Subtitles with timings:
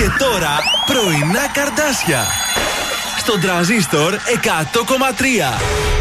[0.00, 2.26] Και τώρα πρωινά καρδάσια.
[3.18, 5.99] Στον τραζίστορ 100,3.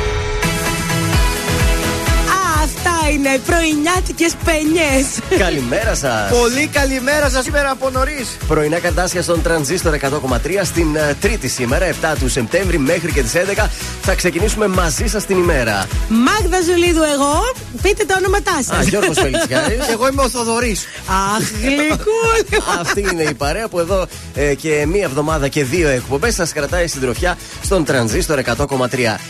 [3.10, 5.06] Είναι πρωινιάτικες πενιέ.
[5.46, 6.30] Καλημέρα σας.
[6.40, 8.38] Πολύ καλημέρα σας σήμερα από νωρίς.
[8.48, 10.00] Πρωινά καρτάσια στον τρανζίστορ 100,3
[10.64, 13.68] στην uh, Τρίτη σήμερα, 7 του Σεπτέμβρη μέχρι και τις 11.
[14.02, 15.88] Θα ξεκινήσουμε μαζί σας την ημέρα.
[16.10, 17.54] Μάγδα Ζουλίδου, εγώ.
[17.82, 18.78] Πείτε τα ονόματά σας.
[18.78, 19.80] Α, Γιώργος Φελιτσιάρη.
[19.92, 20.86] εγώ είμαι ο Θοδωρής.
[21.36, 22.64] Αχ, γλυκούλη.
[22.80, 24.06] Αυτή είναι η παρέα που εδώ
[24.36, 28.66] ε, και μία εβδομάδα και δύο εκπομπές σας κρατάει συντροφιά στον τρανζίστορ 100,3.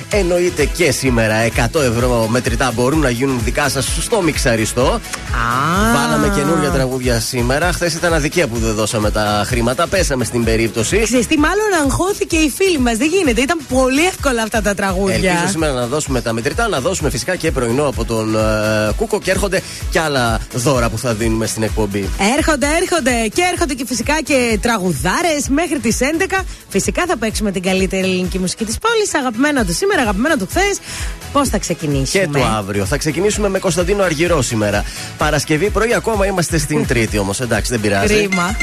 [0.09, 1.35] Εννοείται και σήμερα
[1.73, 4.99] 100 ευρώ μετρητά μπορούν να γίνουν δικά σας στο μιξαριστό.
[5.93, 7.71] Βάλαμε καινούργια τραγούδια σήμερα.
[7.71, 9.87] Χθες ήταν αδικία που δεν δώσαμε τα χρήματα.
[9.87, 10.99] Πέσαμε στην περίπτωση.
[10.99, 12.97] Ξέρετε, μάλλον αγχώθηκε η φίλη μας.
[12.97, 13.41] Δεν γίνεται.
[13.41, 15.31] Ήταν πολύ εύκολα αυτά τα τραγούδια.
[15.31, 19.19] Ελπίζω σήμερα να δώσουμε τα μετρητά, να δώσουμε φυσικά και πρωινό από τον uh, Κούκο
[19.19, 19.61] και έρχονται
[19.91, 22.09] και άλλα δώρα που θα δίνουμε στην εκπομπή.
[22.37, 25.97] Έρχονται, έρχονται και έρχονται και φυσικά και τραγουδάρες μέχρι τις
[26.37, 26.43] 11.
[26.69, 29.13] Φυσικά θα παίξουμε την καλύτερη ελληνική μουσική της πόλης.
[29.15, 30.79] Αγαπημένο του σήμερα, αγαπημένο του χθες.
[31.31, 32.85] Πώς θα ξεκινήσουμε; Και το αύριο.
[32.85, 34.83] Θα ξεκινήσουμε με Κωνσταντίνο Αργυρό σήμερα.
[35.17, 37.41] Παρασκευή πρωί ακόμα είμαστε στην Τρίτη όμως.
[37.41, 38.13] Εντάξει, δεν πειράζει.
[38.13, 38.55] Κρίμα.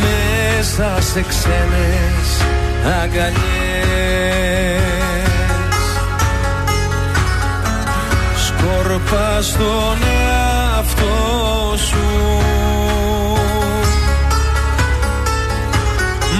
[0.00, 2.40] Μέσα σε ξένες
[3.02, 3.59] αγκαλιές
[9.10, 11.98] σκόρπα στον εαυτό σου.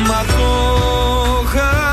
[0.07, 0.51] Μα το
[1.47, 1.90] χαμόγελο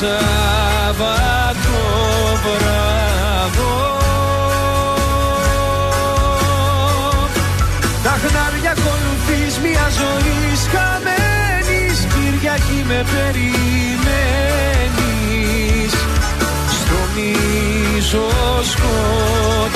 [0.00, 1.78] Σάββατο
[2.42, 3.74] βράδο.
[8.02, 10.40] Τα χνάρια ακολουθείς μια ζωή
[10.72, 13.92] χαμένης Κυριακή με περιμένεις.
[16.78, 18.26] Στο μίσο
[18.62, 19.69] σκοτάδο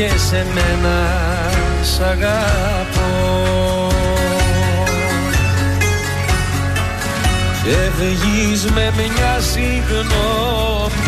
[0.00, 0.96] Έρχεσαι μένα
[1.82, 3.88] σ' αγαπώ.
[7.64, 11.07] Και βγεις με μια συγγνώμη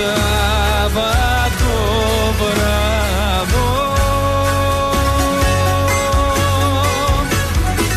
[0.00, 1.74] Σάββατο
[2.38, 3.68] βράδο.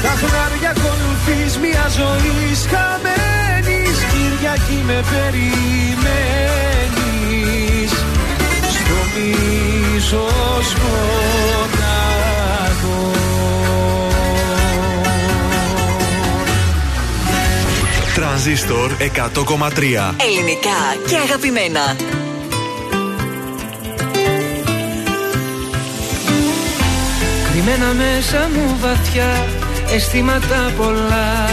[0.04, 2.38] Τα χνάρια ακολουθείς μια ζωή
[2.72, 5.92] χαμένης Κυριακή με περιμένεις.
[8.76, 11.33] Στο μίσος σκοτάδο
[18.34, 19.00] Τρανζίστορ 100,3.
[20.18, 21.96] Ελληνικά και αγαπημένα.
[27.52, 29.46] Κρυμμένα μέσα μου βαθιά
[29.94, 31.50] αισθήματα πολλά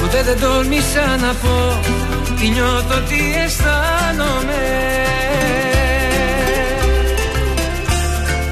[0.00, 1.80] Ποτέ δεν τόλμησα να πω
[2.40, 4.62] Τι νιώθω, τι αισθάνομαι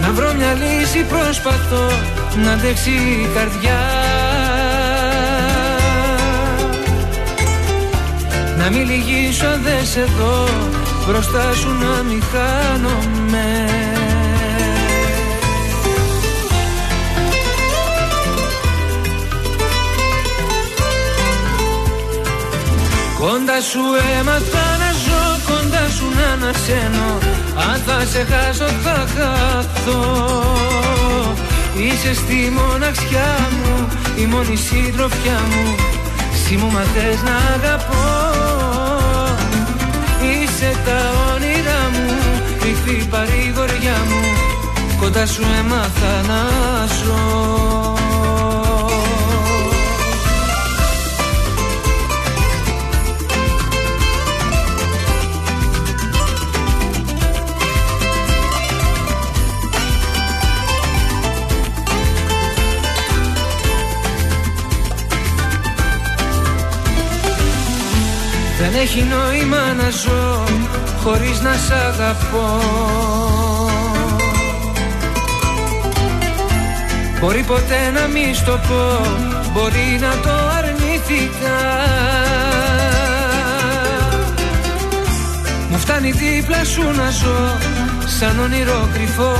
[0.01, 3.81] Να βρω μια λύση προσπαθώ Να αντέξει η καρδιά.
[8.59, 10.49] Να μην λυγίσω αν δεν σε δω
[11.07, 13.69] Μπροστά σου να μην χάνομαι.
[23.19, 23.81] Κοντά σου
[24.19, 27.19] έμαθα να ζω, κοντά σου να ανασένω.
[27.71, 30.65] Αν θα σε χάσω θα χαθώ
[31.77, 35.75] Είσαι στη μοναξιά μου, η μόνη συντροφιά μου.
[36.33, 38.05] Εσύ μου μαθες να αγαπώ.
[40.23, 41.01] Είσαι τα
[41.35, 42.19] όνειρά μου,
[42.61, 44.23] κρυφή παρηγοριά μου.
[45.01, 46.41] Κοντά σου έμαθα να
[46.87, 48.04] ζω
[68.75, 70.45] Δεν έχει νόημα να ζω
[71.03, 72.61] χωρίς να σ' αγαπώ.
[77.21, 79.01] Μπορεί ποτέ να μη στο πω,
[79.53, 81.59] μπορεί να το αρνηθήκα.
[85.71, 87.59] Μου φτάνει δίπλα σου να ζω
[88.19, 89.33] σαν όνειρο κρυφό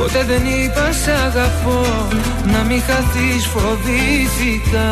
[0.00, 1.80] Ποτέ δεν είπα σ' αγαπώ
[2.52, 4.88] Να μην χαθείς φοβήθηκα.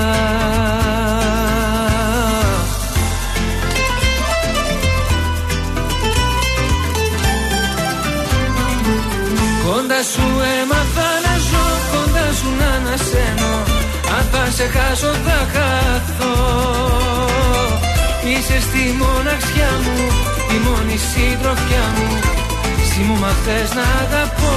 [9.65, 10.27] Κοντά σου
[10.61, 13.55] έμαθα να ζω Κοντά σου να ανασένω.
[14.19, 16.35] Αν θα σε χάσω θα χαθώ.
[18.25, 19.97] Είσαι στη μοναξιά μου
[20.55, 22.38] Η μόνη συντροφιά μου
[22.99, 24.57] Εσύ μου μαθες να αγαπώ.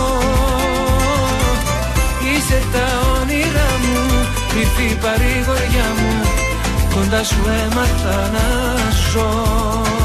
[2.32, 6.22] Είσαι τα όνειρά μου Κρυφή παρηγοριά μου.
[6.96, 8.48] Κοντά σου έμαθα να
[9.12, 10.01] ζω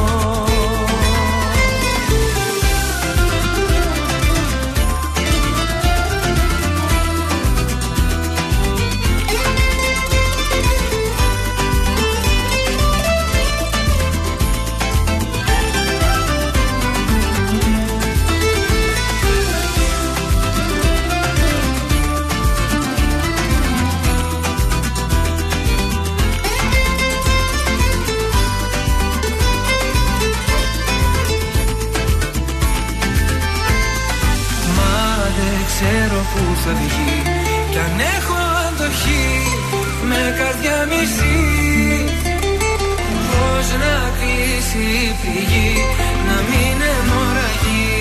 [36.67, 37.23] ξέρω που θα βγει
[37.71, 39.29] Κι αν έχω αντοχή
[40.09, 41.39] Με καρδιά μισή.
[43.31, 45.73] Πώς να κλείσει η πληγή
[46.29, 47.95] Να μην αιμορραγεί.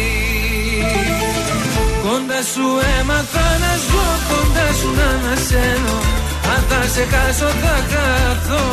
[2.04, 2.68] Κοντά σου
[3.00, 5.98] έμαθα να ζω Κοντά σου να ανασένω.
[6.54, 8.66] Αν θα σε χάσω θα χαθώ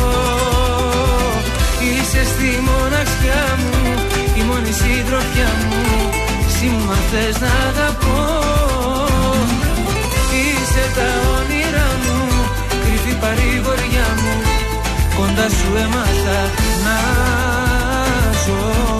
[1.86, 3.74] Είσαι στη μοναξιά μου
[4.38, 5.82] Η μόνη συντροφιά μου.
[6.46, 8.41] Εσύ μου μαθες να αγαπώ
[11.02, 12.16] Είσαι τα όνειρά μου.
[12.82, 14.34] Κρυφή παρηγοριά μου.
[15.16, 16.40] Κοντά σου έμαθα
[16.84, 16.98] να
[18.44, 18.91] ζω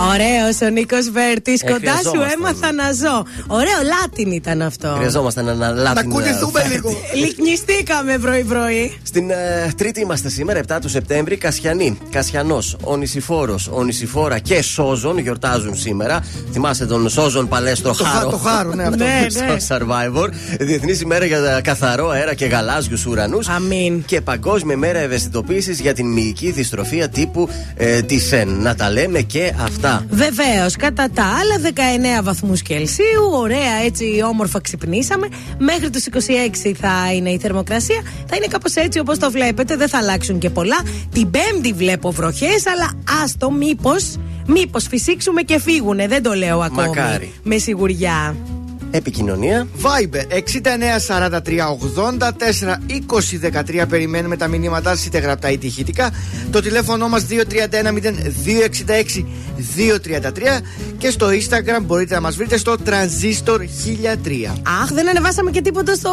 [0.00, 1.60] Ωραίος ο Νίκος Βέρτης.
[1.62, 2.32] Κοντά σου χρειαζόμασταν.
[2.38, 3.24] έμαθα να ζω.
[3.46, 4.94] Ωραίο Λάτιν ήταν αυτό.
[4.96, 6.10] Χρειαζόμαστε ένα Να λάτιν.
[6.10, 6.90] κουνηθούμε ε, λίγο.
[7.24, 8.98] Λυκνιστήκαμε πρωί-πρωί.
[9.02, 9.34] Στην ε,
[9.76, 11.36] Τρίτη είμαστε σήμερα, 7 του Σεπτέμβρη.
[11.36, 16.24] Κασιανή, Κασιανός, ο Νησιφόρο, ο Νησιφόρα και Σόζον γιορτάζουν σήμερα.
[16.52, 19.04] Θυμάστε τον Σόζον Παλέστρο Το, χα, Χάρο; το χάρο, ναι, αυτό.
[19.04, 19.20] Ναι,
[19.52, 19.58] ναι.
[19.58, 20.28] στο Survivor.
[20.60, 23.48] Διεθνής ημέρα για καθαρό αέρα και γαλάζιους ουρανούς.
[23.48, 24.04] Αμήν.
[24.04, 28.48] Και Παγκόσμια ημέρα ευαισθητοποίησης για την μυϊκή δυστροφία τύπου ε, της ΣΕΝ.
[28.48, 29.87] Να τα λέμε και αυτά.
[30.10, 31.70] Βεβαίως, κατά τα άλλα
[32.18, 33.30] 19 βαθμούς Κελσίου.
[33.32, 35.28] Ωραία, έτσι όμορφα ξυπνήσαμε.
[35.58, 38.02] Μέχρι τους 26 θα είναι η θερμοκρασία.
[38.26, 39.76] Θα είναι κάπως έτσι όπως το βλέπετε.
[39.76, 40.76] Δεν θα αλλάξουν και πολλά.
[41.12, 42.92] Την Πέμπτη βλέπω βροχές, αλλά
[43.22, 44.16] άστο, μήπως.
[44.46, 46.06] Μήπως φυσήξουμε και φύγουνε.
[46.06, 46.88] Δεν το λέω ακόμη.
[46.88, 47.32] Μακάρι.
[47.42, 48.36] Με σιγουριά.
[48.90, 49.66] Επικοινωνία.
[49.82, 50.22] Viber
[53.82, 56.10] 6943842013 περιμένουμε τα μηνύματά σα είτε γραπτά είτε ηχητικά.
[56.50, 57.30] Το τηλέφωνο μας 2310-266-233
[60.98, 63.64] και στο Instagram μπορείτε να μας βρείτε στο Transistor 1003.
[64.82, 66.10] Αχ, δεν ανεβάσαμε και τίποτα στο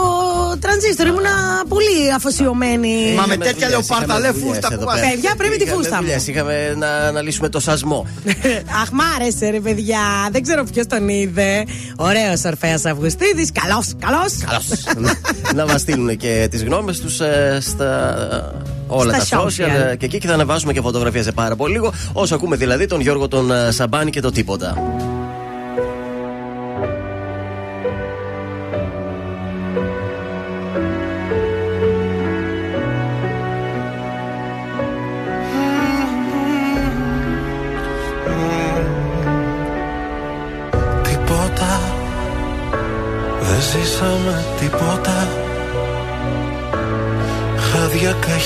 [0.59, 1.07] τρανζίστορ.
[1.07, 3.13] Ήμουνα πολύ αφοσιωμένη.
[3.15, 5.09] Μα με Είχαμε τέτοια δουλειές, λεοπάρτα είχαμε λε δουλειές φούστα εδώ που πέρα.
[5.09, 6.01] Παιδιά, πρέπει τη Είχαμε φούστα μου.
[6.01, 8.07] δουλειές, Είχαμε να αναλύσουμε το σασμό.
[8.81, 9.99] Αχ, μ' άρεσε ρε παιδιά.
[10.31, 11.65] Δεν ξέρω ποιος τον είδε.
[11.95, 13.51] Ωραίος συγγραφέα Αυγουστίδης.
[13.51, 15.09] Καλό, καλό.
[15.55, 18.53] να μας στείλουν και τις γνώμες τους ε, στα
[18.87, 19.89] όλα Στα τα social, social.
[19.91, 21.93] ε, και εκεί και θα ανεβάσουμε και φωτογραφία σε πάρα πολύ λίγο.
[22.13, 24.67] Όσο ακούμε δηλαδή τον Γιώργο τον ε, Σαμπάνη και το τίποτα.
[24.67, 25.24] Τίποτα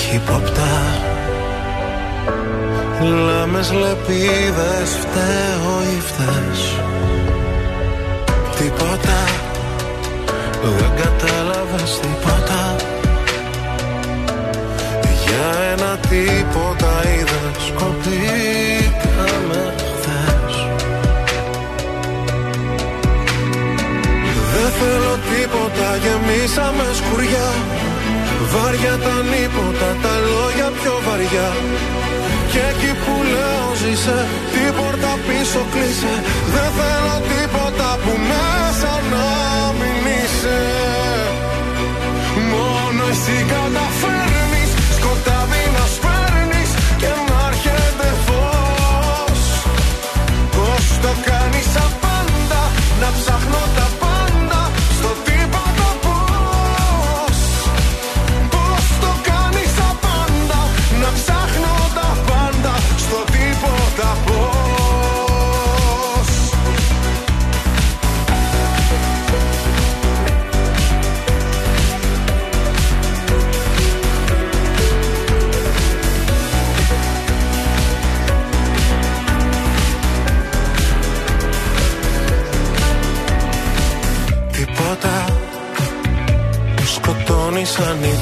[0.00, 0.68] καχύποπτα
[3.26, 6.74] Λάμες λεπίδες φταίω ή φταίς.
[8.58, 9.20] Τίποτα.
[10.62, 12.76] Δεν κατάλαβες τίποτα.
[15.24, 20.66] Για ένα τίποτα είδες Κοπήκαμε χθες.
[24.52, 27.50] Δεν θέλω τίποτα, γεμίσαμε σκουριά.
[28.52, 29.49] Βάρια τα νύποτα, τα λόγια
[31.30, 31.48] πιο βαριά
[32.52, 36.14] Και εκεί που λέω ζήσε, την πόρτα πίσω κλείσε.
[36.54, 39.28] Δεν θέλω τίποτα που μέσα να
[39.78, 40.60] μην είσαι.
[42.50, 43.89] Μόνο εσύ καταφέρνεις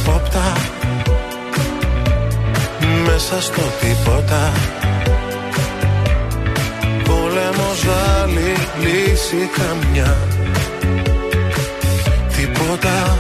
[0.05, 0.53] σαν υπόπτα
[3.05, 4.53] Μέσα στο τίποτα.
[7.05, 7.85] Πόλεμος
[8.21, 10.17] άλλη λύση καμιά.
[12.37, 13.19] Τίποτα.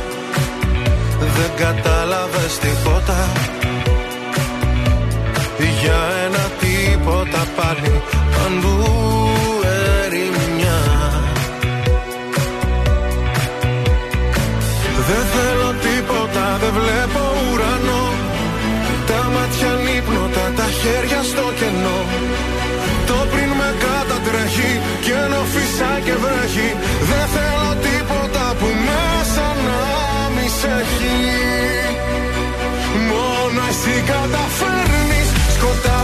[1.19, 3.29] Δεν κατάλαβες τίποτα.
[5.81, 9.38] Για ένα τίποτα πάλι Παντού
[16.71, 18.05] δεν βλέπω ουρανό.
[19.09, 22.01] Τα μάτια νύπνοτα, τα χέρια στο κενό.
[23.09, 24.73] Το πριν με κατατρέχει
[25.05, 26.69] και ενώ φυσά και βρέχει
[27.11, 29.81] Δεν θέλω τίποτα που μέσα να
[30.35, 31.19] μη σε έχει.
[33.11, 35.98] Μόνο εσύ καταφέρνεις σκοτάδι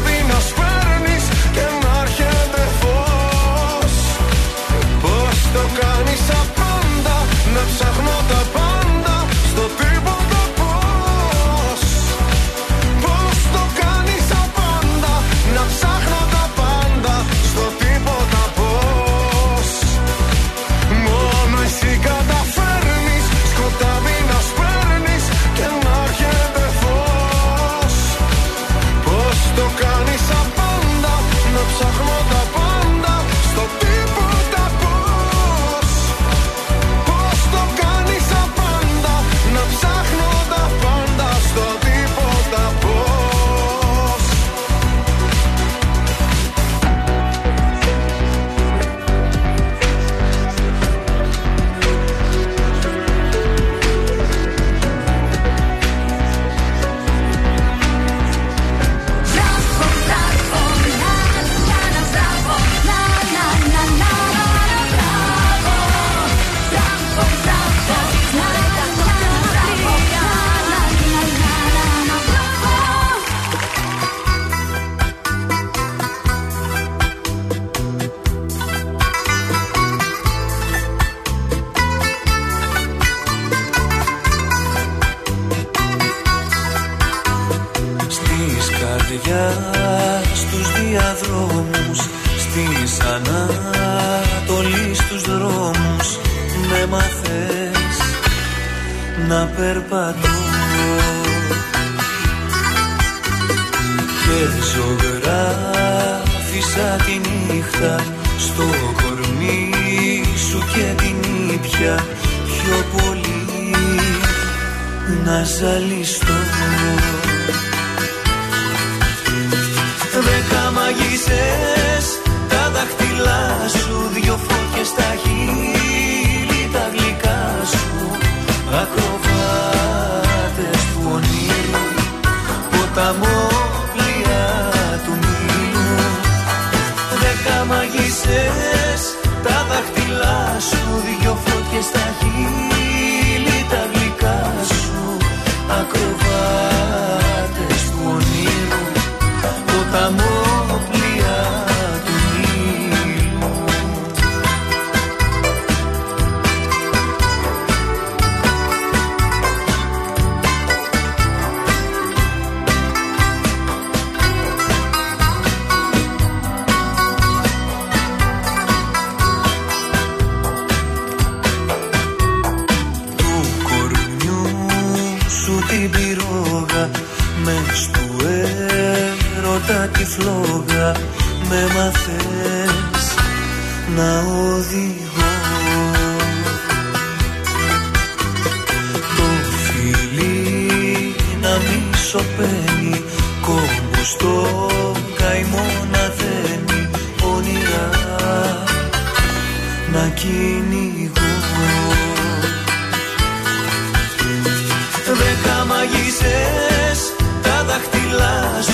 [205.85, 207.12] Δέκα μαγισσές
[207.43, 208.74] τα δάχτυλά σου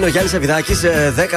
[0.00, 0.80] είναι ο Γιάννης Αβιδάκης.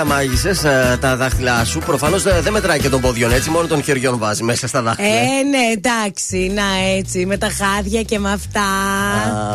[0.01, 0.61] 10 μάγισσες
[0.99, 1.79] τα δάχτυλά σου.
[1.79, 5.07] Προφανώς δεν μετράει και των πόδιων έτσι, μόνο των χεριών βάζει μέσα στα δάχτυλα.
[5.07, 6.63] Ε, ναι, εντάξει, να
[6.97, 8.61] έτσι, με τα χάδια και με αυτά.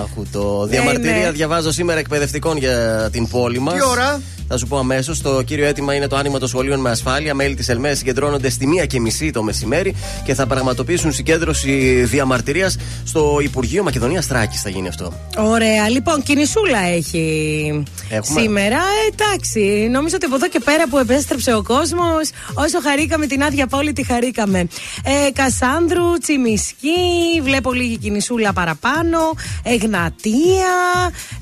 [0.00, 1.30] Αχ, το διαμαρτυρία ναι.
[1.30, 3.74] διαβάζω σήμερα εκπαιδευτικών για την πόλη μας.
[3.74, 5.20] Τι ώρα; Θα σου πω αμέσως.
[5.20, 7.34] Το κύριο αίτημα είναι το άνοιγμα των σχολείων με ασφάλεια.
[7.34, 9.94] Μέλη της ΕΛΜΕ συγκεντρώνονται στη μία και μισή το μεσημέρι
[10.24, 14.62] και θα πραγματοποιήσουν συγκέντρωση διαμαρτυρίας στο Υπουργείο Μακεδονίας Τράκης.
[14.62, 15.12] Θα γίνει αυτό.
[15.36, 18.40] Ωραία, λοιπόν, κινησούλα έχει Έχουμε.
[18.40, 18.76] σήμερα.
[18.76, 23.42] Ε, εντάξει, νομίζω ότι από εδώ και πέρα που επέστρεψε ο κόσμος, όσο χαρήκαμε την
[23.42, 24.58] άδεια πόλη, τη χαρήκαμε.
[25.04, 29.18] Ε, Κασάνδρου, Τσιμισκή, βλέπω λίγη κινησούλα παραπάνω.
[29.62, 30.74] Εγνατία,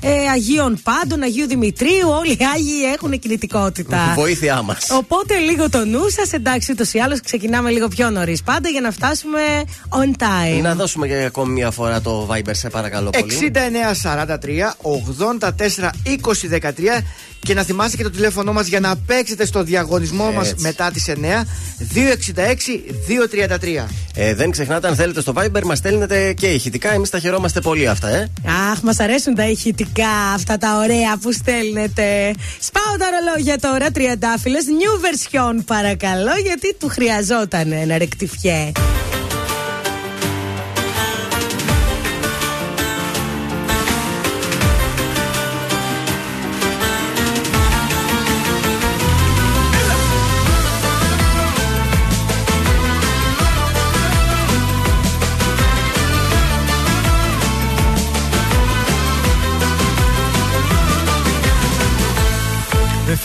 [0.01, 2.09] ε, Αγίων Πάντων, Αγίου Δημητρίου.
[2.19, 4.13] Όλοι οι Άγιοι έχουν κινητικότητα.
[4.15, 4.87] Βοήθειά μας.
[4.91, 8.81] Οπότε λίγο το νου σας, εντάξει, ούτως ή άλλως ξεκινάμε λίγο πιο νωρίς πάντα για
[8.81, 9.39] να φτάσουμε
[9.89, 10.61] on time.
[10.61, 13.33] Να δώσουμε για ακόμη μια φορά το Viber, σε παρακαλώ πολύ.
[13.33, 16.69] 6943 84 20 13
[17.39, 20.61] και να θυμάστε και το τηλέφωνό μας για να παίξετε στο διαγωνισμό μας Έτσι.
[20.61, 21.45] μετά τις 9
[21.79, 23.85] 266 233.
[24.13, 26.93] Ε, δεν ξεχνάτε, αν θέλετε στο Viber, μας στέλνετε και ηχητικά.
[26.93, 28.29] Εμείς τα χαιρόμαστε πολύ αυτά, ε.
[28.71, 32.33] Αχ, μας αρέσουν τα ηχητικά αυτά τα ωραία που στέλνετε.
[32.59, 34.63] Σπάω τα ρολόγια τώρα, τριαντάφυλλες.
[34.65, 38.71] New version, παρακαλώ, γιατί του χρειαζόταν ένα ρεκτιφιέ.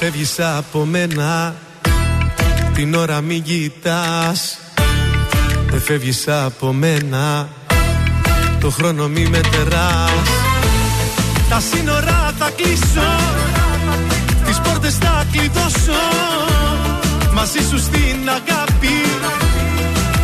[0.03, 1.55] Φεύγεις από μένα.
[2.75, 4.59] Την ώρα μην κοιτάς
[5.71, 7.49] Δεν φεύγεις από μένα.
[8.61, 10.29] Το χρόνο μη μετεράς
[11.49, 13.11] Τα σύνορα θα κλείσω.
[14.47, 16.03] Τις πόρτες θα κλειδώσω.
[17.33, 18.97] Μαζί σου στην αγάπη.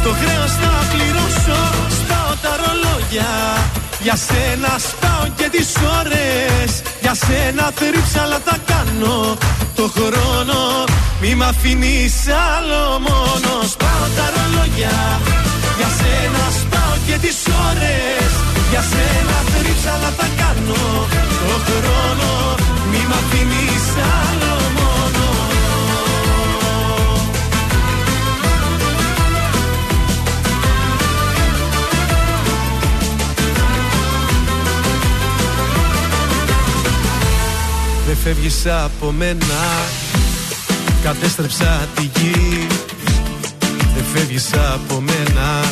[0.05, 1.61] Το χρέος θα πληρώσω.
[1.99, 3.31] Σπάω τα ρολόγια.
[4.03, 9.37] Για σένα σπάω και τις ώρες Για σένα θρύψαλα θα κάνω.
[9.75, 10.59] Το χρόνο
[11.21, 12.15] Μη μ' αφήνεις
[12.51, 13.51] άλλο μόνο.
[13.73, 14.99] Σπάω τα ρολόγια.
[15.79, 18.31] Για σένα σπάω και τις ώρες.
[18.71, 20.83] Για σένα θρύψαλα θα κάνω.
[21.49, 22.31] Το χρόνο
[22.91, 24.48] Μη μ' αφήνεις άλλο
[38.09, 39.61] Δεν φεύγεις από μένα.
[41.03, 42.67] Κατέστρεψα τη γη.
[43.95, 45.65] Δεν φεύγεις από μένα.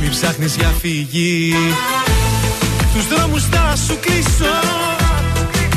[0.00, 1.54] Μην ψάχνεις για φυγή.
[2.94, 4.54] Τους δρόμους θα σου κλείσω.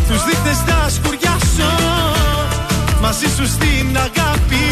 [0.08, 1.73] Τους δείχτες θα σκουριάσω.
[3.01, 4.65] Μαζί σου στην αγάπη.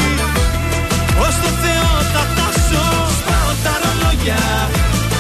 [1.19, 2.86] Ως το Θεό θα τάσω.
[3.19, 4.69] Σπάω τα ρολόγια.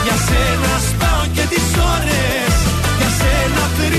[0.03, 2.33] Για σένα σπάω και τις ώρες.
[2.33, 2.42] Για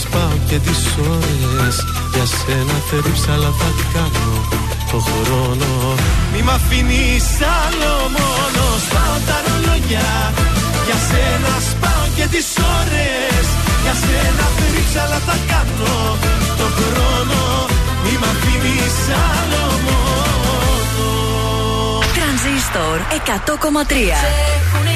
[0.00, 0.82] σπάω και τις
[1.14, 1.76] ώρες.
[2.14, 4.30] Για σένα θερύψαλα θα κάνω
[4.90, 5.70] Το χρόνο.
[6.32, 7.26] Μη μ' αφήνεις
[7.60, 8.62] άλλο μόνο.
[8.86, 10.10] Σπάω τα ρολόγια.
[10.86, 13.44] Για σένα σπάω και τις ώρες.
[13.84, 15.94] Για σένα θερύψαλα θα κάνω
[16.60, 17.40] Το χρόνο.
[18.04, 21.06] Μη μ' αφήνεις άλλο μόνο.
[22.16, 22.96] Τρανζίστορ
[23.28, 24.18] 100,3.
[24.54, 24.94] Έχουνε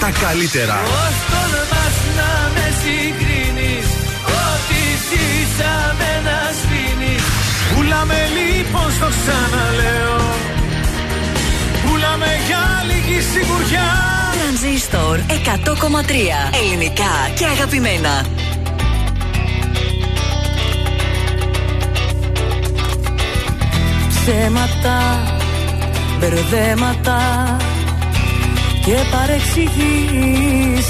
[0.00, 0.76] τα καλύτερα.
[0.92, 3.88] Πώς τολμάς να με συγκρίνεις
[4.44, 7.24] Ό,τι ζήσαμε να σβήνεις
[7.70, 10.18] Πουλάμε λοιπόν στο ξαναλέω
[11.84, 13.88] Πουλάμε για λίγη σιγουριά
[14.36, 16.58] Τρανζίστορ 100,3.
[16.62, 18.14] Ελληνικά και αγαπημένα.
[24.24, 24.98] ψέματα,
[26.18, 27.18] μπερδέματα
[28.84, 30.86] και παρεξηγήσεις.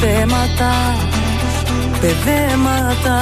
[0.00, 0.72] Θέματα,
[2.00, 3.20] παιδέματα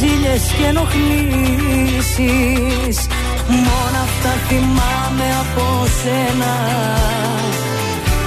[0.00, 0.96] ζήλιες και ενοχλήσεις.
[3.48, 5.64] Μόνο αυτά θυμάμαι από
[6.00, 6.54] σένα.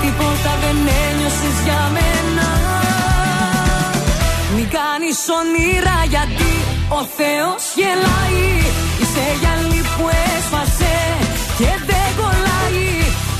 [0.01, 2.47] Τίποτα δεν ένιωσες για μένα.
[4.55, 6.53] Μην κάνεις όνειρα γιατί
[6.99, 8.45] ο Θεός γελάει.
[9.01, 10.95] Είσαι γυαλί που έσφασε
[11.57, 12.52] και δεν κολλάει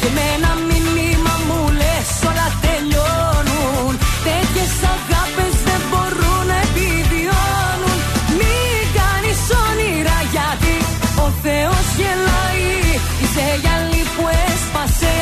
[0.03, 3.93] Και με ένα μήνυμα μου λες όλα τελειώνουν
[4.27, 7.99] Τέτοιες αγάπες δεν μπορούν να επιβιώνουν.
[8.39, 10.75] Μην κάνεις όνειρα γιατί
[11.25, 12.71] ο Θεός γελάει.
[13.21, 15.17] Είσαι γυαλί που έσπασε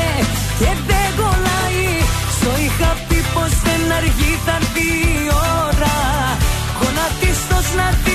[0.60, 1.86] και δεν κολλάει.
[2.36, 5.24] Στο είχα πει πως δεν αργεί θα έρθει η
[5.66, 5.98] ώρα.
[6.80, 8.11] Γονατίστος να δεις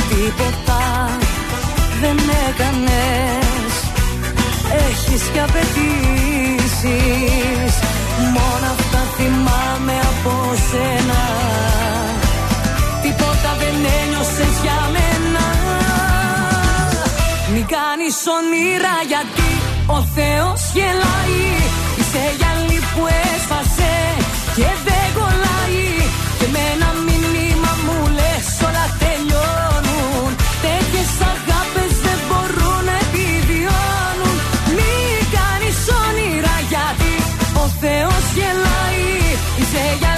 [0.08, 0.82] Τίποτα
[2.00, 2.18] δεν
[2.48, 3.72] έκανες.
[4.86, 6.94] Έχεις και απαιτήσεις.
[8.36, 10.32] Μόνο αυτά θυμάμαι από
[10.70, 11.22] σένα.
[13.02, 15.46] Τίποτα δεν ένιωσες για μένα.
[17.52, 19.50] Μην κάνεις όνειρα γιατί
[19.86, 21.42] ο Θεός γελάει.
[21.98, 24.13] Είσαι γυαλί που έσφασε και δεν κολλάει
[26.44, 30.30] Και με ένα μήνυμα μου λες όλα τελειώνουν
[30.64, 34.36] Τέτοιες αγάπες δεν μπορούν να επιβιώνουν.
[34.76, 37.14] Μην κάνεις όνειρα γιατί
[37.62, 39.08] ο Θεός γελάει.
[39.60, 40.13] Είσαι γυαλί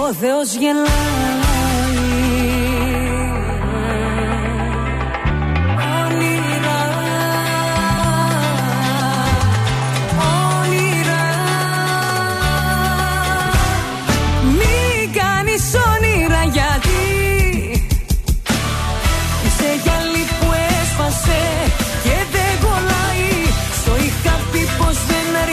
[0.00, 0.94] ο Θεός γελάει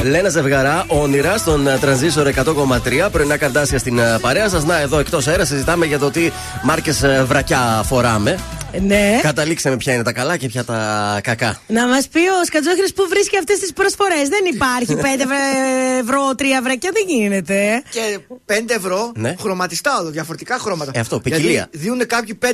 [0.03, 3.11] Λένα Ζευγαρά, όνειρα στον ε, τρανζίσορ 100,3.
[3.11, 4.63] Πρωινά καρτάσια στην ε, παρέα σας.
[4.63, 6.31] Να, εδώ εκτός αέρα συζητάμε για το τι
[6.63, 8.39] μάρκες βρακιά φοράμε.
[8.81, 9.19] Ναι.
[9.21, 11.59] Καταλήξαμε ποια είναι τα καλά και ποια τα κακά.
[11.67, 14.27] Να μας πει ο Σκατζόχυρο που βρίσκει αυτές τις προσφορές.
[14.29, 15.01] Δεν υπάρχει 5
[16.01, 17.83] ευρώ, 3 βρακιά, δεν γίνεται.
[17.89, 19.35] Και 5 ευρώ Ναι.
[19.39, 20.91] χρωματιστά όλο, διαφορετικά χρώματα.
[20.95, 21.49] Ε, αυτό, ποικιλία.
[21.51, 22.45] Γιατί δίνουν κάποιοι 5,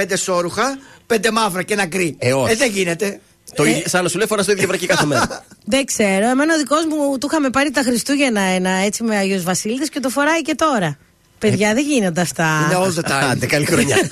[0.00, 0.78] 5 σόρουχα,
[1.14, 2.14] 5 μαύρα και ένα γκρι.
[2.18, 2.54] Ε, όχι.
[2.54, 3.20] δεν γίνεται.
[3.54, 5.44] Το, ίδιο- σαν να σου λέει φοράς το ίδιο βρακί κάθε μέρα.
[5.64, 6.28] Δεν ξέρω.
[6.28, 10.00] Εμένα ο δικός μου του είχαμε πάρει τα Χριστούγεννα ένα έτσι με Αγίου Βασίλειδε και
[10.00, 10.98] το φοράει και τώρα.
[11.38, 12.70] Παιδιά, δεν γίνονται αυτά.
[12.70, 13.28] Είναι all the time.
[13.30, 13.96] Άντε, καλή χρονιά.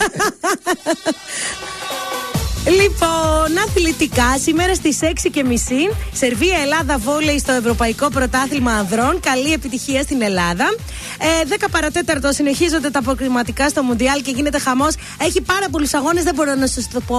[2.66, 9.20] Λοιπόν, αθλητικά, σήμερα στις 6 και μισή, Σερβία Ελλάδα βόλεϊ στο Ευρωπαϊκό Πρωτάθλημα Ανδρών.
[9.20, 10.64] Καλή επιτυχία στην Ελλάδα.
[11.18, 14.94] Ε, 10 παρατέταρτο συνεχίζονται τα αποκριματικά στο Μουντιάλ και γίνεται χαμός.
[15.22, 17.16] Έχει πάρα πολλούς αγώνες, δεν μπορώ να σας το πω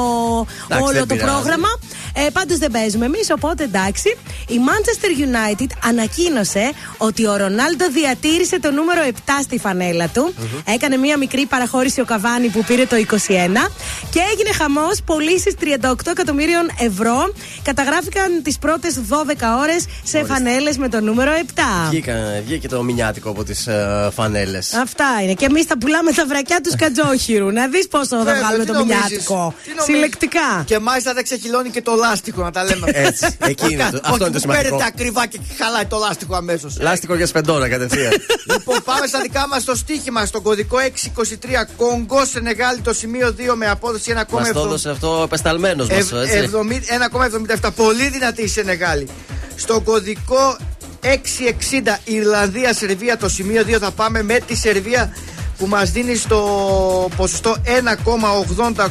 [0.66, 1.32] Εντάξει, όλο δεν το πειράζει.
[1.32, 1.68] πρόγραμμα.
[2.16, 4.18] Ε, Πάντως δεν παίζουμε εμείς, οπότε εντάξει.
[4.48, 10.34] Η Manchester United ανακοίνωσε ότι ο Ρονάλντο διατήρησε το νούμερο 7 στη φανέλα του.
[10.66, 13.70] Έκανε μία μικρή παραχώρηση ο Καβάνη που πήρε το 21
[14.10, 15.02] και έγινε χαμός
[15.34, 17.34] πωλήσει 38 εκατομμύριων ευρώ.
[17.64, 21.62] Καταγράφηκαν τις πρώτες 12 ώρες σε φανέλες με το νούμερο 7.
[21.90, 23.68] Βγήκα- Βγήκε το μηνιάτικο από τις
[24.14, 24.74] φανέλες.
[24.74, 25.34] Αυτά είναι.
[25.34, 27.52] Και εμείς θα πουλάμε τα βρακιά τους Κατζόχυρου.
[27.52, 29.54] Να δεις πόσο θα Βέβαια, βγάλουμε τι το νομίζεις, μηνιάτικο.
[29.64, 30.64] τι νομίζεις; Συλλεκτικά.
[30.66, 32.88] Και μάλιστα δεν ξεχυλώνει και το λάστιχο, να τα λέμε.
[32.94, 34.64] Έτσι, εκεί είναι το- αυτό Όχι είναι το που σημαντικό.
[34.64, 36.78] Παίρνετε ακριβά και χαλάει το λάστιχο αμέσως.
[36.80, 38.12] Λάστικο για σπεντόνα κατευθείαν.
[38.52, 40.26] Λοιπόν, πάμε στα δικά μας στο στοίχημα.
[40.26, 44.40] Στον κωδικό 623 Κόγκο Σενεγάλη το σημείο 2 με απόδοση 1,7.
[44.40, 46.38] Μας το έδωσε αυτό ο πεσταλμένο μας, Ευ- έτσι.
[46.38, 47.70] 70 1,77.
[47.76, 49.08] Πολύ δυνατή η Σενεγάλη.
[49.56, 50.58] Στο κωδικό
[51.02, 55.16] 660 Ιρλανδία-Σερβία το σημείο 2 θα πάμε με τη Σερβία
[55.58, 57.56] που μας δίνει στο ποσοστό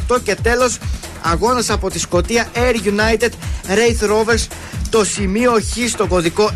[0.09, 0.79] 1,88 και τέλος
[1.23, 3.29] αγώνας από τη Σκωτία Air United
[3.69, 4.47] Wraith Rovers
[4.91, 6.51] το σημείο Χ στο κωδικό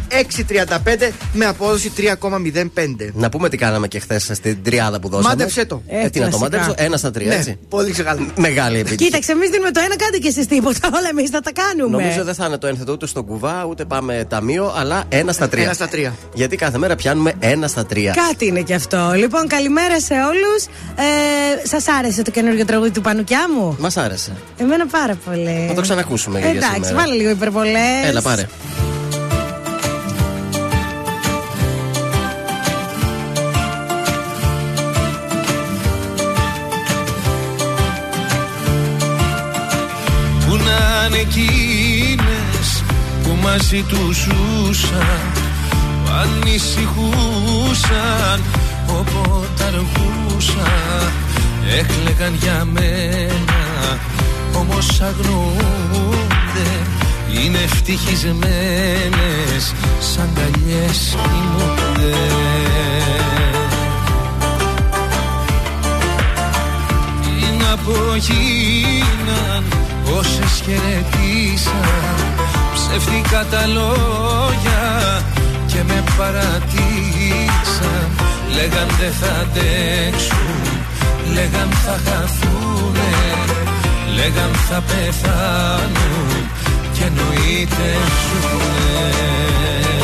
[0.48, 3.10] 635 με απόδοση 3,05.
[3.12, 5.28] Να πούμε τι κάναμε και χθες στην τριάδα που δώσαμε.
[5.28, 5.82] Μάντεψε το.
[5.86, 6.38] Ε, τι να το κλασικά.
[6.38, 7.58] μάντεψω, ένα στα τρία, Ναι, έτσι.
[7.68, 8.26] πολύ ξεκάθαρα.
[8.36, 9.06] Μεγάλη επιτυχία.
[9.06, 10.78] Κοίταξε, εμείς δίνουμε το ένα, κάντε και εσείς τίποτα.
[10.94, 11.96] Όλα εμείς θα τα κάνουμε.
[12.02, 15.48] Νομίζω δεν θα είναι το ένθετο ούτε στον κουβά, ούτε πάμε ταμείο, αλλά ένα στα
[15.48, 15.64] τρία.
[15.64, 16.14] Ένα στα τρία.
[16.34, 18.14] Γιατί κάθε μέρα πιάνουμε ένα στα τρία.
[18.28, 19.12] Κάτι είναι και αυτό.
[19.16, 20.64] Λοιπόν, καλημέρα σε όλους.
[20.96, 24.32] Ε, Σας άρεσε το καινούργιο τραγούδι του Πανουκιά μου; Μας άρεσε.
[24.58, 25.64] Εμένα πάρα πολύ.
[25.68, 26.94] Θα το ξανακούσουμε για Εντάξει, σήμερα.
[26.94, 28.04] βάλε λίγο υπερβολές.
[28.08, 28.46] Έλα, πάρε.
[40.46, 42.82] Που να είναι εκείνες
[43.22, 45.32] που μαζί τους ζούσαν
[46.04, 48.40] που ανησυχούσαν
[48.88, 51.12] όποτε αργούσαν
[51.78, 53.98] έκλεγαν για μένα
[54.60, 56.70] όμως αγνοούνται
[57.32, 62.16] είναι ευτυχισμένες σαν καλιές κοιμούνται.
[67.22, 69.64] Τι να πω γίναν
[70.18, 72.14] όσες χαιρετήσαν.
[72.74, 74.84] Ψεύτικα τα λόγια
[75.66, 78.08] και με παρατήσαν.
[78.54, 80.62] Λέγαν δεν θα αντέξουν,
[81.34, 83.45] λέγαν θα χαθούνε
[84.16, 86.50] Λέγαν θα πεθάνουν
[86.92, 87.88] και εννοείται
[88.22, 89.95] ζουνε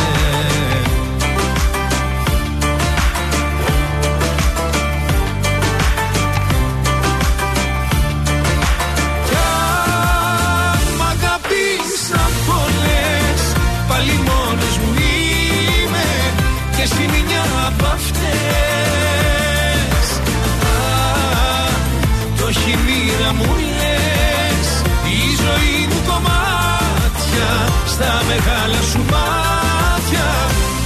[27.93, 30.29] Στα μεγάλα σου μάτια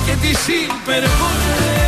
[0.06, 1.84] Και τις υπερβολές.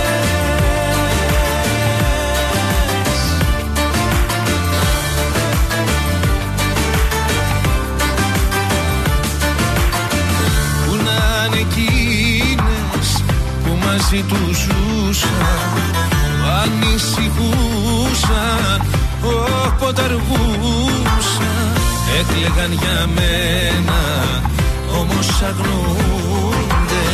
[10.86, 13.08] Που να είναι εκείνες
[13.64, 15.80] που μαζί τους ζούσαν που
[16.62, 18.78] ανησυχούσαν
[19.22, 21.72] όποτε αργούσαν
[22.18, 24.00] έκλεγαν για μένα
[25.00, 27.06] όμως αγνοούνται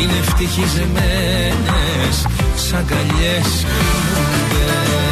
[0.00, 2.16] είναι ευτυχισμένες
[2.54, 5.03] σαν καλιές κοιμούνται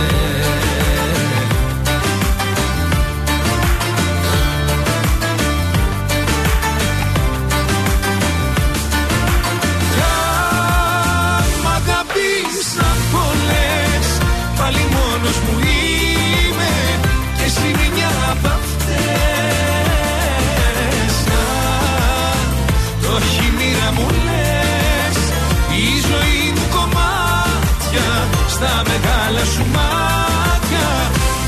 [28.63, 30.89] στα μεγάλα σου μάτια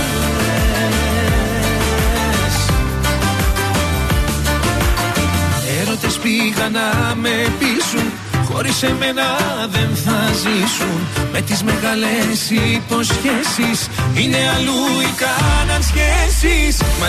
[5.82, 8.12] Έρωτες πήγα να με πείσουν
[8.52, 9.24] χωρίς εμένα
[9.72, 11.00] δεν θα ζήσουν.
[11.32, 13.80] Με τις μεγάλες υποσχέσεις
[14.14, 16.82] Είναι αλλού οι κάναν σχέσεις.
[17.00, 17.08] Μα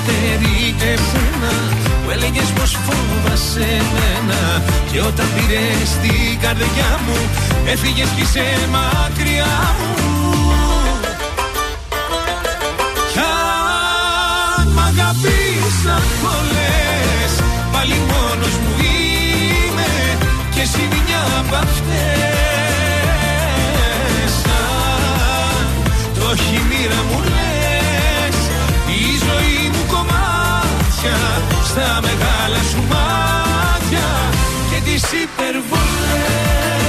[0.00, 1.52] χειρότερη εσένα
[2.04, 4.62] Που έλεγες πως φόβασαι εμένα.
[4.92, 7.18] Και όταν πήρες την καρδιά μου
[7.66, 9.92] Έφυγες κι είσαι μακριά μου.
[13.12, 17.32] Κι αν μ' αγαπήσαν πολλές
[17.72, 19.90] Πάλι μόνος μου είμαι
[20.54, 22.30] Και εσύ μια απ' αυτές.
[24.44, 25.66] Αν
[26.14, 27.29] το έχει η μοίρα μου
[31.70, 34.08] Στα μεγάλα σου μάτια
[34.70, 36.79] Και τις υπερβολές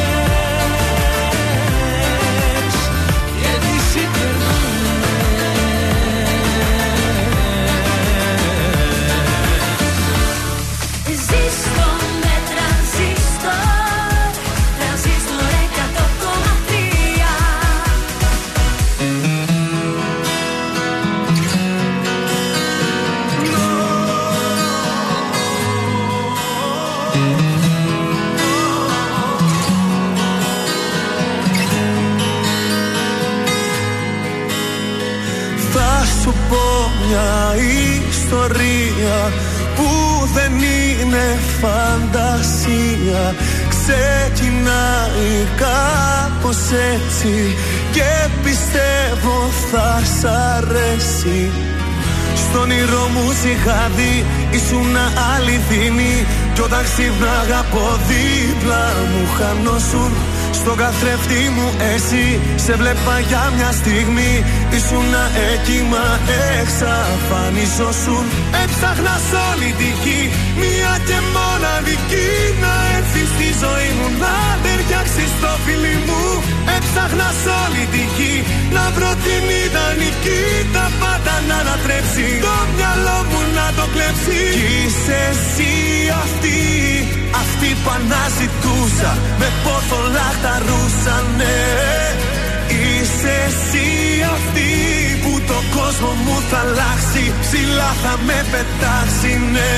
[41.12, 43.36] είναι φαντασία.
[43.70, 46.58] Ξεκινάει κάπως
[46.94, 47.56] έτσι
[47.92, 51.52] και πιστεύω θα σ' αρέσει.
[52.36, 54.26] Στον όνειρό μου σ' είχα δει
[54.58, 54.96] Ήσουν
[55.34, 60.12] αληθινή Κι όταν ξύπναγα από δίπλα μου χανόσουν.
[60.60, 64.34] Στον καθρέφτη μου εσύ Σε βλέπα για μια στιγμή
[64.78, 65.14] Ήσουν
[65.52, 66.08] εκεί μα
[66.60, 68.26] εξαφανίζωσουν
[68.64, 70.22] Έψαχνα σ' όλη τη γη
[70.62, 72.30] Μία και μοναδική
[72.64, 76.24] Να έρθει στη ζωή μου Να ταιριάξει στο φίλι μου.
[76.76, 78.36] Έψαχνα σ' όλη τη γη
[78.76, 80.42] Να βρω την ιδανική
[80.76, 84.42] Τα πάντα να ανατρέψει Το μυαλό μου να το κλέψει.
[84.56, 85.74] Κι είσαι εσύ
[86.24, 86.60] αυτή
[87.42, 89.12] Αυτή που αναζητούσα.
[89.40, 91.58] Με πόθο λαχταρούσανε
[92.72, 93.88] Είσαι εσύ
[94.34, 94.72] αυτή
[95.22, 97.34] που το κόσμο μου θα αλλάξει.
[97.42, 99.74] Ψηλά θα με πετάξει ναι.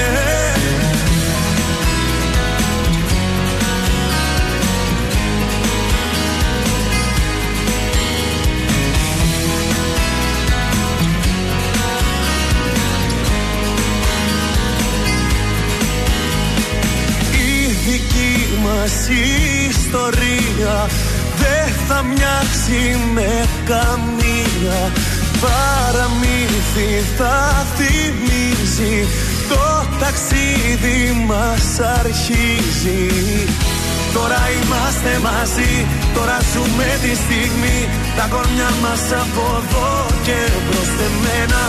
[17.31, 19.07] Η δική μας
[19.69, 20.89] ιστορία
[22.03, 24.91] δεν θα μοιάξει με καμία.
[25.41, 29.07] Παραμύθι θα θυμίζει
[29.49, 33.07] Το ταξίδι μας αρχίζει.
[34.13, 37.77] Τώρα είμαστε μαζί, τώρα ζούμε τη στιγμή.
[38.17, 39.91] Τα κορμιά μας από εδώ
[40.25, 41.63] και μπρος θεμμένα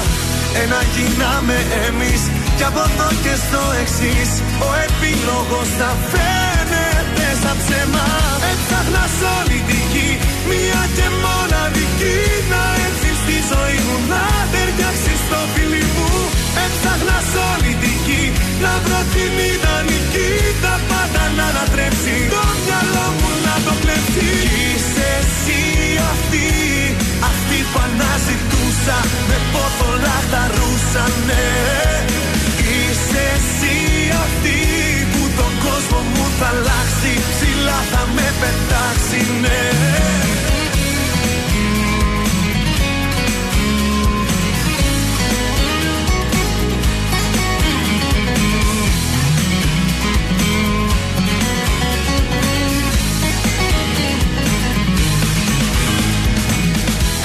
[0.63, 1.57] Ένα γίναμε
[1.87, 2.23] εμείς
[2.59, 4.31] και από εδώ και στο εξής
[4.67, 8.07] Ο επίλογος θα φαίνεται σαν ψέμα.
[8.51, 10.11] Έψαχνα σ' όλη τη γη
[10.51, 12.19] Μία και μοναδική
[12.53, 16.09] Να έρθει στη ζωή μου Να ταιριάξει στο φίλι μου.
[16.65, 18.25] Έψαχνα σ' όλη τη γη
[18.65, 20.31] Να βρω την ιδανική
[20.65, 22.17] Τα πάντα να ανατρέψει.
[22.35, 24.13] Το μυαλό μου να το κλέψει.
[24.17, 24.31] Κι
[24.67, 25.63] είσαι εσύ
[26.13, 26.47] αυτή
[27.31, 28.99] Αυτή που αναζητούσα
[29.29, 31.45] Με πόθο λαχταρούσανε
[32.09, 32.14] Είσαι
[36.45, 39.63] θα αλλάξει Ψηλά θα με πετάξει, ναι.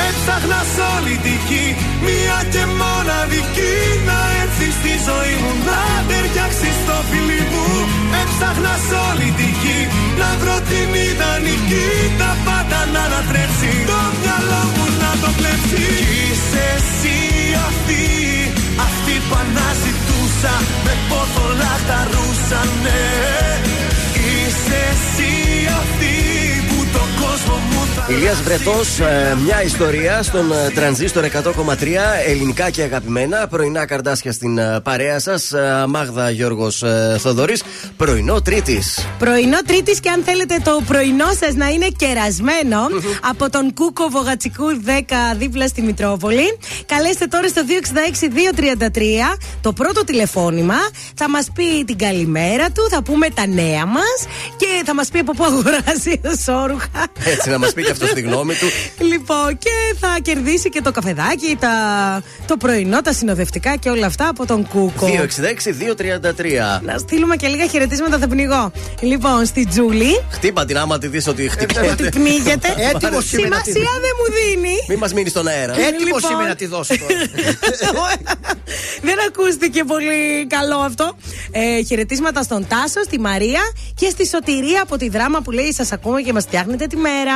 [0.08, 6.76] Έψαχνας σ' όλη τη γη Μία και μοναδική Να έρθεις στη ζωή μου Να ταιριάξεις
[6.84, 7.99] στο φίλι μου
[8.42, 9.80] Έψαχνα σ' όλη τη γη.
[10.22, 11.88] Να βρω την ιδανική
[12.22, 13.72] Τα πάντα να ανατρέψει.
[13.92, 15.76] Το μυαλό μου να το κλέψει.
[15.80, 15.88] Κι
[16.24, 17.18] είσαι εσύ
[17.68, 18.04] αυτή
[18.88, 20.54] Αυτή που αναζητούσα.
[20.86, 23.02] Με πόθο λαχταρούσανε
[24.30, 25.34] Είσαι εσύ
[25.82, 26.14] αυτή
[26.70, 31.26] που το κόσμο μου θα Ηλίας Βρετός, ε, μια ιστορία στον ε, τρανζίστορ 100,3
[32.28, 33.48] ελληνικά και αγαπημένα.
[33.48, 37.64] Πρωινά καρδάσια στην ε, παρέα σας Ε, Μάγδα Γιώργος ε, Θοδωρής.
[38.00, 39.08] Πρωινό Τρίτης.
[39.18, 42.80] Πρωινό Τρίτης και αν θέλετε το πρωινό σας να είναι κερασμένο
[43.30, 46.58] από τον Κούκο Βογατσικούρ 10 δίπλα στη Μητρόπολη.
[46.86, 47.62] Καλέστε τώρα στο
[49.34, 50.76] 266-233 το πρώτο τηλεφώνημα.
[51.16, 54.26] Θα μας πει την καλημέρα του, θα πούμε τα νέα μας
[54.58, 57.08] και θα μας πει από πού αγοράζει σόρουχα.
[57.26, 58.68] Έτσι, να μας πει και αυτός τη γνώμη του.
[59.12, 61.74] Λοιπόν, και θα κερδίσει και το καφεδάκι, τα,
[62.48, 65.08] το πρωινό, τα συνοδευτικά και όλα αυτά από τον Κούκο.
[65.08, 66.82] 266-233.
[66.82, 68.72] Να στείλουμε και λίγα χαιρετίσματα, θα πνιγώ.
[69.00, 71.92] Λοιπόν, στη Τζούλη, Χτύπα την άμα τη δεις ότι χτυπιέται.
[71.92, 72.68] ότι πνίγεται.
[72.94, 74.76] Έτοιμος είμαι να τη Σημασία δεν μου δίνει.
[74.88, 75.74] Μην μας μείνεις στον αέρα.
[75.74, 76.32] Έτοιμο Λοιπόν.
[76.32, 77.14] είμαι να τη δώσω τώρα.
[79.08, 81.16] Δεν ακούστηκε πολύ καλό αυτό.
[81.52, 83.62] Ε, χαιρετίσματα στον Τάσο, στη Μαρία
[83.96, 87.34] και στη Σωτηρία από τη δράμα που λέει Σας ακούμε και μας φτιάχνετε τη μέρα.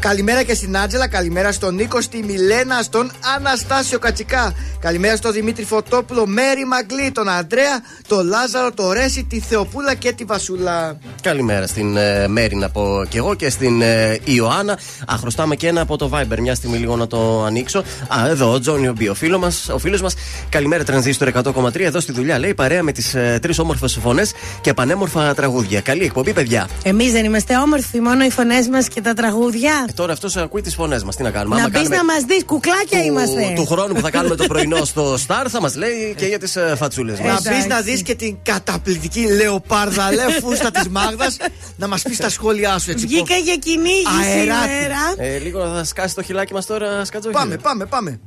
[0.00, 4.54] Καλημέρα και στην Άντζελα, καλημέρα στον Νίκο, στη Μιλένα, στον Αναστάσιο Κατσικά.
[4.80, 10.12] Καλημέρα στον Δημήτρη Φωτόπουλο, Μέρι Μαγκλή, τον Αντρέα, τον Λάζαρο, τον Ρέση, τη Θεοπούλα και
[10.12, 10.98] τη Βασούλα.
[11.22, 14.72] Καλημέρα στην ε, Μέρη να πω και εγώ και στην ε, Ιωάννα.
[15.12, 16.38] Α, χρωστάμε και ένα από το Viber.
[16.38, 17.78] Μια στιγμή λίγο να το ανοίξω.
[18.08, 19.68] Α, εδώ ο Τζόνι Ομπί, ο φίλο μας.
[19.68, 20.14] Ο φίλος μας.
[20.48, 21.80] Καλημέρα, Τρανζίστορ 100,3.
[21.80, 25.80] Εδώ στη δουλειά λέει παρέα με τις ε, τρεις όμορφες φωνές και πανέμορφα τραγούδια.
[25.80, 26.68] Καλή εκπομπή, παιδιά.
[26.82, 29.67] Εμείς δεν είμαστε όμορφοι, μόνο οι φωνές μας και τα τραγούδια.
[29.88, 31.16] Ε, τώρα αυτός ακούει τις φωνές μας.
[31.16, 31.54] Τι να κάνουμε.
[31.54, 33.52] να Άμα μπει κάνουμε να μας δεις, κουκλάκια του, είμαστε.
[33.56, 36.56] του χρόνου που θα κάνουμε το πρωινό στο Star θα μας λέει και για τις
[36.56, 37.26] ε, φατσούλες μας.
[37.26, 37.62] Να Εντάξει.
[37.62, 41.36] μπει να δεις και την καταπληκτική λεοπάρδαλε φούστα της Μάγδας
[41.76, 43.06] να μας πεις τα σχόλιά σου έτσι.
[43.06, 44.68] Βγήκα για κυνήγι Αεράτη.
[44.70, 44.98] σήμερα.
[45.16, 47.34] Ε, λίγο θα σκάσει το χιλάκι μας τώρα, σκατζόχι.
[47.34, 48.20] Πάμε, πάμε, πάμε.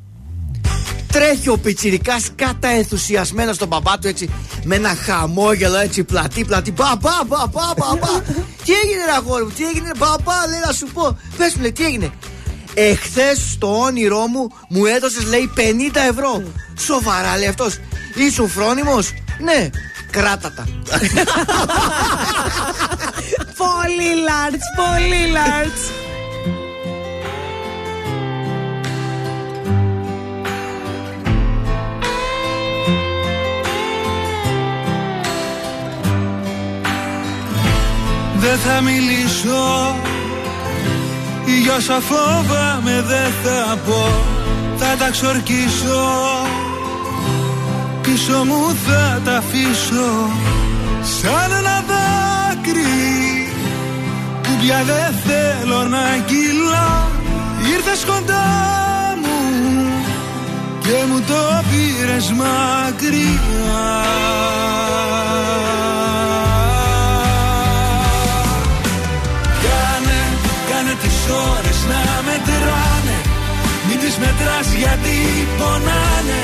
[1.11, 4.29] Τρέχει ο πιτσιρικάς κατα ενθουσιασμένο στον παπά του έτσι
[4.63, 6.71] με ένα χαμόγελο έτσι πλατή πλατή.
[6.71, 8.23] Παπά, παπά, παπά.
[8.65, 11.17] τι έγινε, ρε αγόρι μου, τι έγινε, παπά, λέει να σου πω.
[11.37, 12.11] Πες μου, λέει, τι έγινε.
[12.73, 15.61] Εχθές στο όνειρό μου μου έδωσες, λέει, 50
[16.09, 16.43] ευρώ.
[16.79, 17.79] Σοβαρά, λέει αυτός.
[18.15, 19.69] Ήσουν φρόνιμος; Ναι,
[20.11, 20.63] κράτα τα.
[23.61, 26.00] Πολύ λάρτς, πολύ λάρτς.
[38.51, 39.95] Δεν θα μιλήσω.
[41.61, 44.03] Για όσα φόβαμαι δεν θα πω.
[44.77, 46.03] Θα τα ξορκίσω.
[48.01, 50.29] Πίσω μου θα τα αφήσω.
[51.01, 53.49] Σαν ένα δάκρυ.
[54.41, 57.07] Που πια δεν θέλω να κυλά.
[57.73, 58.49] Ήρθες κοντά
[59.21, 59.39] μου
[60.79, 64.01] Και μου το πήρες μακριά
[74.23, 75.17] μετράς γιατί
[75.57, 76.41] πονάνε.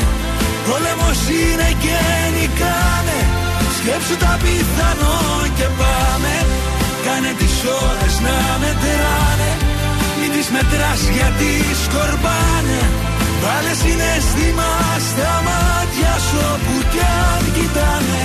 [0.66, 2.00] Πόλεμος είναι και
[2.36, 3.20] νικάνε.
[3.78, 5.20] Σκέψου τα πιθανό
[5.58, 6.36] και πάμε.
[7.06, 7.56] Κάνε τις
[7.86, 9.52] ώρες να μετράνε.
[10.20, 11.52] Μην τις μετράς γιατί
[11.84, 12.82] σκορπάνε.
[13.44, 14.72] Βάλε συναίσθημα
[15.10, 18.24] στα μάτια σου όπου κι αν κοιτάνε.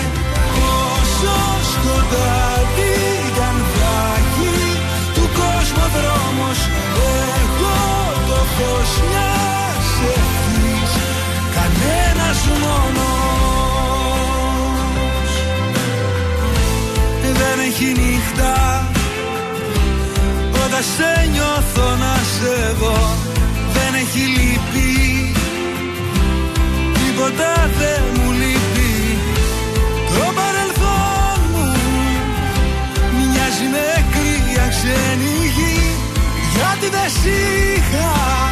[0.89, 1.37] Όσο
[1.73, 2.95] σκοτάδι
[3.35, 4.55] κι αν θα έχει
[5.15, 6.59] του κόσμου δρόμος
[7.07, 8.02] Εγώ
[8.63, 10.93] το φως μιας ευχής
[11.57, 13.83] Κανένας μόνος.
[17.39, 18.55] Δεν έχει νύχτα
[20.65, 23.01] Όταν σε νιώθω να σε δω
[23.73, 25.33] Δεν έχει λύπη.
[26.95, 29.19] Τίποτα δεν μου λείπει.
[30.15, 31.67] Το παρελθόν μου
[33.17, 35.93] Μοιάζει με κρύα ξένη γη
[36.55, 38.52] Γιατί δεν σ' είχα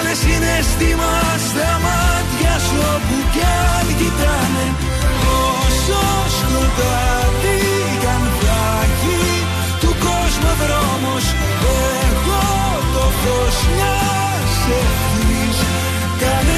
[0.00, 1.12] Βάλε συναίσθημα
[1.48, 3.44] στα μάτια σου όπου κι
[3.76, 4.66] αν κοιτάνε.
[5.56, 6.02] Όσο
[6.38, 7.60] σκοτάδι
[8.00, 9.20] κι αν θα έχει
[9.80, 11.24] του κόσμου δρόμος
[12.06, 12.44] Εγώ
[12.94, 15.58] το φως μιας ευθύς
[16.20, 16.57] Κανένας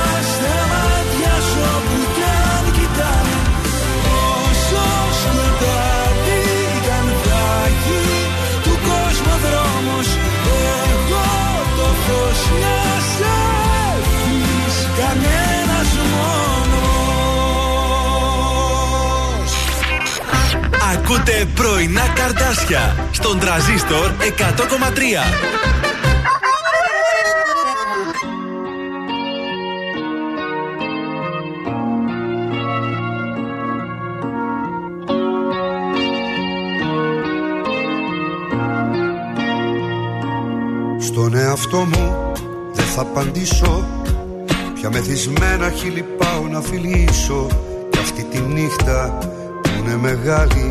[21.13, 24.41] Ακούτε πρωινά καρτάσια στον τραζίστορ 100,3.
[40.99, 42.31] Στον εαυτό μου
[42.73, 43.87] δεν θα απαντήσω
[44.73, 47.47] Πια μεθυσμένα χείλη πάω να φιλήσω
[47.89, 49.17] Κι αυτή τη νύχτα
[49.61, 50.70] που είναι μεγάλη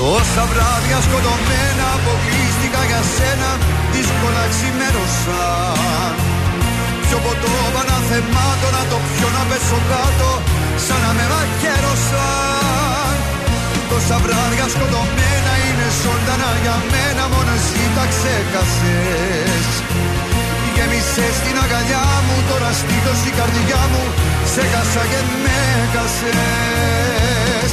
[0.00, 3.50] Τόσα βράδια σκοτωμένα αποκλείστηκα για σένα
[3.94, 6.14] δύσκολα ξημέρωσαν
[7.04, 10.30] Πιο ποτό παναθεμάτω να το πιω να πέσω κάτω
[10.84, 13.14] σαν να με μαχαίρωσαν
[13.90, 19.68] Τόσα βράδια σκοτωμένα είναι ζωντανά για μένα μόνος εσύ τα ξέχασες.
[20.74, 24.04] Γέμισες την αγκαλιά μου τώρα στήθος η καρδιά μου
[24.52, 25.58] Σε χάσα και με
[25.92, 27.72] χάσες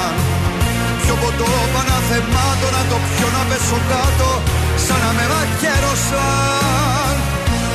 [1.11, 4.29] Πιο ποτό παναθεμάτω να το πιω να πέσω κάτω
[4.85, 7.15] Σαν να με μαχαίρωσαν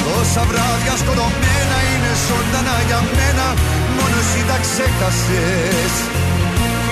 [0.05, 3.47] Τόσα βράδια σκοτωμένα είναι ζωντανά για μένα
[3.97, 5.95] Μόνο εσύ τα ξέχασες.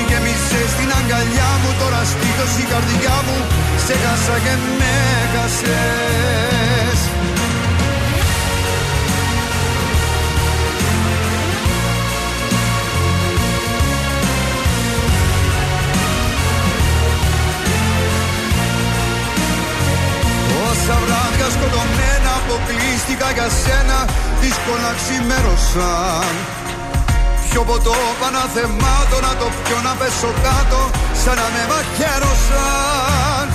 [0.08, 3.36] Γέμισες την αγκαλιά μου τώρα στήθος η καρδιά μου
[3.84, 4.94] Σε χάσα και με
[5.32, 6.63] χάσες
[21.64, 23.98] σκοτωμένα αποκλείστηκα για σένα
[24.42, 26.34] Δύσκολα ξημέρωσαν
[27.48, 30.80] Πιο ποτό παναθεμάτω να το πιω να πέσω κάτω
[31.22, 33.46] Σαν να με μαχαίρωσαν.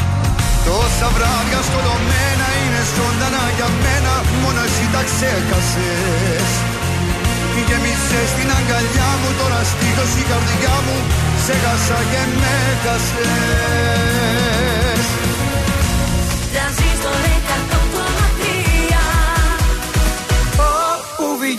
[0.66, 6.50] Τόσα βράδια σκοτωμένα είναι ζωντανά για μένα Μόνο εσύ τα ξέχασες.
[7.68, 10.98] Γέμισες την αγκαλιά μου τώρα στήθος η καρδιά μου
[11.46, 14.79] Σε χάσα και με χάσες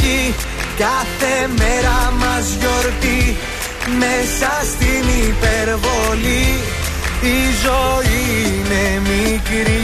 [0.00, 0.34] Όπου βγει
[0.78, 3.36] κάθε μέρα μας γιορτή
[3.98, 6.60] Μέσα στην υπερβολή.
[7.22, 9.78] Η ζωή είναι μικρή.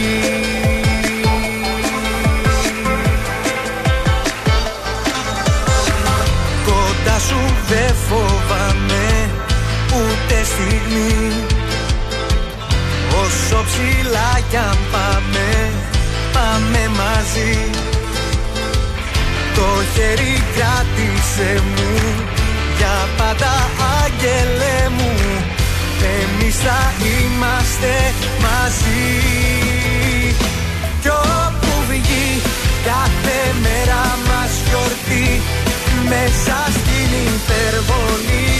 [6.65, 9.29] Κοντά σου δεν φοβάμαι
[9.93, 11.31] ούτε στιγμή.
[13.23, 15.71] Όσο ψηλά κι αν πάμε,
[16.33, 17.96] πάμε μαζί
[19.57, 21.91] το χέρι κράτησε μου.
[22.77, 23.53] Για πάντα
[24.01, 25.13] άγγελε μου
[26.17, 27.93] Εμείς θα είμαστε
[28.41, 29.13] μαζί.
[31.01, 32.41] Κι όπου βγει
[32.89, 35.41] κάθε μέρα μας γιορτή.
[36.09, 38.53] Μέσα στην υπερβολή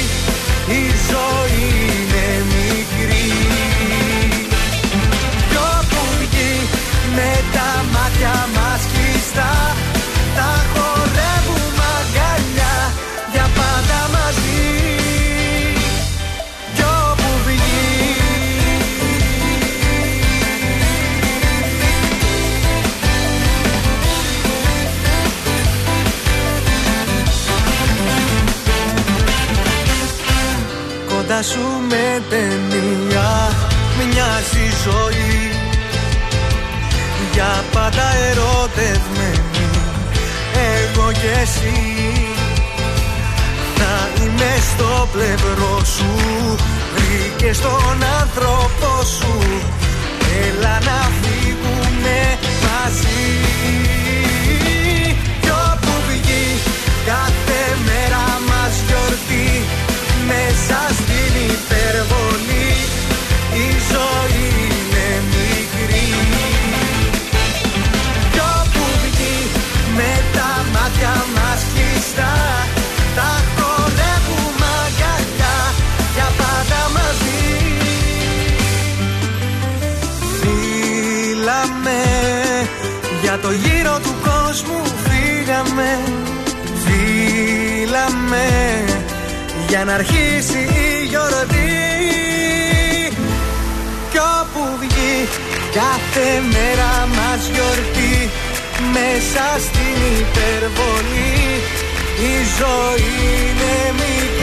[0.68, 3.32] Η ζωή είναι μικρή.
[5.50, 6.54] Κι όπου βγει
[7.16, 8.67] με τα μάτια μας
[31.38, 33.52] φαντάσουμε ταινία
[33.98, 35.52] Μοιάζει ζωή.
[37.34, 39.70] Για πάντα ερωτευμένη
[40.54, 41.82] Εγώ και εσύ.
[43.78, 46.56] Να είμαι στο πλευρό σου
[46.96, 49.62] Βρήκες τον άνθρωπο σου.
[50.42, 54.07] Έλα να φύγουμε μαζί
[60.28, 62.72] Μέσα στην υπερβολή.
[63.66, 66.10] Η ζωή είναι μικρή.
[68.32, 69.40] Κι όπου βγει
[69.98, 72.36] με τα μάτια μας κλειστά
[73.16, 75.58] Τα χορεύουμε αγκαλιά
[76.16, 77.48] για πάντα μαζί.
[80.40, 82.02] Φύλαμε
[83.22, 86.00] για το γύρο του κόσμου φύγαμε.
[86.84, 88.46] Φύλαμε
[89.68, 91.68] για να αρχίσει η γιορτή.
[94.12, 95.28] Κι όπου βγει
[95.74, 98.30] κάθε μέρα μας γιορτή
[98.94, 101.62] Μέσα στην υπερβολή
[102.32, 103.08] η ζωή
[103.40, 104.37] είναι μικρή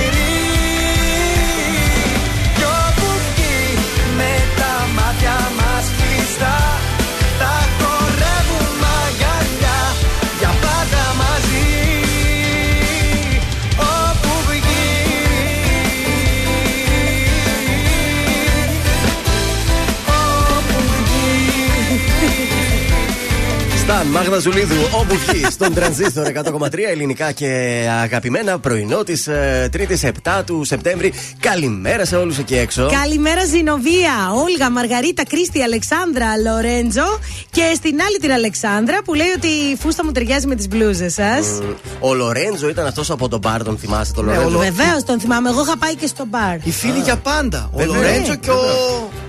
[23.85, 27.47] Σταν, Μάγδα Ζουλίδου, όπου βγει, στον τρανζίστορ 100,3 ελληνικά και
[28.03, 29.28] αγαπημένα πρωινό της
[29.72, 31.12] 3η 7 του Σεπτέμβρη.
[31.41, 32.91] Καλημέρα σε όλους εκεί έξω.
[33.03, 34.12] Καλημέρα Ζηνοβία,
[34.45, 37.18] Όλγα, Μαργαρίτα, Κρίστη, Αλεξάνδρα, Λορέντζο
[37.51, 41.12] και στην άλλη την Αλεξάνδρα που λέει ότι η φούστα μου ταιριάζει με τις μπλούζες
[41.12, 41.47] σας.
[42.01, 45.49] Ο Λορέντζο ήταν αυτός από τον μπαρ, τον θυμάσαι τον Ναι, Λορέντζο; Βεβαίως τον θυμάμαι,
[45.49, 46.57] εγώ είχα πάει και στο μπαρ.
[46.62, 47.70] Οι φίλοι για πάντα.
[47.72, 47.95] Ο Βέβαια.
[47.95, 48.59] Λορέντζο και ο.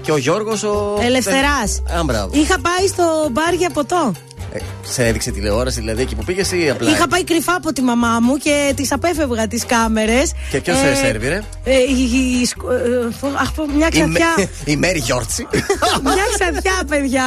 [0.02, 1.00] Και ο Γιώργος ο.
[1.02, 1.82] Ελευθεράς.
[2.00, 2.30] Α, μπράβο.
[2.34, 4.14] Είχα πάει στο μπαρ για ποτό.
[4.56, 6.90] Ε, σε έδειξε τηλεόραση δηλαδή εκεί που πήγες ή απλά.
[6.90, 10.32] Είχα πάει κρυφά από τη μαμά μου και τη απέφευγα τις κάμερες.
[10.52, 14.34] Και ποιος σε σέρβιρε; Ε, η- η σκο- ε, φο- αχ, πω, μια Η, ξαφιά.
[14.38, 15.48] Με- η Μέρι Γιόρτσι.
[16.04, 17.24] μια ξαφιά, παιδιά.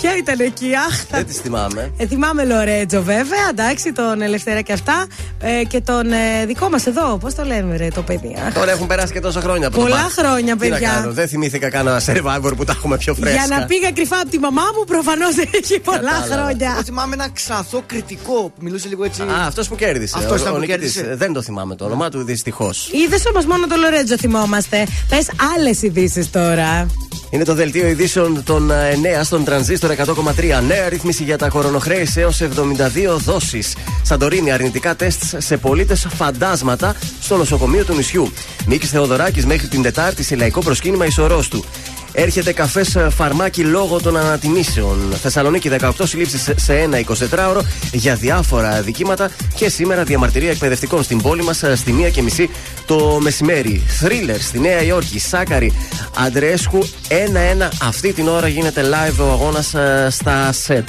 [0.00, 0.96] Ποια ήταν εκεί, αχ.
[1.10, 1.90] θα- Δεν τη θυμάμαι.
[1.96, 5.06] Ε, θυμάμαι Λορέτζο βέβαια, εντάξει, τον Ελευθερά και αυτά.
[5.40, 8.36] Ε, και τον ε, δικό μας εδώ, πώς το λέμε, ρε, το παιδί.
[8.46, 8.54] αχ.
[8.54, 10.10] Τώρα έχουν περάσει και τόσα χρόνια από το Πολλά μπαρ.
[10.26, 10.90] χρόνια, Τι να παιδιά.
[10.90, 13.44] κάνω, δεν θυμήθηκα κανένα survivor που τα έχουμε πιο φρέσκα.
[13.44, 16.34] Για να πήγα κρυφά από τη μαμά μου, προφανώς έχει πολλά Κατάλαβα.
[16.40, 16.70] Χρόνια.
[16.74, 19.22] Εγώ θυμάμαι ένα ξαθό κριτικό που μιλούσε λίγο έτσι.
[19.22, 20.14] Α, αυτός που κέρδισε.
[20.18, 20.92] Αυτός Ο- ήταν ο που νικητής.
[20.94, 21.12] κέρδισε.
[21.12, 22.88] Ε, Δεν το θυμάμαι το όνομά του, δυστυχώς.
[22.92, 24.86] Είδες όμως μόνο το Λορέτζο θυμόμαστε.
[25.08, 26.86] Πες άλλες ειδήσεις τώρα.
[27.32, 30.60] Είναι το δελτίο ειδήσεων των ε, 9 στον τρανζίστορ 100,3.
[30.66, 33.74] Νέα ρύθμιση για τα κορονοχρέης έως 72 δόσεις.
[34.02, 38.32] Σαντορίνη, αρνητικά τεστ σε πολίτες φαντάσματα στο νοσοκομείο του νησιού.
[38.66, 41.64] Μίκη Θεοδωράκης μέχρι την Τετάρτη σε λαϊκό προσκύνημα ισορρός του.
[42.12, 45.14] Έρχεται καφές φαρμάκι λόγω των ανατιμήσεων.
[45.22, 47.60] Θεσσαλονίκη 18 συλλήψεις σε ένα 24ωρο
[47.92, 52.50] για διάφορα δικήματα και σήμερα διαμαρτυρία εκπαιδευτικών στην πόλη μας στη μία και μισή
[52.86, 53.82] το μεσημέρι.
[53.86, 55.72] Θρίλερ στη Νέα Υόρκη, Σάκαρη,
[56.18, 57.68] Αντρέσκου 1-1.
[57.82, 59.74] Αυτή την ώρα γίνεται live ο αγώνας
[60.08, 60.88] στα σετ.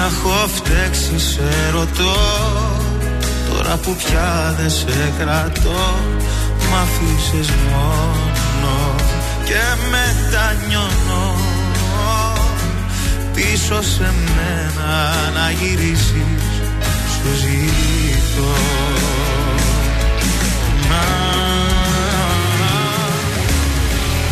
[0.00, 2.16] να έχω φταίξει σε ρωτώ.
[3.48, 5.94] Τώρα που πια δεν σε κρατώ
[6.70, 8.94] Μ' αφήσεις μόνο.
[9.44, 11.36] Και μετανιώνω
[13.34, 14.90] Πίσω σε μένα
[15.34, 16.44] να γυρίσεις
[17.14, 18.54] Σου ζητώ.
[20.90, 21.04] Να.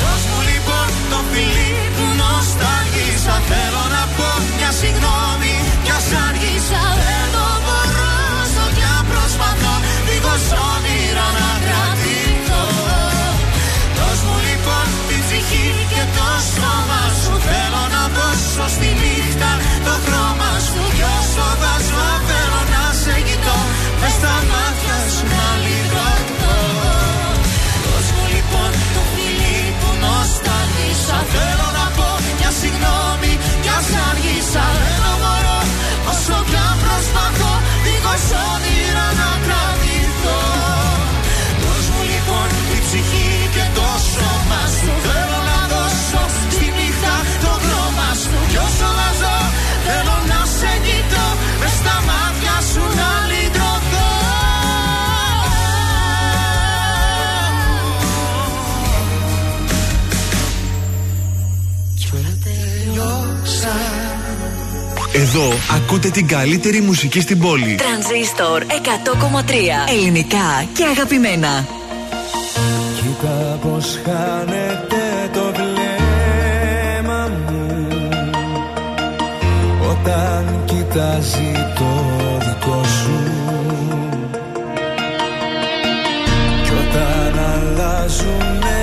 [0.01, 5.48] Δώσ' μου λοιπόν το φιλί που νοσταλγίσα Θέλω να πω μια συγγνώμη
[6.09, 9.75] κι ας άργησα Δεν το μπορώ όσο κι αν προσπαθώ
[10.07, 12.65] Δίχως όνειρα να κρατηθώ
[13.97, 17.33] Δώσ' μου λοιπόν την ψυχή και το σώμα σου.
[17.49, 19.53] Θέλω να δώσω στη νύχτα
[19.87, 20.83] το χρώμα σου.
[20.97, 23.59] Κι όσο θα ζω θέλω να σε κοιτώ.
[24.01, 26.57] Μες στα μάτια σου να λιγωτώ
[27.85, 33.33] Δώσ' μου λοιπόν το φιλί που νοσταλγίσα Θέλω να πω μια συγγνώμη
[33.63, 34.67] κι ας άργησα
[38.11, 38.78] Δίχως όνειρα
[65.41, 67.75] Εδώ ακούτε την καλύτερη μουσική στην πόλη.
[67.75, 68.69] Τρανζίστορ 100,3
[69.89, 71.67] ελληνικά και αγαπημένα.
[72.97, 77.89] Κοίτα πως χάνεται το βλέμμα μου
[79.91, 81.91] Όταν κοιτάζει το
[82.39, 83.21] δικό σου
[86.65, 88.81] Κι όταν αλλάζουνε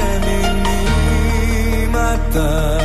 [1.84, 2.85] μηνύματα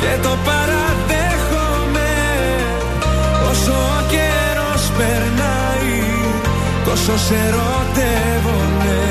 [0.00, 2.10] Και το παραδέχομαι.
[3.50, 5.66] Όσο ο καιρός περνάει
[6.84, 9.05] Τόσο σε ερωτεύομαι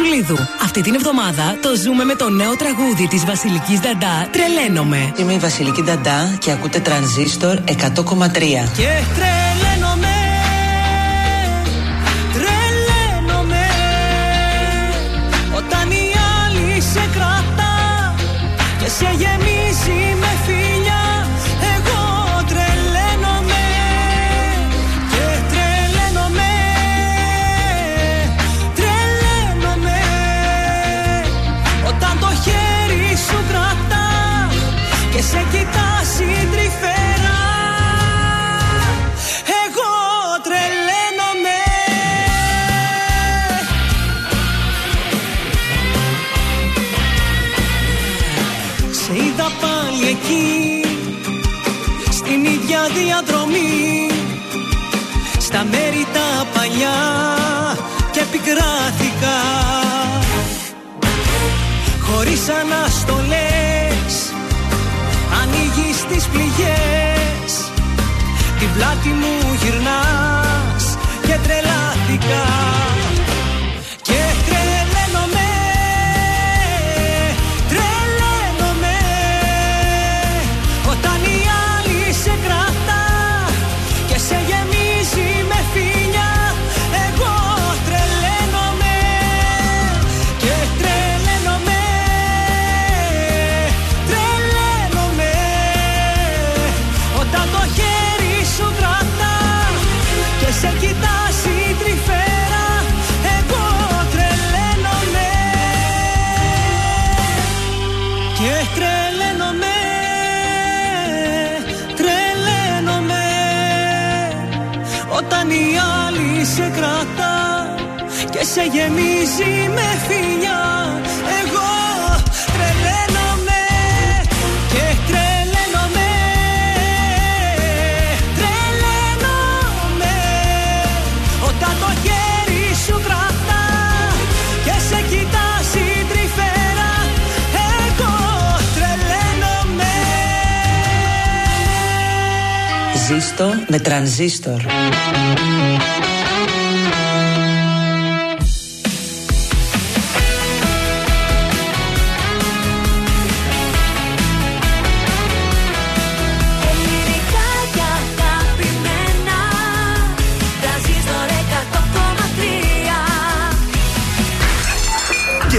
[0.00, 0.36] Ζουλίδου.
[0.62, 4.28] Αυτή την εβδομάδα το ζούμε με το νέο τραγούδι της Βασιλικής Νταντά.
[4.30, 5.12] Τρελαίνομαι.
[5.16, 7.74] Είμαι η Βασιλική Νταντά και ακούτε τρανζίστορ 100,3.
[8.76, 9.39] Και τρελαίνομαι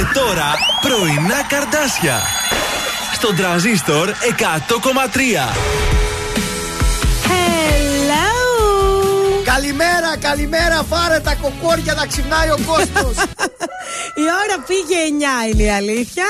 [0.02, 2.22] Και τώρα πρωινά καρδάσια.
[3.14, 4.14] Στον τραζίστορ 100,3.
[7.28, 8.30] Hello!
[9.44, 13.16] Καλημέρα, καλημέρα, φάρε τα κοκόρια να ξυπνάει ο κόσμος.
[14.22, 14.98] Η ώρα πήγε
[15.48, 16.26] 9 είναι η αλήθεια.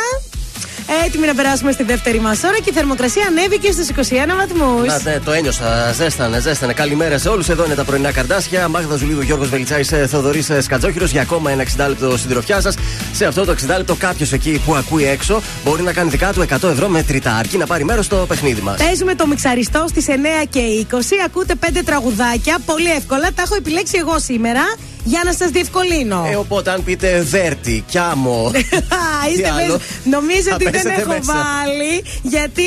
[1.06, 4.88] Έτοιμοι να περάσουμε στη δεύτερη μας ώρα και η θερμοκρασία ανέβηκε στους 21 βαθμούς.
[4.88, 5.92] Να, ναι, το ένιωσα.
[5.94, 6.74] Ζέστανε, ζέστανε.
[6.74, 7.50] Καλημέρα σε όλους.
[7.50, 8.68] Εδώ είναι τα πρωινά καρδάσια.
[8.68, 12.76] Μάγδα Ζουλίδου, Γιώργος Βελιτσάης, Θεοδωρή Σκατζόχυρος για ακόμα ένα 60 λεπτό συντροφιά σας.
[13.12, 16.42] Σε αυτό το 60 λεπτό, κάποιος εκεί που ακούει έξω μπορεί να κάνει δικά του
[16.42, 17.36] 100 ευρώ με τριτά.
[17.36, 18.78] Αρκεί να πάρει μέρος στο παιχνίδι μας.
[18.78, 21.22] Παίζουμε το μιξαριστό στις 9 και 20.
[21.26, 22.58] Ακούτε 5 τραγουδάκια.
[22.66, 23.30] Πολύ εύκολα.
[23.36, 24.62] Τα έχω επιλέξει εγώ σήμερα
[25.04, 26.28] για να σας διευκολύνω.
[26.32, 28.52] Ε, οπότε αν πείτε Βέρτι, Κιάμο.
[29.30, 29.80] Είστε τι άλλο, μέσα.
[30.04, 31.34] Νομίζω θα ότι δεν πέσετε έχω μέσα.
[31.34, 32.64] βάλει γιατί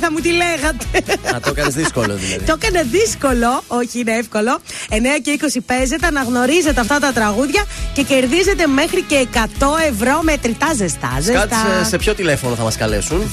[0.00, 0.84] θα μου τη λέγατε.
[1.32, 2.44] Να το έκανες δύσκολο δηλαδή.
[2.50, 4.58] Το έκανε δύσκολο, όχι είναι εύκολο.
[4.90, 7.64] 9 και 20 παίζετε, αναγνωρίζετε αυτά τα τραγούδια
[7.94, 9.38] και κερδίζετε μέχρι και 100
[9.90, 11.18] ευρώ με τριτά ζεστά.
[11.20, 11.40] ζεστά.
[11.40, 13.30] Κάτσε σε ποιο τηλέφωνο θα μας καλέσουν;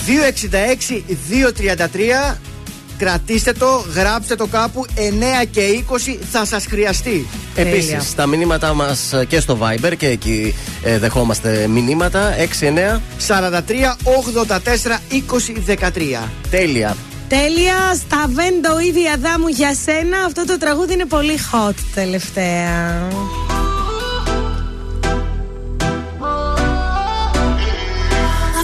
[2.34, 2.36] 266-233
[3.02, 4.86] Κρατήστε το, γράψτε το κάπου
[5.44, 10.56] 9 και 20 θα σας χρειαστεί Επίσης, τα μηνύματά μας και στο Viber και εκεί
[10.84, 12.36] ε, δεχόμαστε μηνύματα.
[12.60, 13.00] 6-9.
[13.28, 13.60] 43
[14.48, 14.56] 84
[15.68, 16.96] 20 13 Τέλεια.
[17.28, 20.18] Τέλεια, στα βέντο ήδη αδάμου για σένα.
[20.26, 23.08] Αυτό το τραγούδι είναι πολύ hot τελευταία.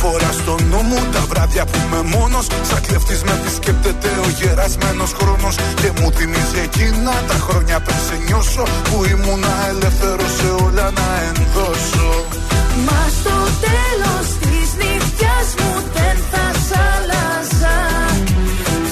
[0.00, 2.46] Καμιά φορά στο νου μου τα βράδια που είμαι μόνος.
[2.62, 5.54] Σαν κλεφτή με επισκέπτεται ο γερασμένος χρόνος.
[5.80, 8.62] Και μου θυμίζει εκείνα τα χρόνια πριν σε νιώσω.
[8.88, 12.08] Που ήμουνα ελεύθερο σε όλα να ενδώσω.
[12.86, 13.36] Μα στο
[13.66, 17.76] τέλος της νύχτα μου δεν θα σ' άλλαζα.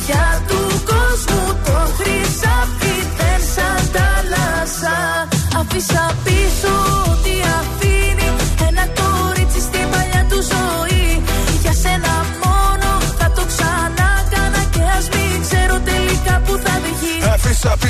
[0.06, 4.96] Για του κόσμου το χρυσάφι δεν σ' αντάλλαζα.
[5.60, 6.07] Άφησα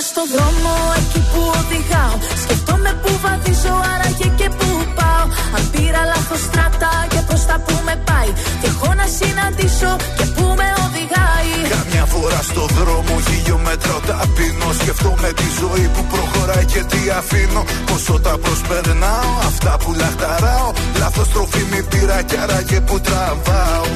[0.00, 4.68] στο δρόμο εκεί που οδηγάω Σκεφτόμαι που βαδίζω άραγε και που
[4.98, 5.24] πάω.
[5.56, 8.30] Αν πήρα λάθος στράτα και προς τα που με πάει
[8.60, 11.52] Και έχω να συναντήσω και που με οδηγάει.
[11.76, 17.62] Καμιά φορά στο δρόμο χιλιόμετρα ταπεινώ Σκεφτόμαι τη ζωή που προχωράει και τι αφήνω.
[17.88, 20.68] Πόσο τα προσπερνάω, αυτά που λαχταράω.
[21.00, 23.86] Λάθος τροφή μη πήρα κι άραγε που τραβάω.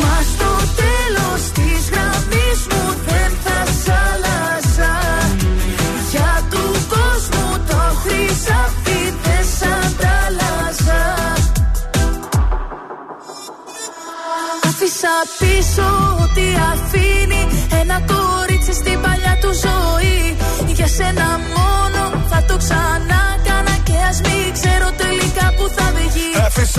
[0.00, 2.89] Μα στο τέλος της γραμμής μου
[8.40, 11.02] χρυσάφι δεν σ' αντάλλαζα
[14.64, 16.09] Άφησα πίσω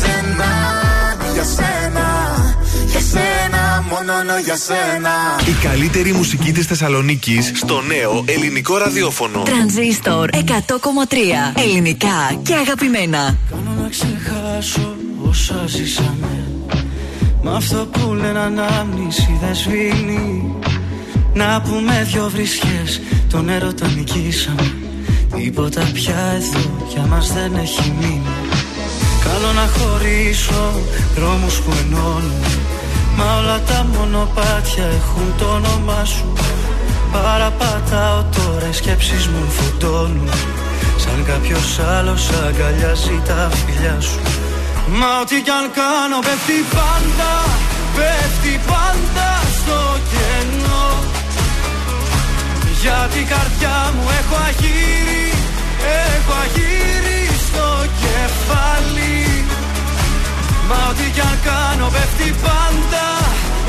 [0.00, 0.50] σένα,
[1.34, 2.06] για σένα
[2.90, 5.10] Για σένα, μόνο για σένα.
[5.48, 9.42] Η καλύτερη μουσική της Θεσσαλονίκης στο νέο ελληνικό ραδιόφωνο.
[9.42, 10.38] Τρανζίστορ 100,3
[11.64, 13.36] ελληνικά και αγαπημένα.
[13.50, 14.96] Κάνω να ξεχάσω
[15.28, 16.44] όσα ζήσαμε.
[17.42, 20.54] Μ' αυτό που λένε ανάμνηση δεν σβήνει.
[21.34, 24.74] Να πούμε δυο βρισχές τον έρωτα νικήσαμε.
[25.36, 28.63] Τίποτα πια εδώ για μας δεν έχει μείνει
[29.24, 30.72] Καλό να χωρίσω
[31.16, 32.44] δρόμους που ενώνουν.
[33.16, 36.32] Μα όλα τα μονοπάτια έχουν το όνομά σου.
[37.12, 40.30] Παραπατάω τώρα οι σκέψεις μου φουντώνουν.
[40.96, 44.20] Σαν κάποιος άλλος αγκαλιάζει τα φιλιά σου.
[44.98, 47.32] Μα ό,τι κι αν κάνω πέφτει πάντα
[47.96, 49.78] Πέφτει πάντα στο
[50.10, 50.88] κενό.
[52.80, 55.32] Για την καρδιά μου έχω αγύρι
[56.14, 57.13] Έχω αγύρι
[57.54, 57.70] στο
[58.02, 59.44] κεφάλι.
[60.68, 63.06] Μα ό,τι κι αν κάνω πέφτει πάντα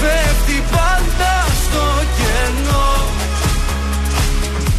[0.01, 1.33] Πέφτει πάντα
[1.63, 1.85] στο
[2.17, 2.91] κενό.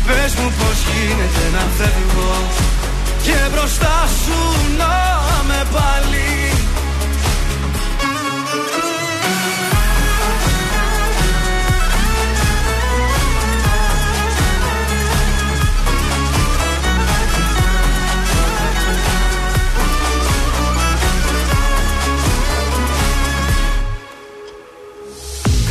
[0.06, 2.34] Πες μου πως γίνεται να φεύγω
[3.22, 4.38] Και μπροστά σου
[4.78, 4.94] να
[5.48, 6.46] με πάλι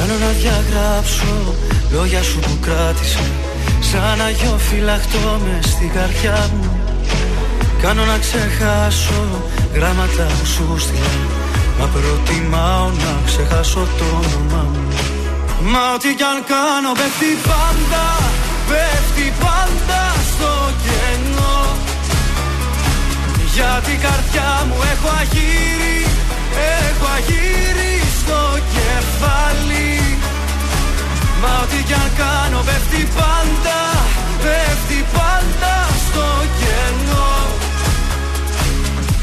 [0.08, 1.56] Κάνω να διαγράψω
[1.92, 3.26] λόγια σου που κράτησα
[3.80, 6.80] Σαν αγιό φυλαχτό μες στην καρδιά μου.
[7.82, 9.22] Κάνω να ξεχάσω
[9.74, 11.14] γράμματα που σου στείλα
[11.80, 14.88] Μα προτιμάω να ξεχάσω το όνομά μου.
[15.72, 18.06] Μα ό,τι κι αν κάνω πέφτει πάντα
[18.70, 20.52] Πέφτει πάντα στο
[20.84, 21.60] κενό.
[23.54, 26.00] Για την καρδιά μου έχω αγύρι
[26.88, 27.95] Έχω αγύρι
[28.26, 28.42] στο
[28.76, 29.94] κεφάλι.
[31.42, 33.80] Μα ό,τι κι αν κάνω πέφτει πάντα
[34.44, 35.74] Πέφτει πάντα
[36.06, 36.28] στο
[36.60, 37.34] κενό.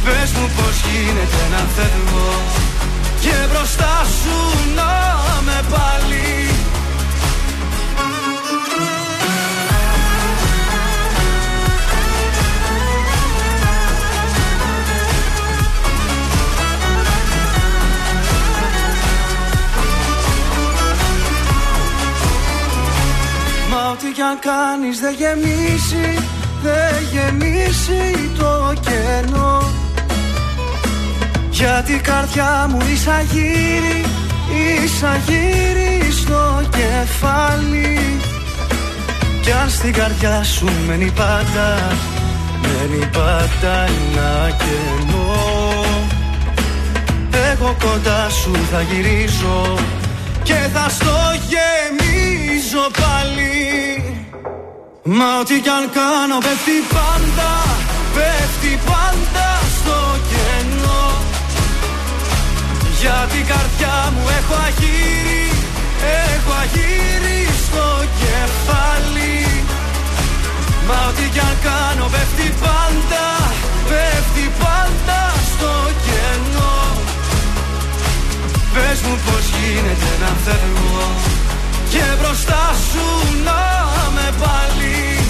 [0.04, 2.32] Πες μου πως γίνεται να φεύγω
[3.20, 4.36] Και μπροστά σου
[4.78, 4.92] να
[5.46, 6.48] με πάλι
[24.40, 26.18] κάνεις δεν γεμίσει
[26.62, 29.70] Δεν γεμίσει το κενό.
[31.50, 34.04] Γιατί η καρδιά μου εισαγύρει
[34.84, 37.98] Εισαγύρει στο κεφάλι.
[39.42, 41.96] Κι αν στην καρδιά σου μένει πάντα
[42.62, 45.84] Μένει πάντα ένα κενό.
[47.52, 49.78] Εγώ κοντά σου θα γυρίζω
[50.42, 51.18] Και θα στο
[51.50, 53.62] γεμίζω πάλι.
[55.04, 57.50] Μα ό,τι κι αν κάνω πέφτει πάντα
[58.14, 59.98] Πέφτει πάντα στο
[60.30, 61.04] κενό.
[63.00, 65.44] Για την καρδιά μου έχω αγύρι
[66.32, 67.86] Έχω αγύρι στο
[68.20, 69.38] κεφάλι.
[70.86, 73.26] Μα ό,τι κι αν κάνω πέφτει πάντα
[73.88, 75.20] Πέφτει πάντα
[75.50, 75.72] στο
[76.04, 76.71] κενό
[78.74, 81.14] Πες μου πως γίνεται να φεύγω
[81.90, 83.06] Και μπροστά σου
[83.44, 83.60] να
[84.14, 85.21] με πάλι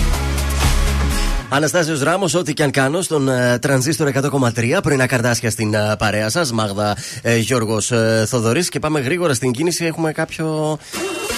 [1.54, 4.78] Αναστάσιος Ράμος, ό,τι και αν κάνω στον uh, τρανζίστορ 100,3.
[4.82, 6.52] Πρωινά καρτάσια στην uh, παρέα σας.
[6.52, 8.68] Μάγδα uh, Γιώργος uh, Θοδωρής.
[8.68, 9.84] Και πάμε γρήγορα στην κίνηση.
[9.84, 10.78] Έχουμε κάποιο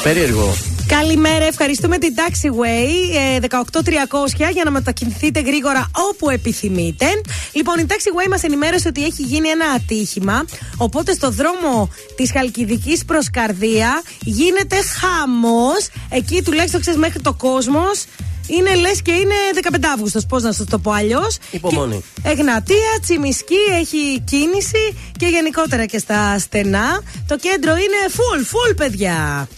[0.02, 0.54] περίεργο.
[0.86, 7.06] Καλημέρα, ευχαριστούμε την Taxiway ε, 18300 για να μετακινηθείτε γρήγορα όπου επιθυμείτε.
[7.52, 10.44] Λοιπόν, η Taxiway μας ενημέρωσε ότι έχει γίνει ένα ατύχημα.
[10.76, 15.70] Οπότε στο δρόμο της Χαλκιδικής προς Καρδία γίνεται χαμό.
[16.08, 18.04] Εκεί τουλάχιστον ξέρεις μέχρι το κόσμος.
[18.46, 19.34] Είναι λες και είναι
[19.72, 20.26] 15 Αύγουστος.
[20.26, 21.36] Πώς να σας το πω αλλιώς.
[21.50, 22.04] Υπομονή.
[22.22, 27.02] Εγνατία, Τσιμισκή έχει κίνηση και γενικότερα και στα στενά.
[27.26, 29.48] Το κέντρο είναι full, full, παιδιά.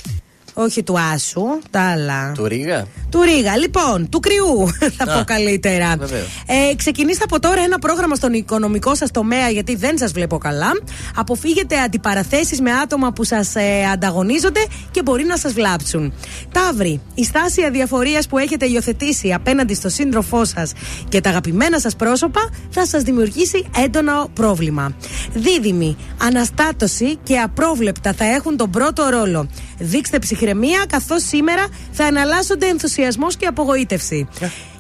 [0.59, 2.33] Όχι του Άσου, τα άλλα.
[2.33, 2.87] Του Ρίγα.
[3.11, 3.57] Του Ρίγα.
[3.57, 5.97] Λοιπόν, του κρυού θα πω καλύτερα.
[5.99, 6.27] βεβαίως.
[6.47, 10.70] Ε, ξεκινήστε από τώρα ένα πρόγραμμα στον οικονομικό σας τομέα, γιατί δεν σας βλέπω καλά.
[11.16, 16.12] Αποφύγετε αντιπαραθέσεις με άτομα που σας ε, ανταγωνίζονται και μπορεί να σας βλάψουν.
[16.53, 20.73] Ταύρι, η στάση αδιαφορίας που έχετε υιοθετήσει απέναντι στο σύντροφό σας
[21.09, 24.97] και τα αγαπημένα σας πρόσωπα θα σας δημιουργήσει έντονο πρόβλημα.
[25.35, 29.49] Δίδυμη, αναστάτωση και απρόβλεπτα θα έχουν τον πρώτο ρόλο.
[29.78, 34.28] Δείξτε ψυχραιμία, καθώς σήμερα θα εναλλάσσονται ενθουσιασμός και απογοήτευση.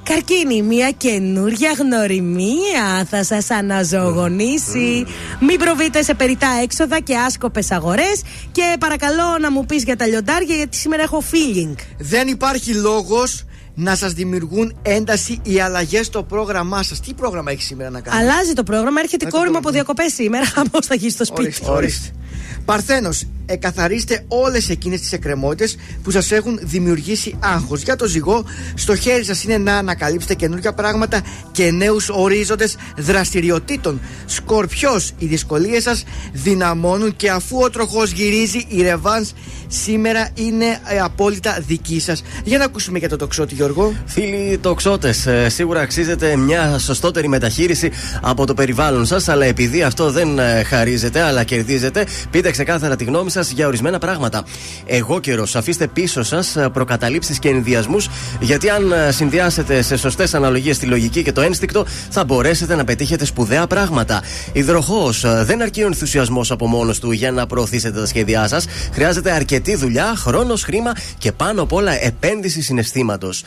[0.02, 5.06] Καρκίνη, μια καινούρια γνωριμία θα σας αναζωογονήσει.
[5.40, 8.22] Μην προβείτε σε περιτά έξοδα και άσκοπες αγορές
[8.52, 11.74] και παρακαλώ να μου πεις για τα λιοντάρια γιατί σήμερα έχω feeling.
[11.98, 13.44] Δεν υπάρχει λόγος
[13.74, 17.00] να σας δημιουργούν ένταση οι αλλαγές στο πρόγραμμά σας.
[17.00, 19.58] Τι πρόγραμμα έχει σήμερα να κάνεις; Αλλάζει το πρόγραμμα, έρχεται η Αλλάζει κόρη μου το
[19.58, 20.44] από διακοπές σήμερα.
[20.72, 21.42] Πώ θα γίνει στο σπίτι.
[21.42, 22.10] Ορίστε, ορίστε.
[22.66, 27.82] Παρθένος, εκαθαρίστε όλες εκείνες τις εκκρεμότητες που σας έχουν δημιουργήσει άγχος.
[27.82, 28.44] Για το ζυγό,
[28.74, 31.22] στο χέρι σας είναι να ανακαλύψετε καινούργια πράγματα
[31.52, 34.00] και νέους ορίζοντες δραστηριοτήτων.
[34.26, 39.26] Σκορπιός, οι δυσκολίες σας δυναμώνουν και αφού ο τροχός γυρίζει, η ρεβάν
[39.68, 42.22] σήμερα είναι ε, απόλυτα δική σας.
[42.44, 43.92] Για να ακούσουμε για το τοξότη, Γιώργο.
[44.06, 47.90] Φίλοι τοξότες, σίγουρα αξίζεται μια σωστότερη μεταχείριση
[48.20, 53.04] από το περιβάλλον σας, αλλά επειδή αυτό δεν ε, χαρίζεται, αλλά κερδίζετε, πείτε ξεκάθαρα τη
[53.04, 54.44] γνώμη σας για ορισμένα πράγματα.
[54.86, 58.08] Εγώ καιρός, αφήστε πίσω σας προκαταλήψεις και ενδιασμούς,
[58.40, 62.84] γιατί αν ε, συνδυάσετε σε σωστές αναλογίες τη λογική και το ένστικτο, θα μπορέσετε να
[62.84, 64.22] πετύχετε σπουδαία πράγματα.
[64.52, 68.66] Υδροχός, δεν αρκεί ο ενθουσιασμός από μόνος του για να προωθήσετε τα σχέδιά σας.
[68.92, 73.44] Χρειάζεται αρκετή δουλειά, χρόνος, χρήμα και πάνω απ' όλα επένδυση συναισθήματος.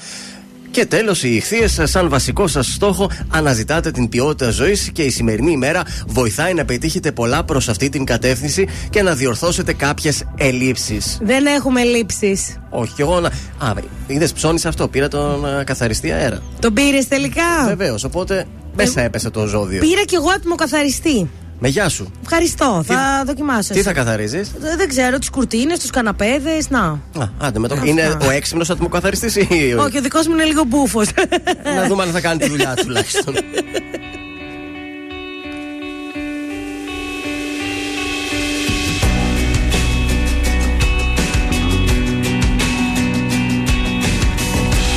[0.72, 5.52] Και τέλος, οι ηχθείες, σαν βασικό σας στόχο, αναζητάτε την ποιότητα ζωής και η σημερινή
[5.52, 11.18] ημέρα βοηθάει να πετύχετε πολλά προς αυτή την κατεύθυνση και να διορθώσετε κάποιες ελλείψεις.
[11.22, 12.58] Δεν έχουμε λήψεις.
[12.70, 13.28] Όχι, και εγώ να.
[13.68, 13.74] Α,
[14.08, 14.88] είδες ψώνεις αυτό.
[14.88, 16.42] Πήρα τον α, καθαριστή αέρα.
[16.60, 18.46] Τον πήρες τελικά; Βεβαίως, οπότε
[18.76, 19.80] μέσα έπεσε το ζώδιο.
[19.80, 21.30] Πήρα κι εγώ ατμοκαθαριστή.
[21.60, 22.12] Με γεια σου.
[22.22, 22.84] Ευχαριστώ.
[22.86, 23.74] Θα δοκιμάσω.
[23.74, 23.88] Τι εσύ.
[23.88, 26.70] θα καθαρίζεις; Ε, Δεν ξέρω, τις κουρτίνες, τους καναπέδες.
[26.70, 26.82] Να.
[27.20, 27.74] Α, άντε με το.
[27.74, 27.88] Αυτά.
[27.88, 29.76] Είναι ο έξυπνος ατμοκαθαριστής ή.
[29.80, 31.08] Όχι, ο δικός μου είναι λίγο μπούφος.
[31.76, 33.34] Να δούμε αν θα κάνει τη δουλειά του τουλάχιστον.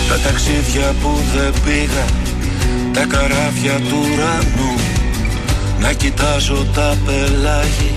[0.09, 2.05] Τα ταξίδια που δεν πήγα
[2.93, 4.82] Τα καράβια του ουρανού
[5.83, 7.95] Να κοιτάζω τα πελάγι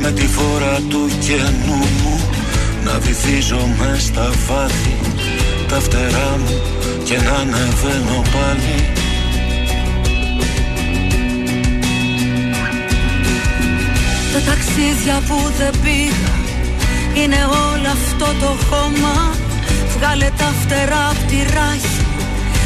[0.00, 2.20] Με τη φόρα του καινού μου.
[2.84, 4.96] Να βυθίζω μες στα βάθη
[5.68, 6.60] Τα φτερά μου
[7.04, 8.78] Και να ανεβαίνω πάλι.
[14.32, 16.34] Τα ταξίδια που δεν πήγα
[17.22, 19.34] Είναι όλο αυτό το χώμα.
[19.96, 22.04] Βγάλε τα φτερά απ' τη ράχη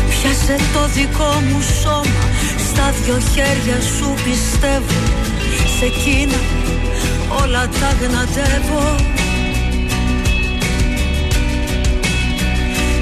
[0.08, 2.24] Πιάσε το δικό μου σώμα
[2.70, 5.00] Στα δυο χέρια σου πιστεύω.
[5.78, 6.40] Σε εκείνα
[7.42, 8.94] όλα τα γνατεύω.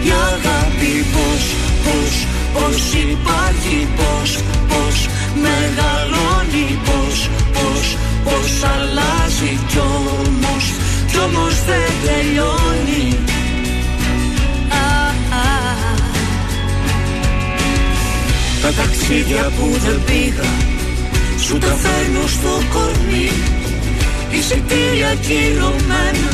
[0.09, 1.45] Η αγάπη πως,
[1.85, 2.15] πως,
[2.55, 4.31] πως υπάρχει πως,
[4.69, 5.09] πως
[5.45, 10.65] μεγαλώνει πως, πως, πως αλλάζει κι όμως,
[11.11, 13.38] κι όμως δεν τελειώνει
[18.62, 20.51] Τα ταξίδια που δεν πήγα
[21.44, 23.30] Σου τα φέρνω στο κορμί.
[24.30, 26.30] Εισιτήρια κυρωμένα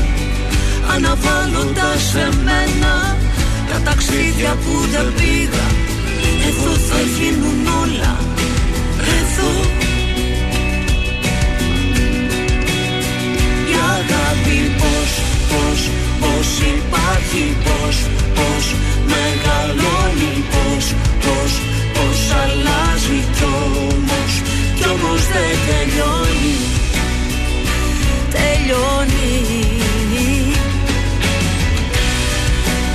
[0.94, 3.16] Αναβάλλοντας εμένα
[3.70, 5.66] Τα ταξίδια που δεν πήγα
[6.48, 8.16] Εδώ θα γίνουν όλα.
[9.18, 9.52] Εδώ.
[13.72, 15.10] Η αγάπη πως,
[15.51, 15.80] πως,
[16.20, 17.96] πως υπάρχει Πως,
[18.34, 18.64] πως
[19.12, 20.94] μεγαλώνει Πως,
[21.24, 21.52] πως,
[21.95, 24.33] πως αλλάζει κι όμως
[24.77, 26.57] Κι όμως δεν τελειώνει.
[28.35, 29.25] Τελειώνει.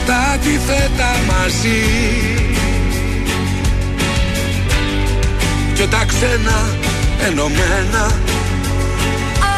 [0.06, 1.82] Τα αντίθετα μαζί.
[5.74, 6.68] Και τα ξένα
[7.28, 8.04] ενωμένα.
[9.50, 9.56] Α,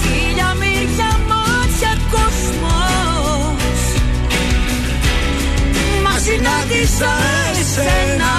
[0.00, 3.80] χίλια μύρια μάτια κόσμος.
[6.02, 7.12] Μα συνάντησα
[7.78, 8.34] εσένα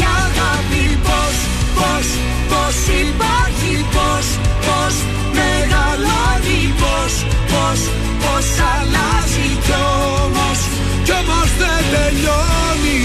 [0.00, 1.36] Η αγάπη πως,
[1.78, 2.06] πως,
[2.50, 4.26] πως υπάρχει Πως,
[4.66, 4.94] πως
[5.38, 7.12] μεγαλώνει Πως,
[7.50, 7.80] πως,
[8.22, 9.76] πως αλλάζει Κι
[10.22, 10.60] όμως,
[11.04, 13.02] κι όμως δεν τελειώνει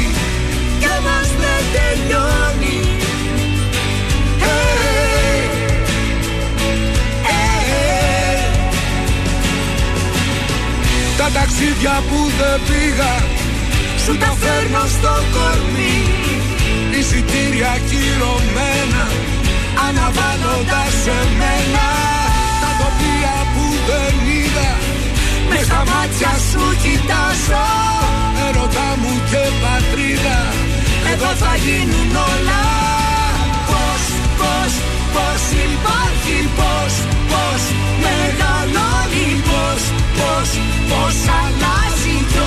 [0.81, 2.77] Κι όμως δεν τελειώνει.
[4.41, 4.57] Ε,
[7.35, 7.47] ε,
[8.27, 8.41] ε.
[11.17, 13.34] Τα ταξίδια που δεν πήγα
[14.05, 15.95] Σου τα φέρνω στο κορμί.
[16.97, 19.03] Εισιτήρια κυρωμένα
[19.87, 21.87] Αναβάλλοντας σε μένα.
[22.63, 24.71] Τα τοπία που δεν είδα
[25.49, 27.65] Με στα μάτια σου κοιτάζω.
[28.47, 30.39] Ερωτά μου και πατρίδα
[31.11, 32.63] Εδώ θα γίνουν όλα.
[33.69, 34.03] Πώς,
[34.39, 34.71] πώς,
[35.15, 36.93] πώς υπάρχει Πώς,
[37.31, 37.61] πώς
[38.03, 39.81] μεγαλώνει Πώς,
[40.17, 40.49] πώς,
[40.89, 42.43] πώς αλλάζει Κι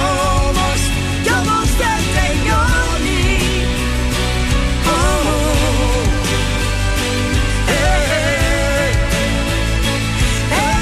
[0.47, 0.80] όμως,
[1.23, 3.24] κι όμως δεν τελειώνει
[4.95, 5.01] Ω,
[7.69, 8.40] ε, ε,
[10.51, 10.78] ε, ε.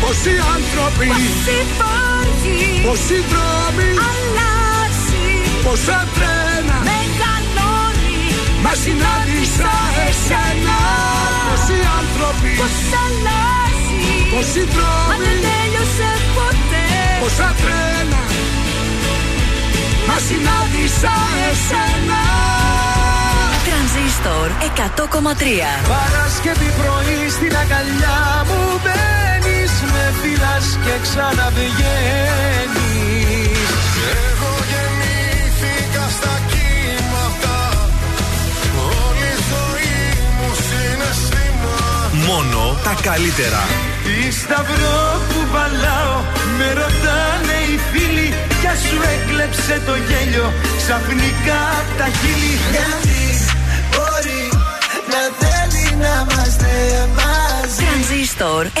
[0.00, 2.56] Πόσοι άνθρωποι Πώς υπάρχει
[2.86, 5.26] Πόσοι δρόμοι Αλλάζει
[5.64, 8.18] Πόσα τρένα Μεγαλώνει
[8.64, 9.72] Μας συνάντησα
[10.06, 10.78] εσένα
[11.48, 14.02] Πόσοι άνθρωποι Πώς αλλάζει
[14.32, 16.59] Πόσοι Μα δρόμοι δεν τέλειωσε ποτέ
[17.20, 18.22] Πόσα τρένα
[20.08, 21.14] Μα συνάντησα
[21.48, 22.22] εσένα.
[23.66, 25.44] Τρανζίστορ 100,3
[25.94, 31.80] Παρασκευή πρωί στην αγκαλιά μου μπαίνεις Με φυλάς και ξαναβγαίνεις.
[34.20, 37.58] Εγώ γεννήθηκα στα κύματα
[39.02, 39.94] Όλη η ζωή
[40.36, 41.76] μου συναισθήμα.
[42.26, 43.89] Μόνο τα καλύτερα.
[44.30, 46.16] Τι σταυρό που βαλάω.
[46.58, 50.52] Με ρωτάνε οι φίλοι Ποια σου έκλεψε το γέλιο.
[50.76, 52.54] Ξαφνικά απ' τα χείλη.
[52.74, 53.22] Γιατί
[53.90, 54.42] μπορεί
[55.12, 56.70] να θέλει να είμαστε
[57.18, 58.78] μαζί; Τρανζίστορ 100,3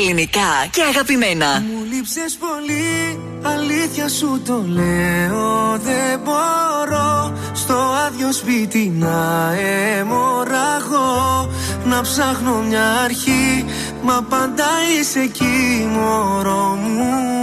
[0.00, 1.46] Ελληνικά και αγαπημένα.
[1.60, 5.78] Μου λείψες πολύ, αλήθεια σου το λέω.
[5.88, 7.76] Δεν μπορώ στο
[8.06, 9.52] άδειο σπίτι να
[9.98, 11.50] αιμορραγώ
[11.84, 13.64] Να ψάχνω μια αρχή,
[14.02, 14.66] μα πάντα
[15.00, 17.39] είσαι εκεί μωρό μου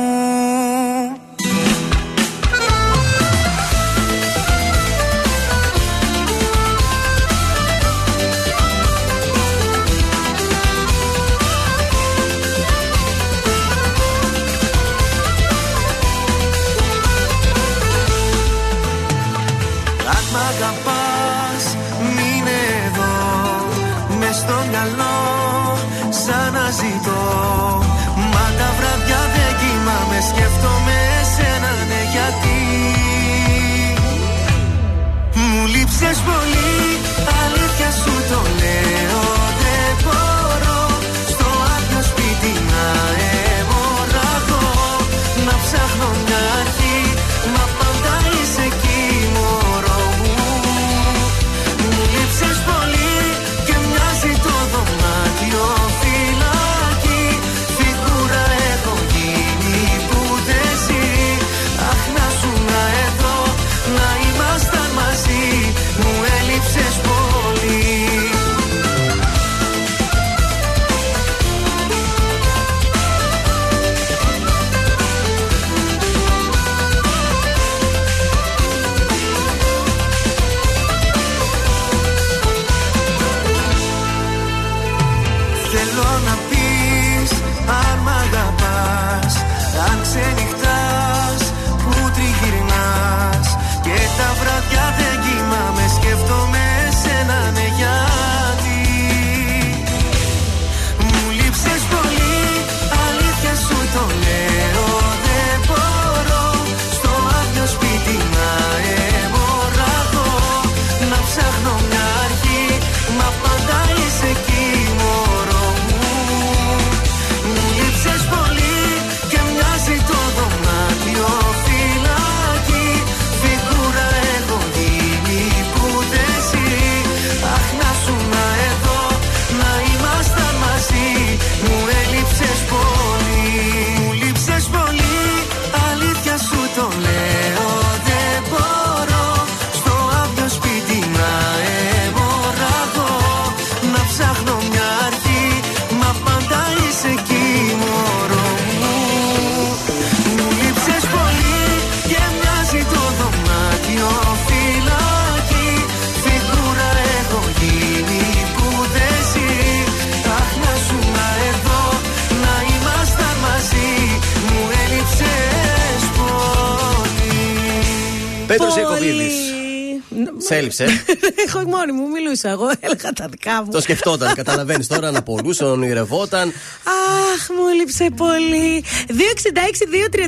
[170.70, 171.04] Σε έλειψε.
[171.48, 172.50] Εγώ μόνη μου μιλούσα.
[172.50, 173.72] Εγώ έλεγα τα δικά μου.
[173.72, 176.48] Το σκεφτόταν, καταλαβαίνεις τώρα να πολλούσε, ονειρευόταν.
[176.48, 178.84] Αχ, μου έλειψε πολύ.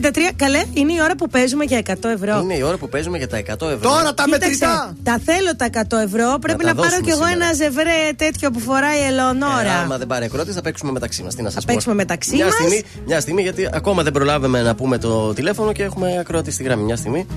[0.02, 0.18] 266-233.
[0.36, 2.40] Καλέ, είναι η ώρα που παίζουμε για 100 ευρώ.
[2.44, 3.80] Είναι η ώρα που παίζουμε για τα 100 ευρώ.
[3.82, 4.96] Τώρα τα Κοίταξε, μετρητά.
[5.04, 6.38] τα θέλω τα 100 ευρώ.
[6.42, 7.46] Πρέπει τα να, πάρω δώσουμε κι εγώ σήμερα.
[7.46, 9.62] ένα ζευρέ τέτοιο που φοράει η Ελεονόρα.
[9.62, 11.36] Ε, άμα δεν πάρει ακρότης, θα παίξουμε μεταξύ μας.
[11.36, 11.72] Τι να σας πω.
[11.74, 12.54] παίξουμε μεταξύ μια μας.
[12.54, 16.64] Στιγμή, μια στιγμή, γιατί ακόμα δεν προλάβαμε να πούμε το τηλέφωνο και έχουμε ακρότη στη
[16.64, 16.84] γραμμή.
[16.84, 17.28] Μια στιγμή.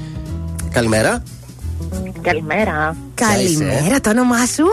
[0.71, 1.23] Καλημέρα.
[2.23, 2.97] Καλημέρα.
[3.15, 4.65] Καλημέρα, το όνομά σου;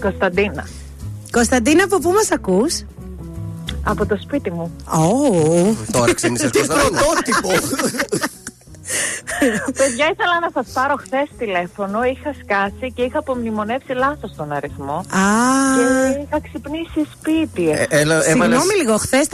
[0.00, 0.66] Κωνσταντίνα.
[1.30, 2.82] Κωνσταντίνα, από πού μας ακούς;
[3.84, 4.70] Από το σπίτι μου.
[4.86, 5.74] Oh.
[5.92, 7.00] Τώρα ξύνησε Κωνσταντίνα.
[9.76, 12.02] Παιδιά, ήθελα να σας πάρω χθες τηλέφωνο.
[12.04, 14.94] Είχα σκάσει και είχα απομνημονεύσει λάθος τον αριθμό.
[14.94, 15.04] Α.
[15.76, 17.70] Και είχα ξυπνήσει σπίτι.
[17.70, 19.26] Ε, έλα, έβαλες- Συγγνώμη λίγο, χθες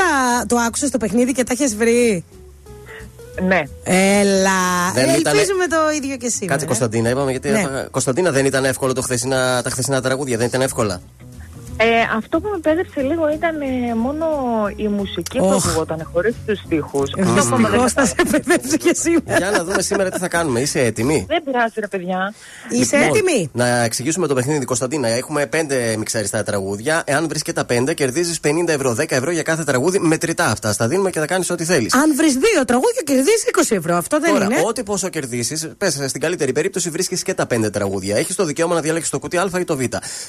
[0.46, 2.24] το άκουσα στο παιχνίδι και τα έχει βρει;
[3.46, 3.62] Ναι.
[3.84, 4.92] Έλα.
[4.94, 6.52] Δεν Ε, ήτανε- Ελπίζουμε το ίδιο και σήμερα.
[6.52, 7.48] Κάτσε Κωνσταντίνα, είπαμε γιατί.
[7.50, 7.58] Ναι.
[7.58, 11.00] έφαγα- Κωνσταντίνα δεν ήταν εύκολο το χθεσινά, τα χθεσινά τραγούδια, δεν ήταν εύκολα.
[11.80, 11.86] Ε,
[12.16, 14.26] αυτό που με πέδεψε λίγο ήταν ε, μόνο
[14.76, 15.66] η μουσική που Οχ.
[15.66, 17.10] ακουγόταν χωρίς τους στίχους.
[17.16, 19.36] Δυστυχώς θα σε παιδέψω και σήμερα.
[19.38, 20.60] Για να δούμε σήμερα τι θα κάνουμε.
[20.60, 22.34] Είσαι έτοιμη; Δεν πειράζει, ρε παιδιά.
[22.68, 25.08] Είσαι Λοιπόν, έτοιμη; Να εξηγήσουμε το παιχνίδι, Κωνσταντίνα.
[25.08, 27.02] Έχουμε πέντε μιξαριστά τραγούδια.
[27.06, 29.98] Εάν βρεις και τα πέντε, κερδίζεις 50 ευρώ, 10 ευρώ για κάθε τραγούδι.
[29.98, 30.72] Μετρητά αυτά.
[30.72, 31.94] Στα δίνουμε και θα κάνεις ό,τι θέλεις.
[31.94, 33.96] Αν βρεις δύο τραγούδια, κερδίζεις 20 ευρώ.
[33.96, 34.62] Αυτό δεν Τώρα, είναι.
[34.66, 38.16] ό,τι πόσο κερδίσεις, πες στην καλύτερη περίπτωση βρίσκεις και τα πέντε τραγούδια.
[38.16, 39.80] Έχεις το δικαίωμα να διαλέξεις το κουτί Α ή το Β.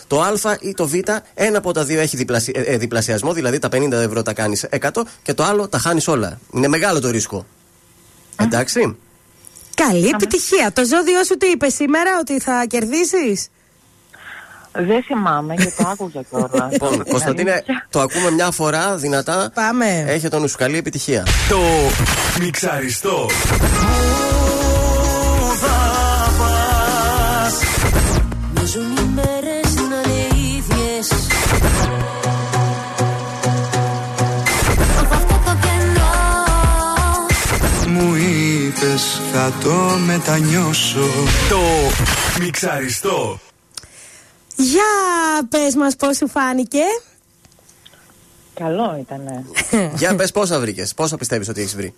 [0.07, 0.93] Το Α ή το Β,
[1.41, 2.51] ένα από τα δύο έχει διπλασι...
[2.55, 4.89] ε, ε, διπλασιασμό, δηλαδή τα 50 ευρώ τα κάνεις 100
[5.23, 6.39] και το άλλο τα χάνεις όλα.
[6.53, 7.45] Είναι μεγάλο το ρίσκο.
[8.41, 8.97] Εντάξει.
[9.75, 10.71] Καλή επιτυχία.
[10.73, 13.47] Το ζώδιό σου τι είπε σήμερα, ότι θα κερδίσεις;
[14.71, 16.71] Δεν θυμάμαι και το άκουγα κιόλας.
[16.71, 19.51] Λοιπόν, Κωνσταντίνε, το ακούμε μια φορά δυνατά.
[19.53, 20.05] Πάμε.
[20.07, 20.57] Έχει τον νου σου.
[20.57, 21.27] Καλή επιτυχία.
[21.49, 21.59] Το
[22.39, 23.27] μιξαριστό.
[39.41, 41.05] Θα το μετανιώσω
[41.49, 41.59] Το
[42.41, 43.39] μιξαριστό.
[44.55, 44.81] Για
[45.49, 46.81] πες μας πώς σου φάνηκε.
[48.53, 49.45] Καλό ήτανε.
[49.99, 51.93] Για πες πόσα βρήκες, πόσα πιστεύεις ότι έχεις βρει.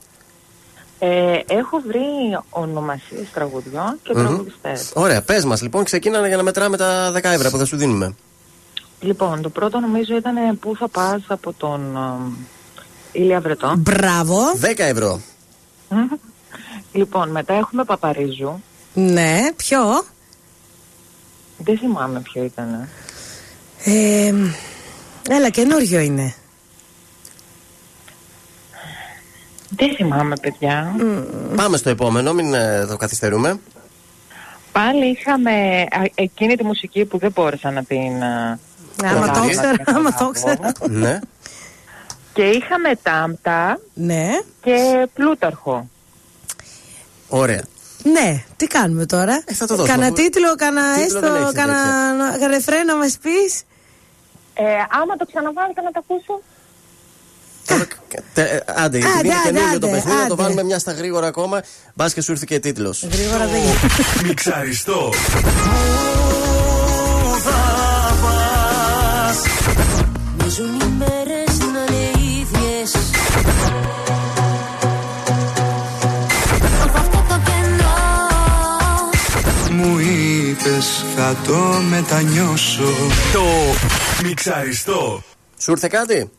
[0.99, 4.26] Ε, έχω βρει ονομασίες τραγουδιών και Μμμ.
[4.26, 4.91] τραγουδιστές.
[4.93, 8.15] Ωραία, πες μας λοιπόν, ξεκίνανε για να μετράμε τα 10 ευρώ που θα σου δίνουμε.
[8.99, 13.76] Λοιπόν, το πρώτο νομίζω ήταν Πού θα πας από τον ε, Ηλία Βρετό.
[13.77, 14.38] Μπράβο.
[14.61, 15.22] 10 ευρώ.
[15.89, 16.07] Μμμ.
[16.91, 18.61] Λοιπόν, μετά έχουμε Παπαρίζου.
[18.93, 19.80] Ναι, ποιο;
[21.57, 22.88] Δεν θυμάμαι ποιο ήταν.
[23.84, 24.34] Ε,
[25.30, 26.34] έλα, καινούριο είναι.
[29.76, 30.95] Δεν θυμάμαι, παιδιά.
[31.55, 33.59] Πάμε στο επόμενο, μην ε, το καθυστερούμε.
[34.72, 35.51] Πάλι είχαμε
[35.81, 38.23] α, εκείνη τη μουσική που δεν μπόρεσα να την.
[38.23, 38.59] α,
[39.03, 40.30] Άμα το προλάβω ήξερα, να άμα το καταλάβω.
[40.30, 40.72] ήξερα.
[40.89, 41.19] ναι.
[42.34, 44.27] Και είχαμε Τάμπτα Ναι.
[44.61, 45.89] και Πλούταρχο.
[47.34, 47.64] Ωραία.
[48.03, 51.53] Ναι, τι κάνουμε τώρα; θα το δώσουμε, Κάνα αφού- τίτλο, κάνα Τίτλο δεν έστω, έχεις
[51.56, 53.62] κάνα ρεφρέ να μας πεις;
[54.53, 54.64] Ε,
[55.02, 56.41] άμα το ξαναβάλετε να το ακούσω.
[58.34, 60.44] Τε, ε, άντε, γιατί Άντε, είναι άντε, καινούριο το άντε, παιχνίδι, να το άντε.
[60.44, 61.62] βάλουμε μια στα γρήγορα ακόμα.
[61.94, 63.03] Μπας και σου ήρθε και τίτλος.
[63.12, 63.88] Γρήγορα δεν γίνεται.
[64.28, 65.10] Μιξαριστό.
[80.66, 81.58] Είπες θα το
[81.90, 82.84] μετανιώσω
[83.34, 83.44] Το
[84.24, 85.24] μιξαριστό.
[85.58, 86.32] Σου ήρθε κάτι;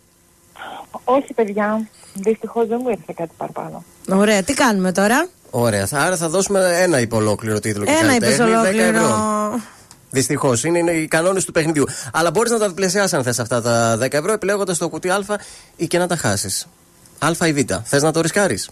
[1.04, 1.88] Όχι, παιδιά.
[2.14, 3.84] Δυστυχώς δεν μου ήρθε κάτι παραπάνω.
[4.08, 7.84] Ωραία, τι κάνουμε τώρα; Ωραία, θα, άρα θα δώσουμε ένα υπολόκληρο τίτλο.
[7.84, 8.86] και Ένα είπε καλλιτέχνη, 10 ολόκληρο.
[8.98, 9.60] ευρώ.
[10.10, 11.84] Δυστυχώς, είναι, είναι οι κανόνες του παιχνιδιού.
[12.12, 15.24] Αλλά μπορείς να τα διπλασιάσεις αν θες αυτά τα 10 ευρώ, επιλέγοντας το κουτί Α
[15.76, 16.66] ή και να τα χάσεις.
[17.18, 17.58] Α ή Β.
[17.84, 18.70] Θες να το ρισκάρεις;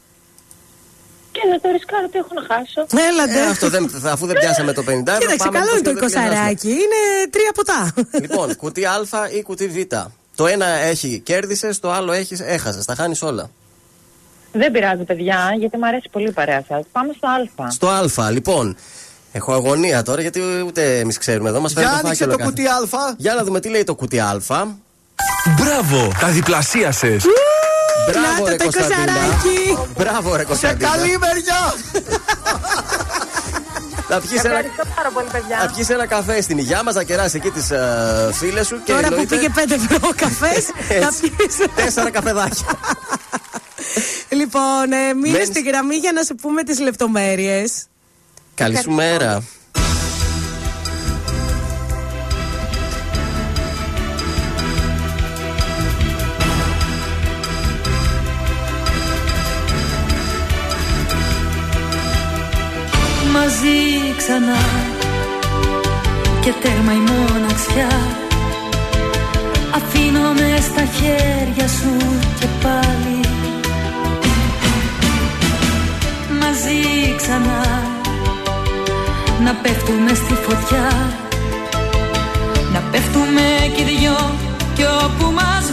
[1.33, 2.81] Και να το ρισκάρω, τι έχω να χάσω.
[3.11, 3.39] Έλατε.
[3.39, 5.19] Ε, αυτό δεν, αφού δεν πιάσαμε το 50 ευρώ.
[5.19, 6.25] Κοίταξε, πάμε καλό στο είναι το δεν πλησιάσουμε.
[6.27, 6.69] εικοσαράκι.
[6.69, 7.01] Είναι
[7.31, 7.81] τρία ποτά.
[8.21, 8.99] Λοιπόν, κουτί Α
[9.39, 9.77] ή κουτί Β.
[10.37, 12.85] Το ένα έχει κέρδισε, το άλλο έχει έχασες.
[12.85, 13.51] Τα χάνεις όλα.
[14.53, 16.85] Δεν πειράζει, παιδιά, γιατί μου αρέσει πολύ η παρέα σας.
[16.93, 17.27] Πάμε στο
[17.63, 17.71] Α.
[17.71, 18.77] Στο Α, λοιπόν.
[19.33, 21.61] Έχω αγωνία τώρα γιατί ούτε εμείς ξέρουμε εδώ.
[21.61, 23.15] Μας Για φέρνει το άνοιξε φάκελο το κάθε- κουτί Α.
[23.17, 24.41] Για να δούμε τι λέει το κουτί Α.
[25.59, 27.25] Μπράβο, τα διπλασίασες.
[28.09, 29.13] Μπράβο, ρε Κωνσταντίνα.
[29.97, 30.91] Μπράβο, ρε Κωνσταντίνα.
[30.91, 31.75] Σε καλή μεριά.
[34.09, 34.55] Θα πιεις ένα...
[34.55, 38.83] Πολύ, ένα καφέ στην υγειά μας, να κεράσεις εκεί τις uh, φίλες σου.
[38.85, 40.65] Και Τώρα που πήγε 5 ευρώ ο καφές,
[41.01, 41.69] θα πιει.
[41.75, 42.67] Τέσσερα καφεδάκια.
[44.29, 47.87] λοιπόν, ε, μείνε στη γραμμή για να σου πούμε τις λεπτομέρειες.
[48.55, 49.43] Καλησπέρα.
[64.21, 64.63] ξανά.
[66.41, 67.93] Και τέρμα η μοναξιά.
[69.77, 71.93] Αφήνομαι στα χέρια σου
[72.39, 73.21] και πάλι.
[76.41, 76.81] Μαζί
[77.17, 77.63] ξανά.
[79.45, 80.89] Να πέφτουμε στη φωτιά.
[82.73, 84.19] Να πέφτουμε και δυο
[84.75, 85.73] κι όπου μας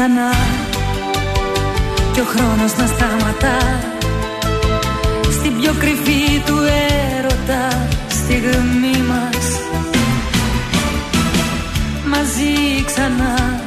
[0.00, 0.30] ξανά
[2.12, 3.58] και ο χρόνος να σταματά.
[5.30, 6.56] Στην πιο κρυφή του
[7.16, 9.46] έρωτα στιγμή μας.
[12.06, 13.60] Μαζί ξανά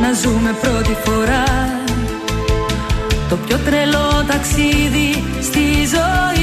[0.00, 1.44] να ζούμε πρώτη φορά.
[3.28, 5.64] Το πιο τρελό ταξίδι στη
[5.94, 6.41] ζωή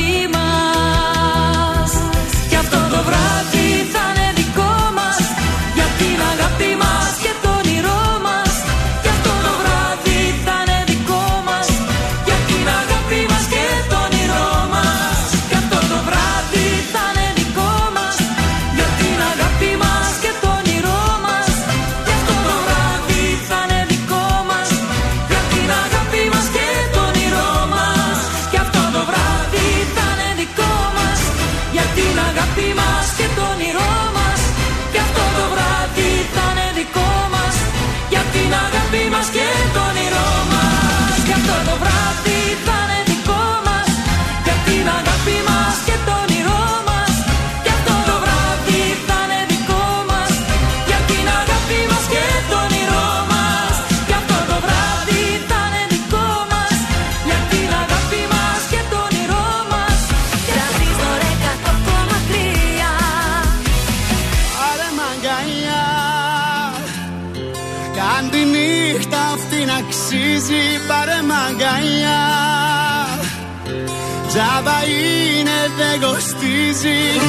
[76.84, 77.20] μυρίζει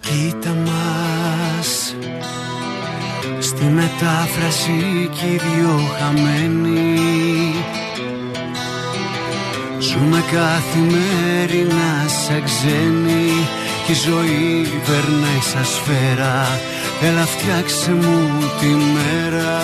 [0.00, 1.94] Κοίτα μας
[3.38, 7.54] Στη μετάφραση κι οι δυο χαμένοι.
[9.78, 13.61] Ζούμε καθημερινά σαν ξένοι
[13.92, 16.60] η ζωή περνάει σαν σφαίρα.
[17.02, 18.18] Έλα φτιάξε μου
[18.60, 19.54] τη μέρα.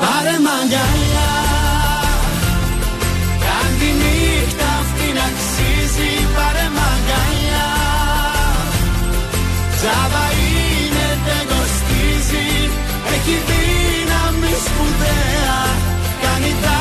[0.00, 1.34] Πάρε μαγκαλιά
[3.44, 7.70] Κάν τη νύχτα αυτή αξίζει Πάρε μαγκαλιά
[9.76, 12.48] Τζάβα είναι δεν κοστίζει.
[13.14, 15.58] Έχει δύναμη σπουδαία.
[16.22, 16.73] Κάνει τα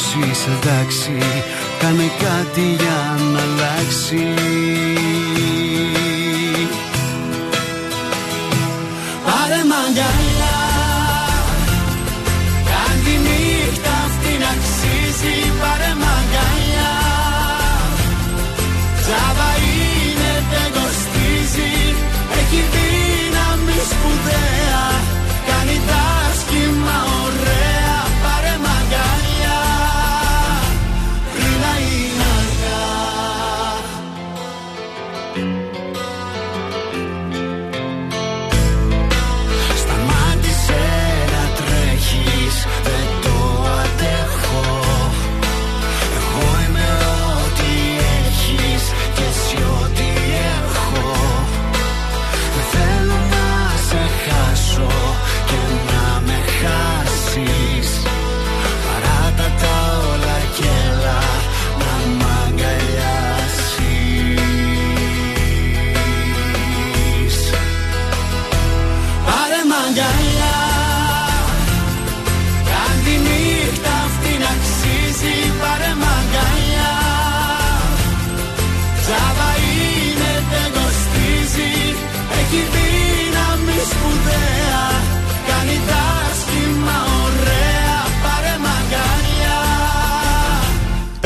[0.00, 1.18] νιώσεις εντάξει
[1.78, 4.34] Κάνε κάτι για να αλλάξει
[9.24, 10.29] Πάρε μαγιά.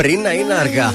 [0.05, 0.93] Πριν να είναι αργά.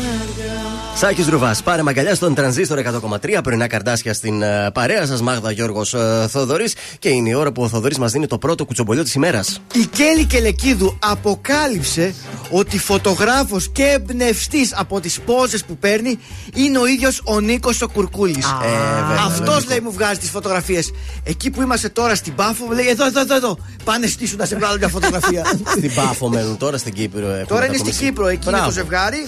[1.00, 5.94] Σάκης Ρουβάς, πάρε μαγκαλιά στον τρανζίστορ 100,3 πρωινά καρτάσια στην uh, παρέα σας, Μάγδα Γιώργος
[5.96, 6.70] uh, Θοδωρή.
[6.98, 9.60] Και είναι η ώρα που ο Θοδωρής μας δίνει το πρώτο κουτσομπολιό της ημέρας.
[9.74, 12.14] Η Κέλλη Κελεκίδου αποκάλυψε
[12.50, 16.18] ότι φωτογράφος και εμπνευστής από τις πόζες που παίρνει
[16.54, 18.46] είναι ο ίδιος ο Νίκος ο Κουρκούλης.
[18.46, 20.90] Ε, Αυτός λέει μου βγάζει τις φωτογραφίες.
[21.22, 23.34] Εκεί που είμαστε τώρα στην Πάφο, λέει εδώ, εδώ, εδώ.
[23.34, 23.58] εδώ.
[23.84, 25.44] Πάνε στήσουν να σε βγάλουν μια φωτογραφία.
[25.76, 27.26] στην Πάφο μένουν τώρα στην Κύπρο.
[27.26, 28.04] έχουμε Τώρα είναι τα στην κομισή.
[28.04, 28.70] Κύπρο, εκεί είναι το Μπράβο.
[28.70, 29.26] ζευγάρι.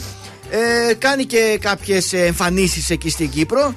[0.54, 3.74] Ε, κάνει και κάποιες εμφανίσεις εκεί στην Κύπρο.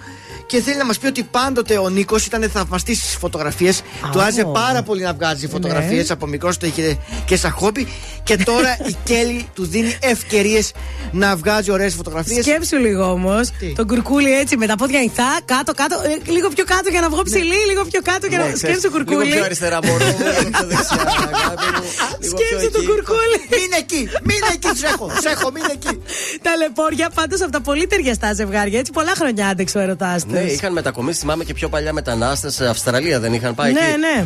[0.48, 3.82] Και θέλει να μας πει ότι πάντοτε ο Νίκος ήταν θαυμαστής στις φωτογραφίες.
[4.12, 6.08] Του άρεσε πάρα πολύ να βγάζει φωτογραφίες.
[6.08, 6.14] Ναι.
[6.14, 7.88] Από μικρός το είχε και σαν χόμπι.
[8.24, 10.72] Και τώρα η Κέλλη του δίνει ευκαιρίες
[11.12, 12.46] να βγάζει ωραίες φωτογραφίες.
[12.46, 13.50] Σκέψου λίγο όμως.
[13.76, 15.96] Το κουρκούλι έτσι με τα πόδια ανοιχτά, κάτω, κάτω,
[16.28, 18.46] ε, λίγο πιο κάτω για να βγω ψηλή, λίγο πιο κάτω για να.
[18.46, 19.24] Ναι, ξέρεις, Σκέψου κουρκούλι.
[19.26, 19.98] Λίγο πιο αριστερά μόνο.
[19.98, 21.02] λίγο πιο δεξιά,
[21.34, 21.84] αγάπη μου,
[22.20, 22.88] λίγο πιο Σκέψου το εκεί.
[22.88, 23.38] κουρκούλι.
[23.50, 25.94] Μην εκεί, μην εκεί, σου έχω, σου έχω, μην εκεί.
[26.42, 28.80] Τα λεπόρια πάντως από τα πολύ ταιριαστά ζευγάρια.
[28.80, 30.35] Έτσι πολλά χρόνια άντεξε ο ερωτάς του.
[30.40, 32.62] Ναι, είχαν μετακομίσει, θυμάμαι και πιο παλιά μετανάστες.
[32.62, 34.00] Αυστραλία δεν είχαν πάει ναι, εκεί.
[34.00, 34.26] ναι.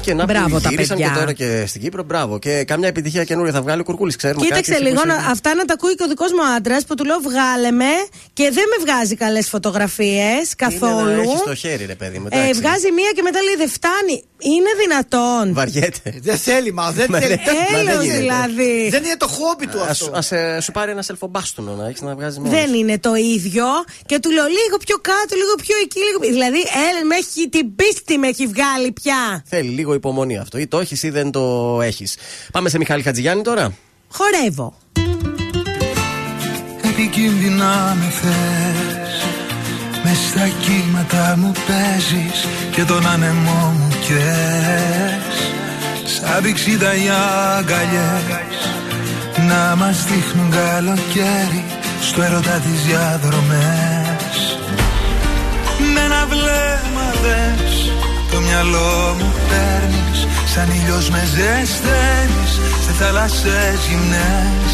[0.00, 1.12] Και να Μπράβο πει, τα γύρισαν παιδιά.
[1.12, 2.02] και τώρα και στην Κύπρο.
[2.02, 2.38] Μπράβο.
[2.38, 4.16] Και καμιά επιτυχία καινούρια θα βγάλει ο Κουρκούλης.
[4.16, 6.44] Ξέρουμε Κοίταξε κάτι, λίγο, εσύ που να, αυτά να τα ακούει και ο δικός μου
[6.56, 7.92] άντρας που του λέω βγάλε με
[8.32, 10.54] και δεν με βγάζει καλές φωτογραφίες είσαι.
[10.56, 11.08] καθόλου.
[11.10, 12.26] Είναι να έχεις το χέρι, ρε παιδί μου.
[12.30, 12.60] Ε, εντάξει.
[12.60, 14.24] βγάζει μία και μετά λέει δεν φτάνει.
[14.42, 15.54] Είναι δυνατόν.
[15.54, 16.14] Βαριέται.
[16.22, 17.34] Δεν θέλει, μα δεν Μα θέλει.
[17.34, 18.18] δεν- μα δεν Έλεος γίνεται.
[18.20, 18.88] δηλαδή.
[18.90, 20.10] Δεν είναι το χόμπι του Ας, αυτό.
[20.14, 22.54] ας, ε, σου πάρει ένα σελφομπάστουνο να έχεις να βγάζει μόνος.
[22.60, 23.64] Δεν είναι το ίδιο.
[24.06, 25.98] Και του λέω λίγο πιο κάτω, λίγο πιο εκεί.
[25.98, 26.18] Λίγο...
[26.34, 29.44] Δηλαδή, έλε, με έχει, την πίστη με έχει βγάλει πια.
[29.46, 30.58] Θέλει λίγο υπομονή αυτό.
[30.58, 32.16] Ή το έχεις ή δεν το έχεις.
[32.52, 33.72] Πάμε σε Μιχάλη Χατζηγιάννη τώρα.
[34.08, 34.74] Χορεύω.
[36.82, 39.24] Επικίνδυνα με θες
[40.04, 42.44] Μες στα κύματα μου παίζεις
[42.74, 45.36] Και τον άνεμό μου καίς
[46.14, 47.08] Σαν πηξίδα οι
[47.58, 48.58] αγκαλιές
[49.48, 51.64] Να μας δείχνουν καλοκαίρι
[52.00, 54.34] Στο έρωτα τις διαδρομές.
[55.94, 57.92] Με ένα βλέμμα δες
[58.30, 60.18] Το μυαλό μου παίρνεις
[60.54, 62.52] Σαν ήλιος με ζεσταίνεις
[62.84, 64.72] Σε θάλασσες γυμνές.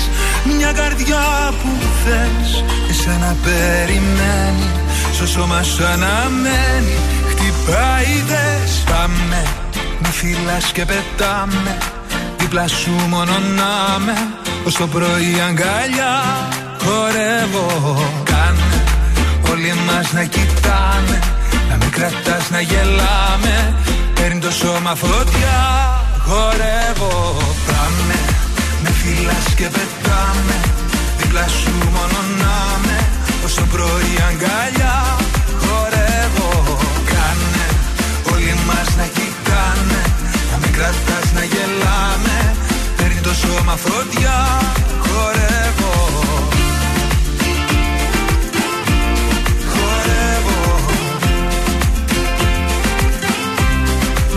[0.57, 1.71] Μια καρδιά που
[2.05, 4.71] θες Εσένα περιμένει
[5.13, 6.99] Στο σώμα σου αναμένει
[7.39, 9.43] Χτυπάει δες Πάμε
[9.99, 11.79] Με φυλάς και πετάμε.
[12.39, 14.29] Δίπλα σου μόνο να με
[14.65, 16.15] Ως το πρωί αγκαλιά
[16.85, 18.11] Χορεύω.
[18.25, 18.85] Κάνε
[19.51, 21.19] Όλοι μας να κοιτάμε.
[21.69, 23.75] Να μην κρατάς να γελάμε.
[24.15, 25.59] Παίρνει το σώμα φωτιά
[26.27, 27.37] Χορεύω.
[27.67, 28.19] Πάμε
[28.83, 30.59] Με φυλάς και πετάμε.
[31.19, 32.99] Δίπλα σου μόνο να με
[33.45, 35.17] Ως το πρωί αγκαλιά
[38.97, 40.03] να κοιτάνε
[40.51, 42.55] Να μην κρατάς να γελάμε.
[42.97, 44.39] Παίρνει το σώμα φωτιά
[45.07, 45.95] Χορεύω.
[49.73, 50.61] Χορεύω.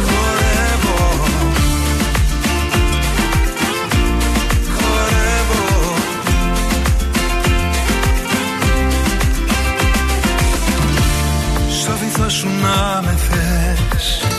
[0.08, 0.98] Χορεύω.
[4.78, 5.96] Χορεύω.
[11.82, 14.39] Στο βυθό σου να με θες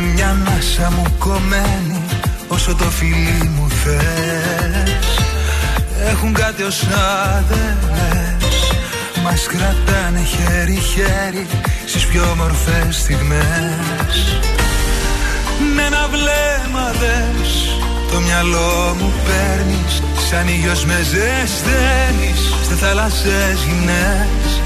[0.00, 2.02] Με μια ανάσα μου κομμένη
[2.48, 5.18] Όσο το φιλί μου θες.
[6.10, 6.82] Έχουν κάτι ως
[7.26, 8.72] άδελες
[9.22, 11.46] Μας κρατάνε χέρι-χέρι
[11.86, 14.42] Στις πιο όμορφες στιγμές.
[15.74, 17.80] Με ένα βλέμμα δες
[18.12, 24.57] Το μυαλό μου παίρνεις Σαν ήλιος με ζεσταίνεις Σε θάλασσες γυμνές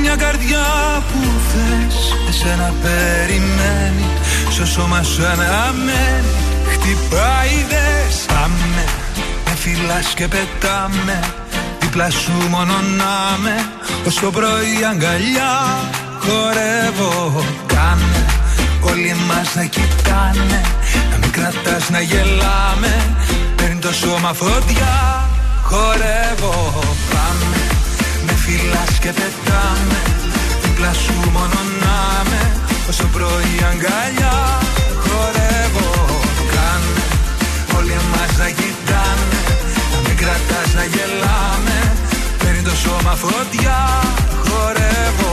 [0.00, 0.66] Μια καρδιά
[1.12, 1.18] που
[1.48, 1.96] θες
[2.28, 4.08] Εσένα περιμένει.
[4.50, 6.34] Στο σώμα σου αναμένει
[6.72, 8.84] Χτυπάει δες Πάμε
[9.44, 11.20] Με φυλάς και πετάμε.
[11.80, 13.68] Δίπλα σου μόνο να με
[14.06, 15.54] Ως το πρωί αγκαλιά
[16.26, 17.44] Χορεύω.
[17.66, 18.24] Κάνε.
[18.80, 20.60] Όλοι μας να κοιτάνε.
[21.10, 23.16] Να μην κρατάς να γελάμε.
[23.56, 25.28] Παίρνει το σώμα φωτιά
[25.62, 26.72] Χορεύω.
[27.10, 27.46] Πάμε.
[27.50, 27.55] Με
[28.46, 30.00] φυλάς και πετάμε
[30.62, 31.98] Δίπλα σου μόνο να
[32.30, 32.42] με
[32.88, 34.36] Ως το πρωί αγκαλιά
[35.04, 35.90] Χορεύω
[36.52, 37.04] Κάνε.
[37.76, 39.40] Όλοι μας να κοιτάνε
[39.92, 41.78] Να μην κρατάς να γελάμε.
[42.38, 43.80] Παίρνει το σώμα φωτιά
[44.46, 45.25] Χορεύω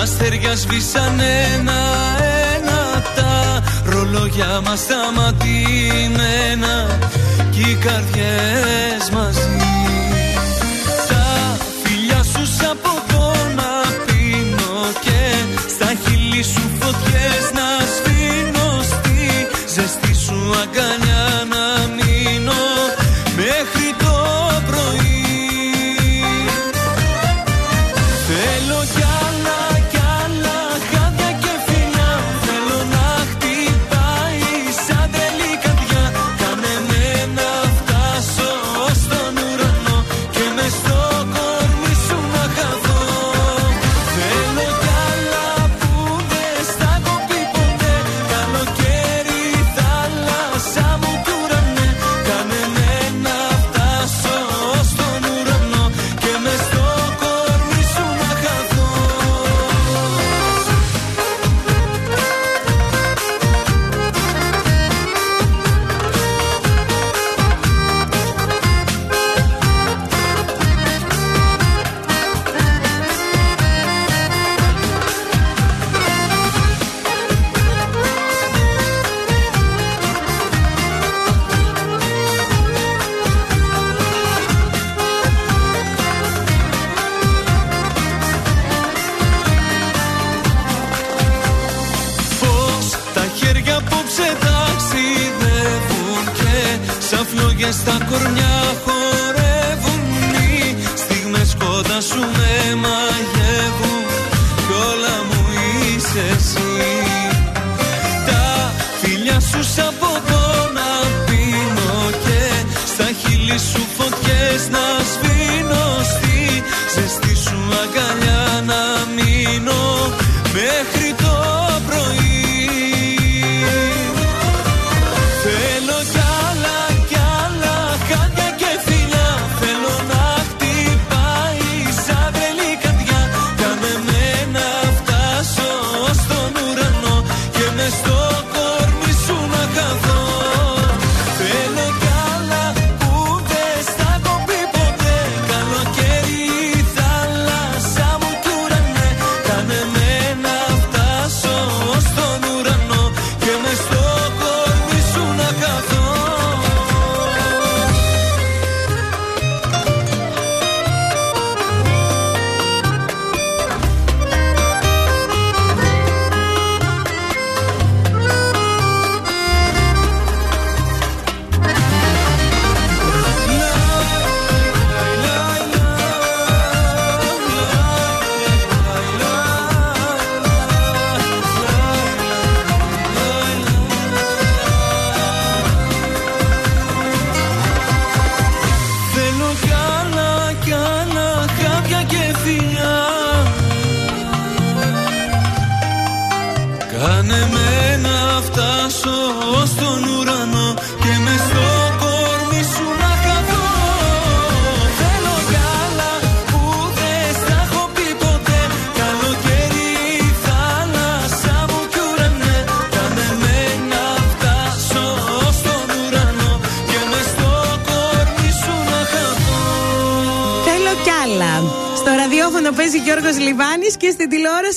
[0.00, 5.26] μάτια σβήσαν ένα-ένα τα ρολόγια μας σταματημένα
[7.50, 9.89] κι οι καρδιές μαζί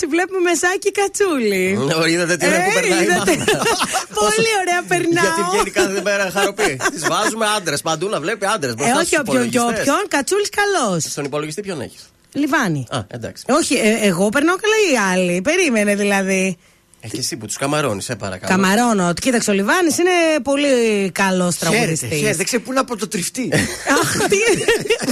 [0.03, 1.65] στην τηλεόραση βλέπουμε Μεσάκη Κατσούλη.
[2.01, 2.99] Ω, Είδατε τι ωραία που Ε, περνάει.
[2.99, 3.31] η είδατε.
[3.37, 3.63] μάνα.
[4.21, 5.25] Πολύ ωραία περνάω.
[5.25, 6.71] Γιατί βγαίνει κάθε μέρα χαροπή.
[6.93, 8.73] Τη βάζουμε άντρες παντού να βλέπει άντρες.
[8.77, 10.01] Ε, όχι όποιον και όποιον.
[10.07, 11.03] Κατσούλης καλός.
[11.03, 12.01] Στον υπολογιστή ποιον έχεις;
[12.33, 12.87] Λιβάνη.
[12.89, 13.43] Α, εντάξει.
[13.59, 15.41] Όχι, ε, εγώ περνάω καλά ή οι άλλοι.
[15.41, 16.57] Περίμενε δηλαδή.
[17.05, 18.55] Έχει εσύ που τους καμαρώνεις, σε παρακαλώ.
[18.61, 19.13] Καμαρώνω.
[19.13, 20.09] Κοίταξε, ο Λιβάνης είναι
[20.43, 22.09] πολύ καλός Χαίρετε, τραγουδιστής.
[22.09, 22.35] χαίρετε.
[22.35, 23.49] Δεν ξέρω πού να πρωτοτριφτεί.
[24.01, 24.37] Αχ, τι.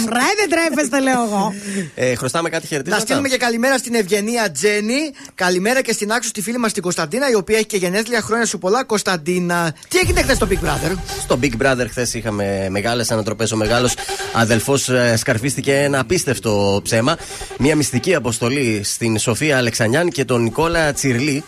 [0.05, 1.53] Βράει δεν τρέπεστε, λέω εγώ.
[1.95, 3.03] Ε, χρωστάμε κάτι Να χαιρετίσματα.
[3.03, 5.11] στείλουμε και καλημέρα στην Ευγενία Τζέννη.
[5.35, 8.45] Καλημέρα και στην άξιο στη φίλη μας την Κωνσταντίνα, η οποία έχει και γενέθλια χρόνια
[8.45, 8.84] σου πολλά.
[8.84, 13.51] Κωνσταντίνα, τι έγινε χθες στο Big Brother; Στο Big Brother χθες είχαμε μεγάλες ανατροπές.
[13.51, 13.93] Ο μεγάλος
[14.34, 17.18] αδελφός σκαρφίστηκε ένα απίστευτο ψέμα.
[17.57, 21.43] Μια μυστική αποστολή στην Σοφία Αλεξανιάν και τον Νικόλα Τσιρλί.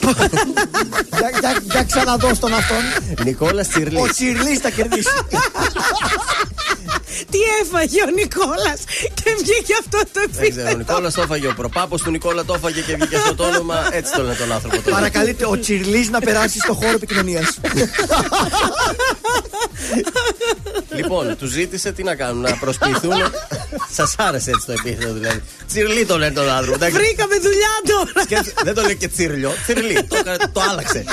[0.00, 2.82] Για- για- Για ξαναδώ στον αυτόν.
[3.24, 4.00] Νικόλα Τσιρλί.
[4.00, 5.08] Ο Τσιρλή θα κερδίσει.
[7.30, 8.80] τι έφαγε ο Νικόλας
[9.14, 10.76] και βγήκε αυτό το Δεν ξέρω, ο επίθετο.
[10.76, 11.46] Νικόλας το έφαγε.
[11.48, 13.88] Ο προπάπος του Νικόλα το έφαγε και βγήκε αυτό το όνομα.
[13.92, 14.96] Έτσι το λένε τον άνθρωπο τώρα.
[14.96, 17.58] Παρακαλείτε ο Τσιρλή να περάσει στο χώρο επικοινωνίας.
[20.94, 23.12] Λοιπόν, του ζήτησε τι να κάνουν, να προσποιηθούν.
[23.92, 25.42] Σας άρεσε έτσι το επίθετο δηλαδή.
[25.68, 26.74] Τσιρλί το λένε τον άνθρωπο.
[26.74, 26.96] εντάξει.
[26.96, 28.22] Βρήκαμε δουλειά τώρα.
[28.24, 29.52] Σκέψου, Δεν το λέει και τσιρλιό.
[29.92, 30.06] Τσιρλί.
[30.08, 31.04] Το, έκανε- το άλλαξε.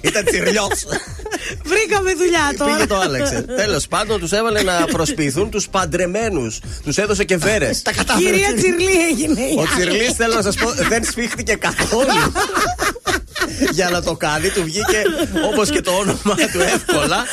[0.00, 0.84] Ήταν τσιρλιός.
[1.64, 2.86] Βρήκαμε δουλειά Πήγε τώρα.
[2.86, 3.44] το άλλαξε.
[3.56, 6.60] Τέλος πάντων, τους έβαλε να προσποιηθούν τους παντρεμένους.
[6.84, 7.82] Τους έδωσε και βέρες.
[7.82, 8.24] Τα κατάφερε.
[8.30, 9.40] Κυρία Τσιρλή έγινε.
[9.40, 9.68] η Ο άλλη.
[9.70, 12.32] Τσιρλί, θέλω να σας πω, δεν σφίχτηκε καθόλου.
[13.72, 15.02] Για να το κάνει, του βγήκε
[15.52, 17.24] όπως και το όνομα του εύκολα.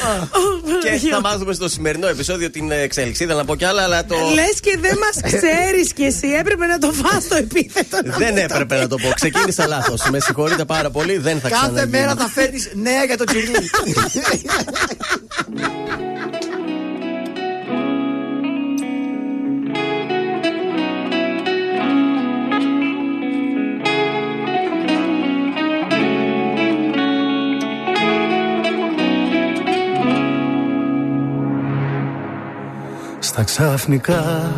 [0.83, 3.23] και θα μάθουμε στο σημερινό επεισόδιο την εξέλιξη.
[3.23, 4.15] Ήθελα να πω κι άλλα, αλλά το.
[4.33, 6.27] Λες και δεν μας ξέρεις κι εσύ.
[6.39, 7.99] Έπρεπε να το φας το επίθετο.
[8.05, 9.09] να Δεν μου έπρεπε να το πω.
[9.15, 10.01] Ξεκίνησα λάθος.
[10.09, 11.17] Με συγχωρείτε πάρα πολύ.
[11.17, 11.97] Δεν θα Κάθε ξαναγίνει.
[11.97, 13.69] μέρα θα φέρνεις νέα για τον Τσιρλή.
[33.19, 34.51] Στα ξαφνικά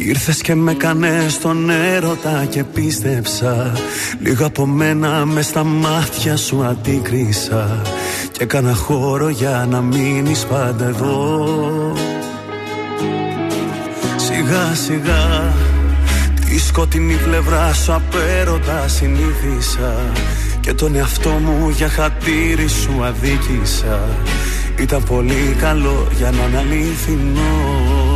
[0.00, 3.72] Ήρθες και με κάνες στον έρωτα και πίστεψα.
[4.20, 7.82] Λίγο από μένα μες στα μάτια σου αντίκρισα.
[8.32, 11.46] Και έκανα χώρο για να μείνεις πάντα εδώ.
[14.16, 15.52] Σιγά σιγά
[16.48, 19.94] Τη σκοτεινή πλευρά σου απέρωτα συνήθισα.
[20.60, 24.08] Και τον εαυτό μου για χατήρι σου αδίκησα.
[24.78, 28.07] Ήταν πολύ καλό για να είναι αληθινό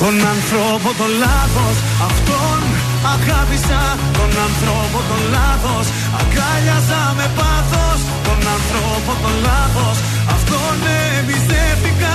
[0.00, 1.76] τον άνθρωπο τον λάθος
[2.08, 2.60] Αυτόν
[3.14, 3.82] αγάπησα.
[4.18, 5.86] Τον άνθρωπο τον λάθος
[6.20, 8.00] Αγκάλιαζα με πάθος.
[8.26, 9.96] Τον άνθρωπο τον λάθος
[10.34, 10.76] Αυτόν
[11.18, 12.14] εμπιστεύτηκα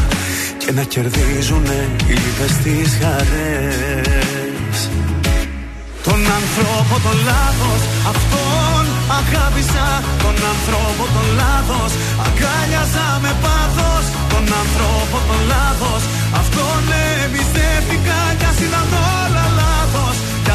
[0.71, 4.77] Και να κερδίζουνε οι λύπες τις χαρές.
[6.03, 7.81] Τον άνθρωπο τον λάθος
[8.11, 8.83] Αυτόν
[9.19, 9.87] αγάπησα.
[10.23, 11.91] Τον άνθρωπο τον λάθος
[12.25, 14.05] Αγκάλιαζα με πάθος.
[14.31, 16.01] Τον άνθρωπο τον λάθος
[16.41, 16.83] Αυτόν
[17.23, 18.87] εμπιστεύτηκα Κι ας ήταν
[19.19, 19.59] όλα λάθος.
[19.59, 19.70] Κι ας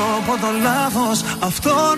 [0.00, 1.18] ανθρώπο τον λάθος.
[1.48, 1.96] Αυτόν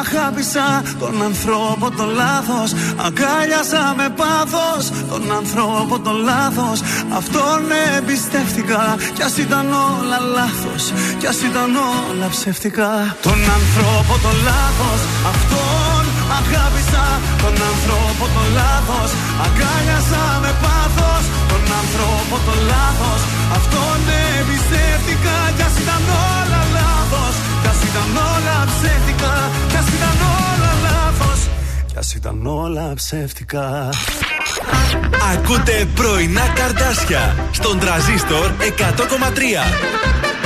[0.00, 0.66] αγάπησα
[0.98, 2.70] Τον ανθρώπο τον λάθος.
[3.06, 6.78] Αγκάλιασα με πάθος Τον ανθρώπο τον λάθος.
[7.18, 7.60] Αυτόν
[7.96, 8.82] εμπιστεύτηκα
[9.14, 10.82] Κι ας ήταν όλα λάθος.
[11.18, 11.70] Κι ας ήταν
[12.10, 12.90] όλα ψεύτικα.
[13.26, 15.00] Τον ανθρώπο τον λάθος.
[15.32, 16.02] Αυτόν
[16.38, 17.04] αγάπησα
[17.42, 19.10] Τον ανθρώπο τον λάθος.
[19.44, 21.24] Αγκάλιασα με πάθος
[21.66, 23.20] Τον ανθρώπο τον λάθος.
[23.58, 23.98] Αυτόν
[24.38, 26.02] εμπιστεύτηκα Κι ας ήταν
[26.34, 27.34] όλα λάθος.
[27.62, 29.34] Κι ας ήταν όλα ψεύτικα
[29.70, 30.16] Κι ας ήταν
[30.48, 31.40] όλα λάθος.
[31.90, 33.66] Κι ας ήταν όλα ψεύτικα.
[35.32, 40.45] Ακούτε πρωινά καρδάσια στον τραζίστορ 100,3.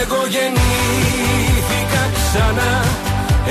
[0.00, 2.72] Εγώ γεννήθηκα ξανά.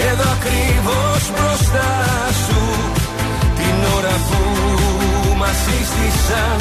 [0.09, 1.91] Εδώ ακριβώς μπροστά
[2.43, 2.61] σου.
[3.59, 4.39] Την ώρα που
[5.41, 6.57] μας σύστησαν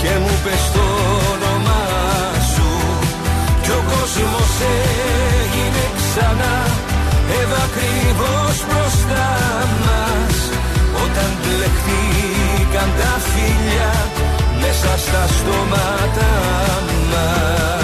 [0.00, 0.86] Και μου πες το
[1.32, 1.84] όνομά
[2.52, 2.68] σου.
[3.62, 4.52] Κι ο κόσμος
[5.40, 6.54] έγινε ξανά.
[7.40, 9.28] Εδώ ακριβώς μπροστά
[9.82, 10.36] μας.
[11.04, 13.92] Όταν μπλεχτήκαν τα φίλια
[14.60, 16.30] Μέσα στα στόματα
[17.10, 17.83] μας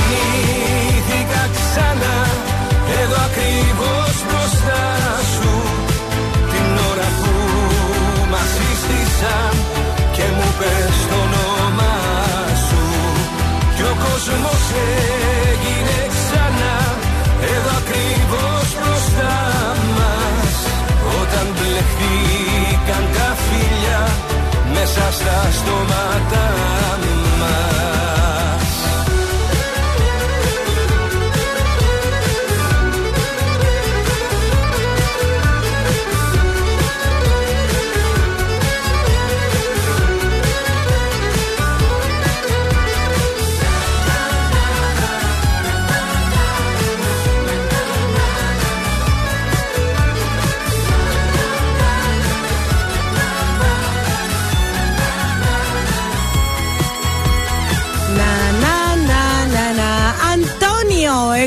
[3.51, 4.83] ακριβώς μπροστά
[5.33, 5.51] σου
[6.51, 7.33] Την ώρα που
[8.31, 9.53] μας σύστησαν
[10.15, 11.97] Και μου πες το όνομά
[12.67, 12.83] σου.
[13.75, 14.63] Κι ο κόσμος
[15.49, 16.77] έγινε ξανά
[17.53, 19.37] Εδώ ακριβώς μπροστά
[19.97, 20.53] μας.
[21.19, 24.01] Όταν μπλεχτήκαν τα φίλια
[24.73, 26.45] Μέσα στα στόματα
[27.39, 27.80] μας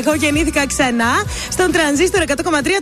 [0.05, 1.11] εγώ γεννήθηκα ξανά
[1.51, 2.33] στον τρανζίστορ 100,3.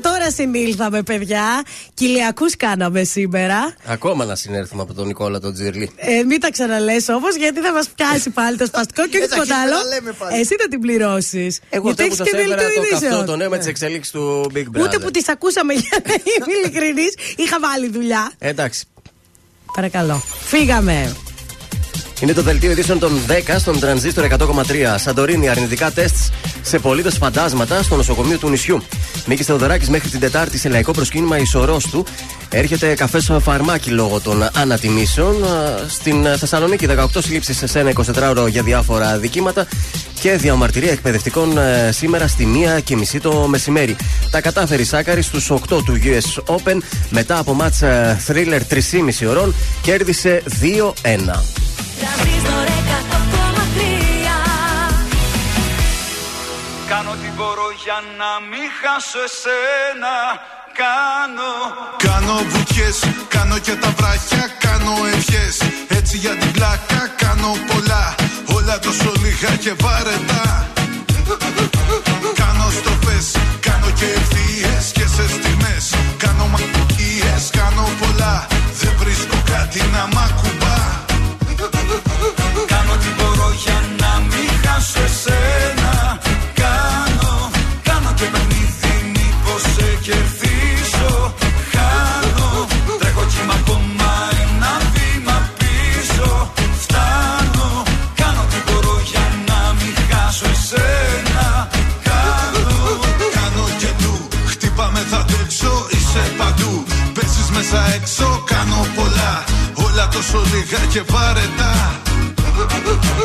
[0.02, 1.64] Τώρα συνήλθαμε, παιδιά.
[1.94, 3.74] Κυλιακούς κάναμε σήμερα.
[3.86, 5.92] Ακόμα να συνέρθουμε από τον Νικόλα τον Τζιρλί.
[5.96, 9.40] Ε, μην τα ξαναλέ όμως, γιατί θα μας πιάσει πάλι το σπαστικό και όχι Εντάξει,
[9.42, 9.76] τίποτα άλλο.
[9.76, 10.40] θα λέμε πάλι.
[10.40, 11.60] Εσύ θα την πληρώσεις.
[11.70, 13.26] Εγώ γιατί αυτό που έχεις σα και έφερα δελτίο το καυτό, ειδήσεων.
[13.26, 14.82] το νέο με τις εξελίξεις του Big Brother.
[14.84, 18.32] Ούτε που τις ακούσαμε για να είμαι ειλικρινής, είχα βάλει δουλειά.
[18.40, 18.86] Εντάξει.
[19.76, 20.24] Παρακαλώ.
[20.46, 21.16] Φύγαμε.
[22.22, 24.36] Είναι το δελτίο ειδήσεων των 10 στον τρανζίστορ 100,3.
[24.96, 26.16] Σαντορίνη, αρνητικά τεστ
[26.62, 28.82] σε πολίτε φαντάσματα στο νοσοκομείο του νησιού.
[29.26, 32.06] Μίκη Θεοδωράκης μέχρι την Τετάρτη σε λαϊκό προσκύνημα ισορρός του.
[32.50, 35.36] Έρχεται καφές φαρμάκι λόγω των ανατιμήσεων.
[35.88, 39.68] Στην Θεσσαλονίκη, 18 συλλήψεις σε ένα 24ωρο για διάφορα αδικήματα
[40.22, 43.96] και διαμαρτυρία εκπαιδευτικών ε, σήμερα στη 1 και μισή το μεσημέρι.
[44.32, 46.78] Τα κατάφερε η Σάκαρη στους 8 του US Open
[47.10, 49.56] μετά από μάτς ε, thriller 3,5 ωρών.
[49.82, 51.63] Κέρδισε 2-1.
[56.94, 60.16] Κάνω τι μπορώ για να μην χάσω εσένα.
[60.82, 61.52] Κάνω.
[62.06, 62.98] Κάνω βουτιές,
[63.36, 65.56] κάνω και τα βράχια, κάνω ευχές.
[65.88, 68.16] Έτσι για την πλάκα κάνω πολλά.
[68.56, 70.68] Όλα τόσο λίγα και βαρετά.
[72.42, 73.28] Κάνω στροφές,
[73.60, 75.86] κάνω και ευθείες και σε στιγμές.
[76.18, 78.48] Κάνω μακίες, κάνω πολλά.
[78.80, 80.63] Δεν βρίσκω κάτι να μ' ακουμπά
[84.84, 86.20] μην χάσω εσένα
[86.62, 87.52] Κάνω,
[87.84, 91.34] κάνω και παιχνίδι μήπως σε κερδίσω.
[91.74, 92.68] Χάνω,
[93.00, 94.12] τρέχω κι είμαι ακόμα
[94.44, 96.52] ένα βήμα πίσω.
[96.82, 97.84] Φτάνω,
[98.20, 101.48] κάνω τι μπορώ για να μην χάσω εσένα.
[102.08, 102.66] Κάνω,
[103.36, 104.14] κάνω και του
[104.52, 106.84] Χτύπαμε θα τρέξω, είσαι παντού.
[107.14, 109.34] Παίζεις μέσα έξω, κάνω πολλά.
[109.86, 111.74] Όλα τόσο λίγα και βαρετά.
[112.68, 113.23] Κάνω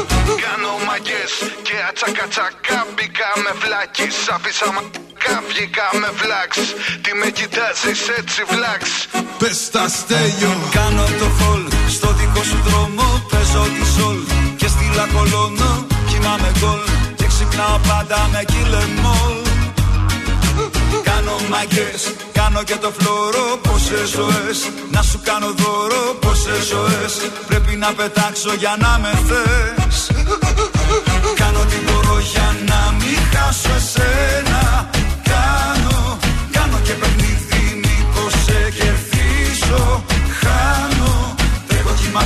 [0.89, 1.33] μαγκές
[1.67, 6.53] και ατσακατσακά Μπήκα με βλάκης, άφησα μακά Βγήκα με βλάξ.
[7.03, 8.83] Τι με κοιτάζεις έτσι βλάξ.
[9.39, 10.53] Πες τα στέλιο.
[10.79, 11.63] Κάνω το φολ
[11.97, 14.19] στο δικό σου δρόμο Παίζω τη σολ.
[14.61, 16.83] Και στη λακολόνο κοιμάμαι γκολ.
[17.19, 19.38] Και ξυπνάω πάντα με κυλεμόλ
[21.49, 22.03] Κάνω μάγκες,
[22.33, 24.59] κάνω και το φλόρο Πόσες ζωές,
[24.91, 27.13] να σου κάνω δώρο Πόσες ζωές,
[27.49, 30.11] πρέπει να πετάξω για να με θες.
[31.41, 34.91] Κάνω τι μπορώ για να μην χάσω εσένα.
[35.33, 36.19] Κάνω,
[36.57, 40.05] κάνω και παιχνίδι μήπως σε κερδίσω.
[40.41, 41.35] Χάνω,
[41.69, 42.23] τρέχω κύμα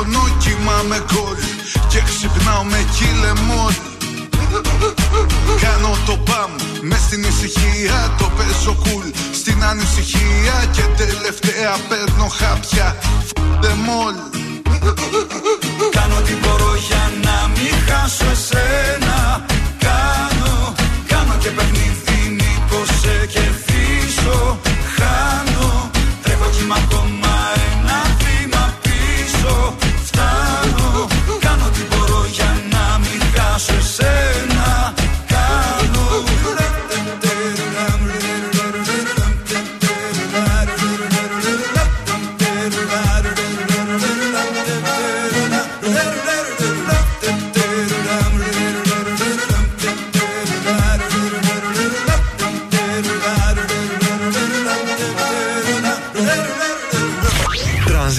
[0.00, 1.36] το κολλιώνω κοιμάμαι γκολ
[1.88, 3.74] Και ξυπνάω με κυλεμόλ
[5.60, 6.50] Κάνω το παμ
[6.82, 12.96] μες στην ησυχία Το παίζω κουλ στην ανησυχία Και τελευταία παίρνω χάπια.
[13.26, 14.14] Φ***δε μόλ
[15.90, 19.46] Κάνω τι μπορώ για να μην χάσω εσένα.
[19.78, 20.74] Κάνω,
[21.06, 24.60] κάνω και παιχνίδι μήπως σε κερδίσω.
[24.96, 25.90] Χάνω,
[26.22, 27.09] τρέχω κύμα ακόμα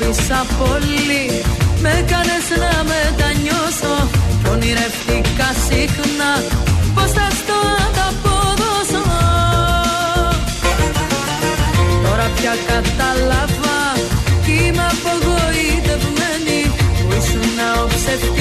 [0.00, 1.42] Αγάπησα πολύ.
[1.80, 3.94] Με κάνες να μετανιώσω.
[4.42, 6.32] Κι ονειρευτικά συχνά.
[6.94, 9.04] Πως θα στο ανταποδώσω.
[12.04, 13.80] Τώρα πια κατάλαβα
[14.44, 16.60] Κι είμαι απογοητευμένη.
[16.96, 18.35] Που ήσουν ο ψευτικός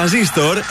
[0.00, 0.62] Στον τραζίστορ 100,3.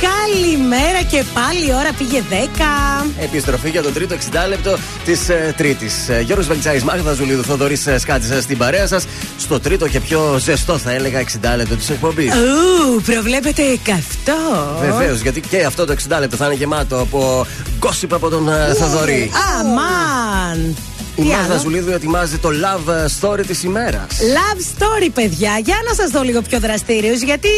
[0.00, 3.06] Καλημέρα και πάλι η ώρα πήγε 10.
[3.22, 6.08] Επιστροφή για το τρίτο 60 λεπτό της ε, Τρίτης.
[6.08, 9.06] Ε, Γιώργος Βελτσάη, Μάγδα Ζουλίδου, Θοδωρής ε, Σκάτζη στην παρέα σας.
[9.38, 11.24] Στο τρίτο και πιο ζεστό, θα έλεγα, 60
[11.56, 12.32] λεπτό της εκπομπής.
[12.32, 14.78] Ου, προβλέπετε καυτό.
[14.80, 17.46] Βεβαίως, γιατί και αυτό το 60 λεπτό θα είναι γεμάτο από
[17.80, 19.30] gossip από τον ε, Θοδωρή.
[19.58, 20.76] Αμάν.
[21.16, 24.06] Η Τι Μάγδα άλλο; Ζουλίδου ετοιμάζει το love story της ημέρας.
[24.20, 25.58] Love story, παιδιά.
[25.64, 27.48] Για να σας δω λίγο πιο δραστήριους, γιατί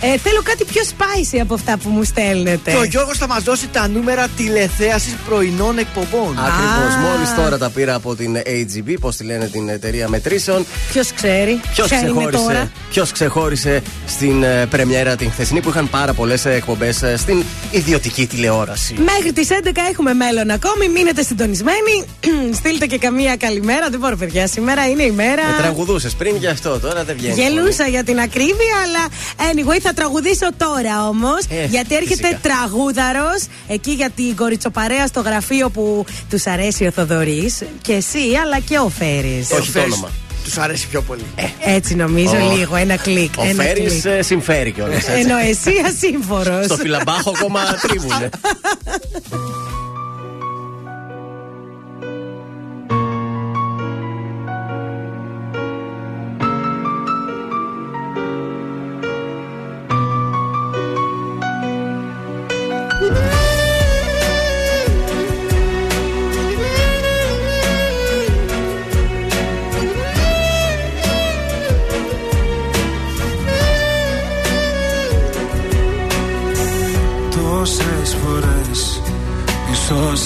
[0.00, 2.70] ε, θέλω κάτι πιο spicy από αυτά που μου στέλνετε.
[2.70, 6.38] Και ο Γιώργος θα μας δώσει τα νούμερα τηλεθέασης πρωινών εκπομπών.
[6.38, 7.10] Ακριβώς.
[7.10, 10.66] Μόλις τώρα τα πήρα από την AGB, πώς τη λένε την εταιρεία μετρήσεων.
[10.92, 12.30] Ποιος ξέρει, Ποιος ποια είναι τώρα.
[12.30, 18.26] ξεχώρισε, ποιος ξεχώρισε στην ε, πρεμιέρα την χθεσινή που είχαν πάρα πολλές εκπομπές στην ιδιωτική
[18.26, 18.94] τηλεόραση.
[18.98, 20.88] Μέχρι τις 11 έχουμε μέλλον ακόμη.
[20.88, 22.04] Μείνετε συντονισμένοι.
[22.58, 23.88] Στείλτε και καμία καλημέρα.
[23.90, 24.46] Δεν μπορώ, παιδιά.
[24.46, 25.42] Σήμερα είναι η μέρα.
[25.46, 27.42] Με τραγουδούσες πριν γι' αυτό, τώρα δεν βγαίνει.
[27.42, 29.06] Γελούσα για την ακρίβεια, αλλά
[29.52, 31.44] anyway θα τραγουδήσω τώρα όμως.
[31.48, 32.38] Ε, γιατί έρχεται φυσικά.
[32.42, 37.62] τραγούδαρος εκεί για την κοριτσοπαρέα στο γραφείο που τους αρέσει ο Θοδωρής.
[37.82, 39.46] Και εσύ, αλλά και ο Φέρι.
[39.58, 40.08] Όχι το όνομα.
[40.44, 41.24] Τους αρέσει πιο πολύ.
[41.64, 43.32] Έτσι νομίζω Ο- λίγο, ένα κλικ.
[43.38, 44.22] Ο ένα Φέρι κλικ.
[44.24, 45.08] συμφέρει κιόλας.
[45.08, 46.64] Ενώ εσύ ασύμφορος.
[46.64, 48.28] Στο φιλαμπάχο ακόμα τρίβουνε.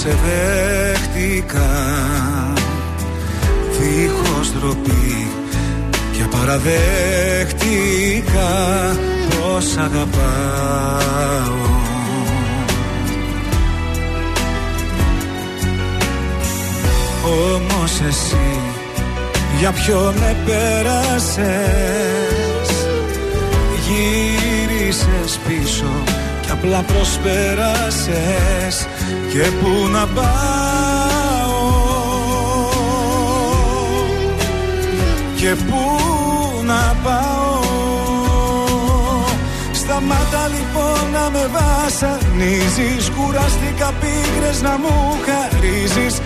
[0.03, 1.71] Σε δέχτηκα.
[3.79, 5.27] Δίχως ντροπή
[6.11, 8.51] και παραδέχτηκα
[9.29, 11.61] Πως αγαπάω.
[17.55, 18.47] Όμως εσύ
[19.59, 21.47] για ποιον επέρασες;
[23.87, 25.91] Γύρισες πίσω
[26.41, 28.87] και απλά προσπέρασες
[29.31, 30.23] Και πού να πάω.
[35.35, 35.81] Και πού
[36.63, 37.61] να πάω.
[39.71, 43.09] Σταμάτα λοιπόν να με βασανίζεις.
[43.09, 46.21] Κουραστήκα πίκρες να μου χαρίζεις.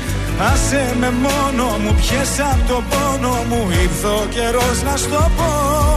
[0.54, 3.68] Άσε με μόνο μου, πιες απ' το πόνο μου.
[3.84, 5.97] Ήρθε ο καιρός να στο πω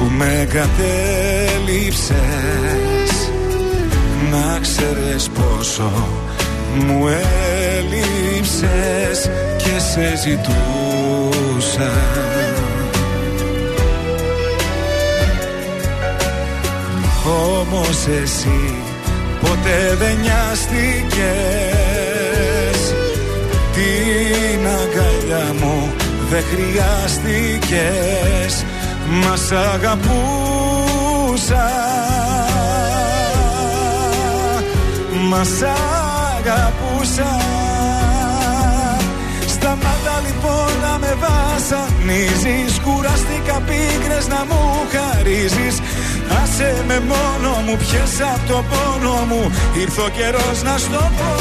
[0.00, 2.10] που με κατέληψες
[4.30, 5.92] Να ξέρεις πόσο
[6.76, 7.08] μου
[7.78, 11.92] έλειψες και σε ζητούσα.
[17.58, 18.74] Όμως εσύ
[19.40, 21.20] ποτέ δεν νοιάστηκες.
[23.74, 25.76] Την αγκαλιά μου
[26.30, 28.64] δεν χρειάστηκες
[29.10, 31.68] Μας σ' αγαπούσα.
[35.28, 35.62] Μας σ'
[36.36, 37.30] αγαπούσα.
[39.46, 42.80] Σταμάτα λοιπόν να με βασανίζεις.
[42.84, 44.62] Κουραστήκα πίκρες να μου
[44.92, 45.76] χαρίζεις.
[46.42, 49.50] Άσε με μόνο μου πιες απ' το πόνο μου.
[49.80, 51.32] Ήρθε ο καιρός να στο πω.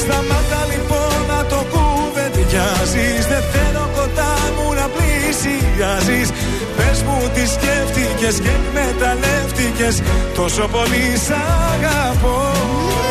[0.00, 3.26] Σταμάτα λοιπόν να το κουβεντιάζεις.
[3.32, 4.86] Δεν θέλω κοντά μου να
[5.28, 6.30] πλησιάζεις
[6.76, 10.02] Πες μου τι σκέφτηκες και εκμεταλλεύτηκες
[10.34, 11.30] Τόσο πολύ σ'
[11.74, 13.07] αγαπώ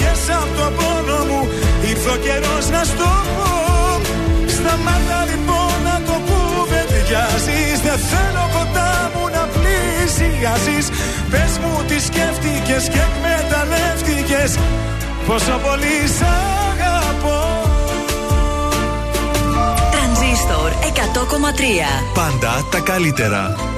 [0.00, 1.48] μόνο μου, πιες απ' το πόνο μου
[1.88, 3.50] Ήρθε ο καιρός να στο πω.
[4.54, 10.86] Σταμάτα λοιπόν να το κουβεντιάζεις Δεν θέλω κοντά μου να πλησιάζεις.
[11.30, 14.50] Πες μου τι σκέφτηκες και εκμεταλλεύτηκες.
[15.26, 16.24] Πόσο πολύ σ'
[16.70, 17.40] αγαπώ.
[19.92, 23.73] Τρανζίστορ 100,3 Πάντα τα καλύτερα.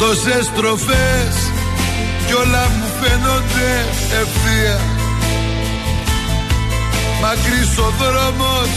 [0.00, 1.34] Τόσες στροφές
[2.26, 3.70] κι όλα μου φαίνονται
[4.20, 4.80] ευθεία.
[7.20, 8.72] Μακρύς ο δρόμος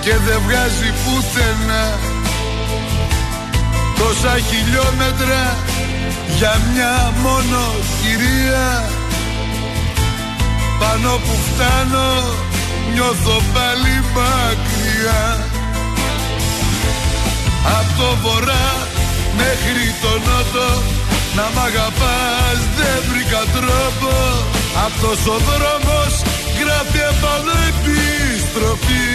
[0.00, 1.98] και δεν βγάζει πουθενά.
[3.98, 5.56] Τόσα χιλιόμετρα
[6.36, 7.60] για μια μόνο
[8.00, 8.90] κυρία.
[10.78, 12.08] Πάνω που φτάνω
[12.92, 15.46] νιώθω πάλι μακριά.
[17.78, 18.87] Απ' το βορρά
[19.40, 20.68] μέχρι το νότο.
[21.36, 24.12] Να μ' αγαπάς δεν βρήκα τρόπο.
[24.86, 26.12] Αυτός ο δρόμος
[26.60, 29.08] γράφει επάνω επιστροφή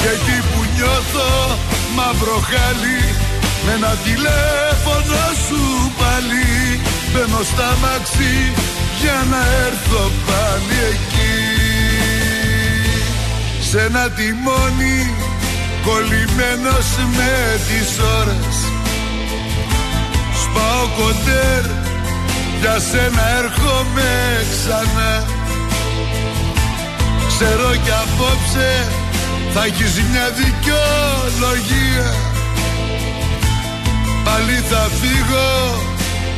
[0.00, 1.30] Και εκεί που νιώθω
[1.96, 3.02] μαύρο χάλι
[3.64, 5.62] Με ένα τηλέφωνο σου
[6.00, 6.80] πάλι.
[7.12, 8.36] Μπαίνω στα μαξί
[9.00, 11.36] για να έρθω πάλι εκεί.
[13.68, 14.98] Σε ένα τιμόνι
[15.86, 17.32] κολλημένος με
[17.66, 17.90] τις
[18.20, 18.56] ώρες.
[20.42, 21.64] Σπάω κοντέρ
[22.60, 24.10] για σένα έρχομαι
[24.50, 25.12] ξανά.
[27.28, 28.70] Ξέρω κι απόψε
[29.54, 32.10] θα έχεις μια δικαιολογία.
[34.24, 35.50] Πάλι θα φύγω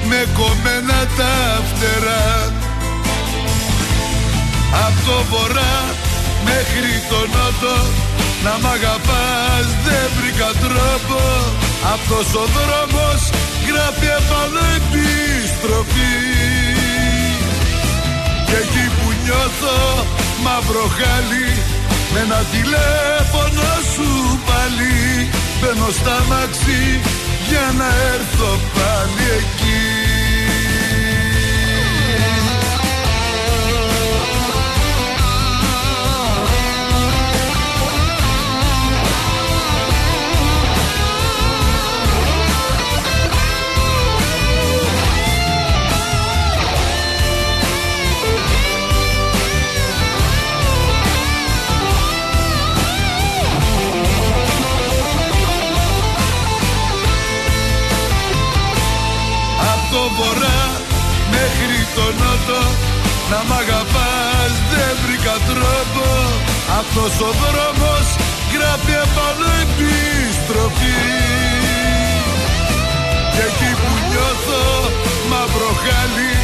[0.09, 2.53] με κομμένα τα φτερά.
[4.87, 5.77] Απ' το βορρά
[6.45, 8.00] μέχρι το νότο
[8.45, 11.21] να μ' αγαπάς δεν βρήκα τρόπο.
[11.95, 13.21] Αυτός ο δρόμος
[13.69, 16.17] γράφει επάνω επιστροφή
[18.47, 19.79] Και εκεί που νιώθω
[20.45, 21.49] μαύρο χάλι
[22.13, 24.11] Με ένα τηλέφωνο σου
[24.49, 24.95] πάλι.
[25.59, 26.85] Μπαίνω στα μαξί
[27.49, 29.60] για να έρθω πάλι εκεί
[63.51, 66.05] μ' αγαπάς δεν βρήκα τρόπο.
[66.81, 68.07] Αυτός ο δρόμος
[68.53, 71.01] γράφει επάνω επιστροφή
[73.35, 74.65] Και εκεί που νιώθω
[75.31, 76.35] μαύρο χάλι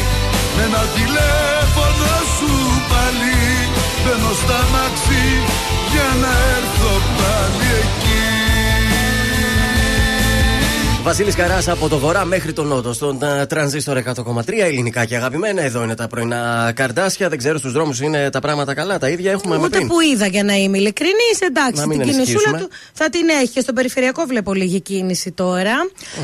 [0.55, 2.53] Με ένα τηλέφωνο σου
[2.91, 3.39] πάλι.
[4.01, 5.27] Μπαίνω στα μαξί
[5.91, 8.36] για να έρθω πάλι εκεί
[11.07, 14.13] Βασίλης Καράς από το βορρά μέχρι τον νότο, στον ε, τρανζίστορ 100,3
[14.63, 15.61] ελληνικά και αγαπημένα.
[15.61, 17.29] Εδώ είναι τα πρωινά καρδάσια.
[17.29, 18.97] Δεν ξέρω στους δρόμους είναι τα πράγματα καλά.
[18.99, 19.87] Τα ίδια έχουμε με Ούτε πριν.
[19.87, 21.81] που είδα για να είμαι ειλικρινής, εντάξει.
[21.81, 22.59] Να μην την κινησούλα ενισχύσουμε.
[22.59, 25.73] του θα την έχει και στο περιφερειακό βλέπω λίγη κίνηση τώρα.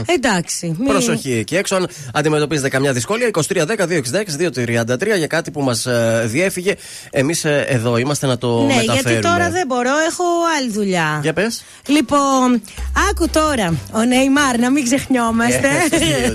[0.05, 0.75] Εντάξει.
[0.79, 1.75] μην- Προσοχή εκεί έξω.
[1.75, 5.87] Αν αντιμετωπίζετε καμιά δυσκολία, 2310-266-233 για κάτι που μας
[6.25, 6.75] διέφυγε.
[7.11, 8.99] Εμείς εδώ είμαστε να το Ναι, μεταφέρουμε.
[9.11, 10.23] γιατί τώρα δεν μπορώ, έχω
[10.59, 11.19] άλλη δουλειά.
[11.21, 11.63] Για πες.
[11.87, 12.61] Λοιπόν,
[13.09, 13.73] άκου τώρα.
[13.91, 15.67] Ο Νεϊμάρ, να μην ξεχνιόμαστε.
[15.91, 16.33] Ε,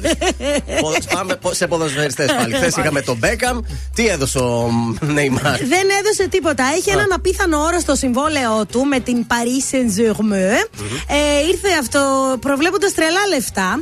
[1.14, 2.54] Πάμε πο- σε ποδοσφαιριστές πάλι.
[2.54, 3.58] Χθες είχαμε τον Μπέκαμ.
[3.94, 4.70] Τι έδωσε ο
[5.00, 5.58] Νεϊμάρ.
[5.58, 6.64] Δεν έδωσε τίποτα.
[6.76, 10.68] Έχει έναν απίθανο όρο στο συμβόλαιό του με την Paris Saint-Germain.
[11.08, 13.80] Ε, ήρθε αυτό προβλέποντας τρελά λεφτά.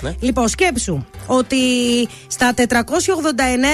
[0.00, 0.14] Ναι.
[0.20, 1.56] Λοιπόν, σκέψου ότι
[2.26, 2.62] στα 489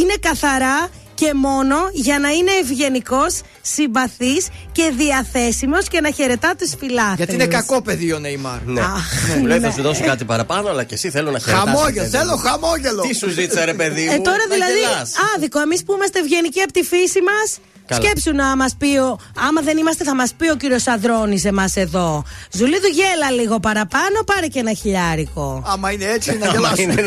[0.00, 0.88] είναι καθαρά
[1.20, 7.16] και μόνο για να είναι ευγενικός, συμπαθής και διαθέσιμος και να χαιρετά τους φιλάθλους.
[7.16, 8.60] Γιατί είναι κακό παιδί ο Νεϊμάρ.
[8.66, 8.80] Ναι.
[8.80, 9.72] Αχ, Μου λέει θα ναι.
[9.72, 11.66] σου δώσω κάτι παραπάνω, αλλά και εσύ θέλω να χαιρετάσω.
[11.66, 12.38] Χαμόγελο, παιδί θέλω μου.
[12.38, 13.02] χαμόγελο.
[13.02, 14.12] Τι σου ζήτησα, ρε παιδί μου.
[14.12, 15.12] Ε, τώρα να δηλαδή, γελάς.
[15.36, 15.60] άδικο.
[15.60, 17.58] Εμείς που είμαστε ευγενικοί από τη φύση μας,
[17.90, 18.02] Καλά.
[18.02, 21.64] σκέψου να μας πει, ο, άμα δεν είμαστε, θα μας πει ο κύριος Αδρόνη εμά
[21.74, 22.24] εδώ.
[22.52, 25.62] Ζουλίδου, γέλα λίγο παραπάνω, πάρε και ένα χιλιάρικο.
[25.72, 26.92] Άμα είναι έτσι να Άμα γελάσουμε.
[26.92, 27.02] είναι-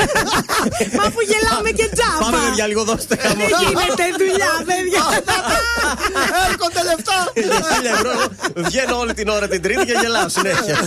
[0.97, 2.31] Μα αφού γελάμε και τζάμπα.
[2.31, 3.57] Πάμε, παιδιά, λίγο δώστε Δεν χαμόγελο.
[3.69, 5.03] γίνεται δουλειά, παιδιά.
[6.49, 7.17] Έρχονται λεφτά.
[7.33, 8.13] Χίλια ευρώ.
[8.55, 10.77] Βγαίνω όλη την ώρα την Τρίτη και γελάω συνέχεια.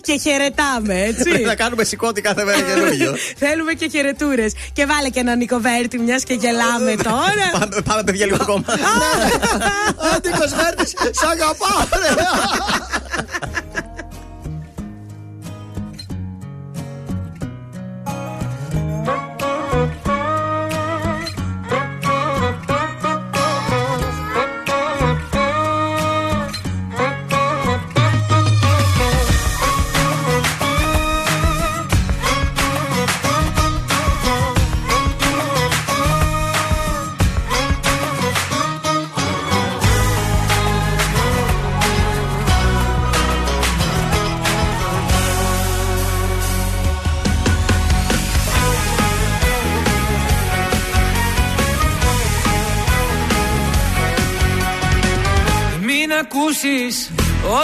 [0.00, 1.22] και χαιρετάμε, έτσι.
[1.22, 3.14] Πρέπει να κάνουμε σηκώτη κάθε μέρα καινούριο.
[3.36, 4.52] Θέλουμε και χαιρετούρες.
[4.72, 7.46] Και βάλε και ένα Νικοβέρτη, μιας και γελάμε τώρα.
[7.52, 8.64] πάμε, πάμε, παιδιά, λίγο ακόμα.
[10.14, 12.14] Άντε, Κοσμέρτη, σ' αγαπάω, ρε.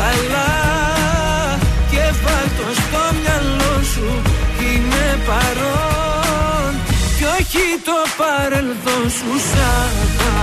[0.00, 0.50] καλά
[1.90, 4.08] και βάλ' το στο μυαλό σου
[4.60, 6.72] Είμαι παρόν.
[7.16, 9.58] Κι όχι το παρελθόν σου Σ'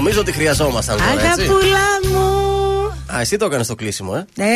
[0.00, 1.42] νομίζω ότι χρειαζόμασταν τώρα, έτσι.
[1.42, 1.78] Αγαπούλα
[2.12, 2.28] μου.
[3.14, 4.42] Α, εσύ το έκανες το κλείσιμο, ε.
[4.44, 4.46] Ε,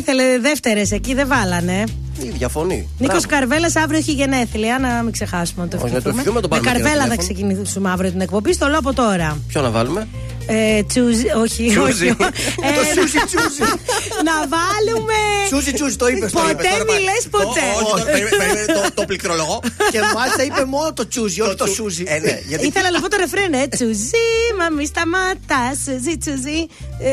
[0.00, 1.84] ήθελε δεύτερες εκεί, δεν βάλανε.
[2.22, 2.88] Η διαφωνεί.
[2.98, 3.26] Νίκος Μπράβο.
[3.28, 6.10] Καρβέλας αύριο έχει γενέθλια, να μην ξεχάσουμε να το Όχι, να το ευχηθούμε.
[6.10, 7.48] ευχηθούμε, τον Με πάρουμε και ένα Καρβέλα θα τηλέφωνο.
[7.50, 9.38] ξεκινήσουμε αύριο την εκπομπή, στο λέω από τώρα.
[9.48, 10.08] Ποιο να βάλουμε;
[10.46, 12.08] Ε, τσούζι, όχι, Τσούζι.
[12.08, 12.08] όχι.
[12.76, 13.62] Το σούζι τσούζι.
[14.28, 15.18] να βάλουμε.
[15.50, 16.30] Τσούζι τσούζι, το είπες.
[16.32, 17.66] Ποτέ μη λες ποτέ.
[18.98, 19.60] το πληκτρολογώ.
[19.92, 22.04] Και μάλιστα είπε μόνο το τσούζι, όχι το σούζι.
[22.06, 23.66] Ε, ναι, γιατί Ήθελα να πω το ρεφρέν, ε.
[23.68, 24.26] Τσουζί,
[24.60, 25.78] μα μη σταματάς.
[25.84, 26.58] Τσουζί, τσουζί.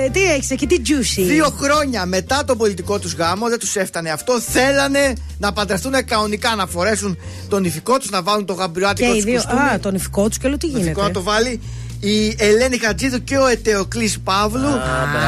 [0.05, 1.21] Ε, τι έχεις εκεί, τι τζούσι.
[1.21, 4.39] Δύο χρόνια μετά τον πολιτικό τους γάμο, δεν τους έφτανε αυτό.
[4.39, 7.17] Θέλανε να παντρευτούν κανονικά, να φορέσουν
[7.49, 9.33] τον ηφικό τους, να βάλουν το Και γαμπριάτικο οι τους δύο.
[9.33, 9.59] κουστούμι.
[9.61, 11.61] Α, τον ηφικό τους και λέω τι Το ηφικό γίνεται; να το βάλει.
[11.99, 14.69] Η Ελένη Χατζίδου και ο Ετεοκλής Παύλου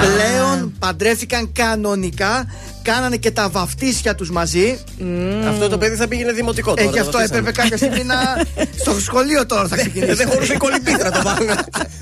[0.01, 2.45] πλέον παντρεύτηκαν κανονικά.
[2.81, 4.79] Κάνανε και τα βαφτίσια τους μαζί.
[5.49, 6.81] Αυτό το παιδί θα πήγαινε δημοτικό τώρα.
[6.81, 7.39] Έχει το αυτό αφήσαμε.
[7.39, 8.15] έπρεπε κάποια στιγμή να.
[8.81, 10.13] στο σχολείο τώρα θα Ε, ξεκινήσει.
[10.13, 11.49] Δεν χωρούσε η κολυμπήτρα, το βάλουν.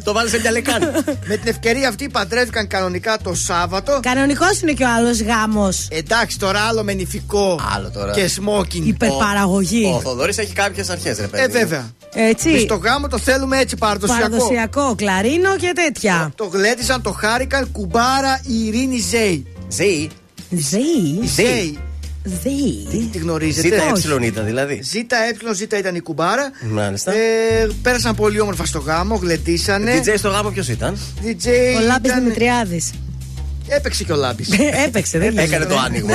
[0.07, 0.85] Το βάλουν σε μια λεκάνη.
[1.29, 3.99] Με την ευκαιρία αυτή παντρεύτηκαν κανονικά το Σάββατο.
[4.01, 5.87] Κανονικός είναι και ο άλλος γάμος.
[5.91, 8.11] Εντάξει, τώρα άλλο με νηφικό Άλλο τώρα.
[8.11, 8.87] και σμόκινγκ.
[8.87, 9.91] Υπερπαραγωγή.
[9.95, 11.43] Ο Θοδωρής έχει κάποιες αρχές, ρε παιδί.
[11.43, 11.91] Ε, βέβαια.
[12.13, 12.51] Έτσι.
[12.51, 14.29] Και στο γάμο το θέλουμε έτσι παραδοσιακό.
[14.29, 16.31] Παραδοσιακό, κλαρίνο και τέτοια.
[16.35, 19.45] Το γλέντιζαν, το χάρηκαν κουμπάρα η Ειρήνη Ζέη.
[19.67, 20.09] Ζή.
[20.49, 21.27] Ζή.
[21.35, 21.79] Ζέη.
[22.27, 23.07] Ζή.
[23.11, 24.79] Τη γνωρίζετε; Ζήτα ε ήταν δηλαδή.
[24.83, 26.51] Ζήτα ε, ζήτα ήταν η κουμπάρα.
[26.71, 27.11] Μάλιστα.
[27.13, 30.01] Ε, πέρασαν πολύ όμορφα στο γάμο, γλεντήσανε.
[30.05, 31.47] DJ στο γάμο ποιος ήταν; DJ
[31.77, 32.91] Ο Λάμπης ήταν- Δημητριάδης.
[33.67, 34.49] Έπαιξε και ο Λάμπης.
[34.85, 36.13] Έπαιξε, δεν Έκανε το άνοιγμα.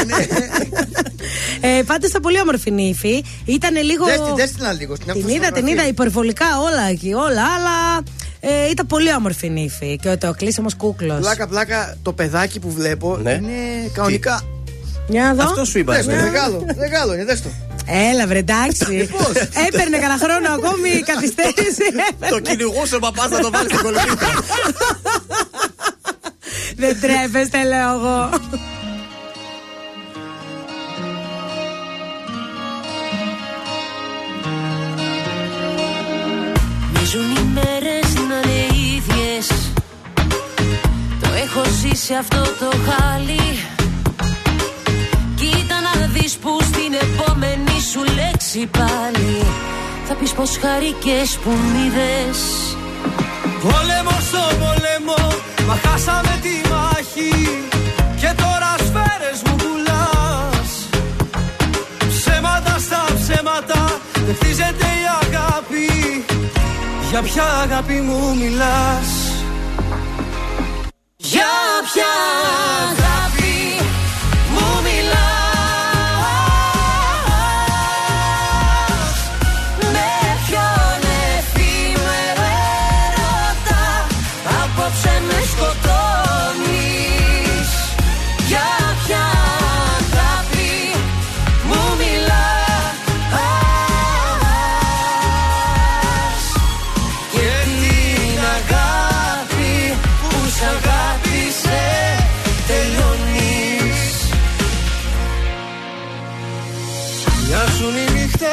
[1.61, 3.25] Ε, Πάντως ήταν πολύ όμορφη νύφη.
[3.45, 4.05] Ήταν λίγο.
[4.05, 4.97] Δες την, δες την άλλη λίγο.
[4.97, 8.03] Την είδα, την είδα υπερβολικά όλα εκεί, όλα, αλλά
[8.41, 9.99] ε, ήταν πολύ όμορφη νύφη.
[10.03, 11.19] Και ο Τεοκλής όμως κούκλος.
[11.21, 13.31] Πλάκα, πλάκα, το παιδάκι που βλέπω Ναι.
[13.33, 13.53] είναι
[13.95, 14.31] κανονικά.
[14.31, 14.62] Για
[15.07, 15.43] να δω.
[15.43, 15.95] Αυτό σου είπα.
[15.95, 16.31] Δες το, εμένα.
[16.31, 17.49] μεγάλο, μεγάλο είναι, δες το.
[17.87, 19.09] Έλα, βρε, εντάξει.
[19.13, 19.33] Πώς;
[19.67, 21.83] Έπαιρνε κανένα χρόνο ακόμη καθυστέρηση.
[22.31, 24.29] Το κυνηγούσε ο παπάς να το βάλει στην κολυμπήτρα.
[26.77, 28.31] Δεν τρέπεστε, λέω εγώ.
[36.93, 38.67] Μίζουν οι μέρες να είναι
[38.97, 39.47] ίδιες
[41.21, 43.41] Το έχω ζήσει αυτό το χάλι
[46.23, 49.45] Κοίτα να δεις που στην επόμενη σου λέξη πάλι
[50.05, 52.41] Θα πεις πως χαρικές που μ' είδες.
[53.63, 55.21] Πόλεμο στο πόλεμο,
[55.67, 57.33] μα χάσαμε τη μάχη
[58.21, 60.71] Και τώρα σφαίρες μου πουλάς.
[62.09, 65.89] Ψέματα στα ψέματα, δεν χτίζεται η αγάπη.
[67.11, 69.11] Για ποια αγάπη μου μιλάς;
[71.17, 71.53] Για
[71.93, 72.13] ποια
[72.89, 73.12] αγάπη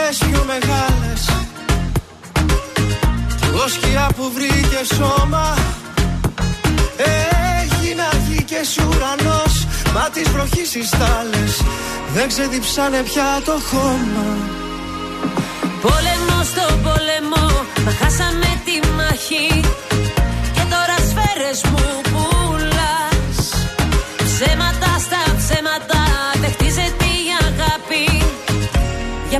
[0.09, 1.21] οι νύχτες πιο μεγάλες.
[3.43, 5.53] Εγώ σκιά που βρήκε σώμα.
[7.61, 9.67] Έχει να βγει και ουρανός.
[9.93, 11.61] Μα τις βροχής οι στάλες
[12.13, 14.27] Δεν ξεδιψάνε πια το χώμα.
[15.81, 17.45] Πόλεμο στο πόλεμο,
[17.85, 19.61] μα χάσαμε τη μάχη.
[20.53, 22.08] Και τώρα σφαίρες μου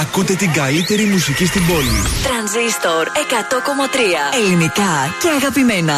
[0.00, 1.98] ακούτε την καλύτερη μουσική στην πόλη.
[2.26, 5.96] Τρανζίστορ 100,3 ελληνικά και αγαπημένα.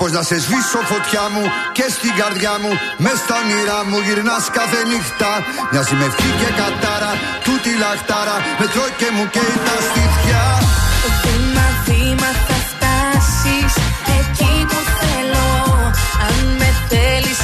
[0.00, 1.42] Πώς να σε σβήσω φωτιά μου
[1.76, 2.70] και στην καρδιά μου.
[3.04, 5.30] Μες στα όνειρά μου γυρνάς κάθε νύχτα.
[5.70, 7.12] Μοιάζει με ευχή και κατάρα.
[7.46, 8.36] Τούτη λαχτάρα.
[8.60, 10.42] Με τρώει και μου καίει τα στήθια.
[11.22, 13.72] Βήμα, βήμα θα φτάσεις
[14.18, 15.48] εκεί που θέλω
[16.26, 17.40] Αν με θέλεις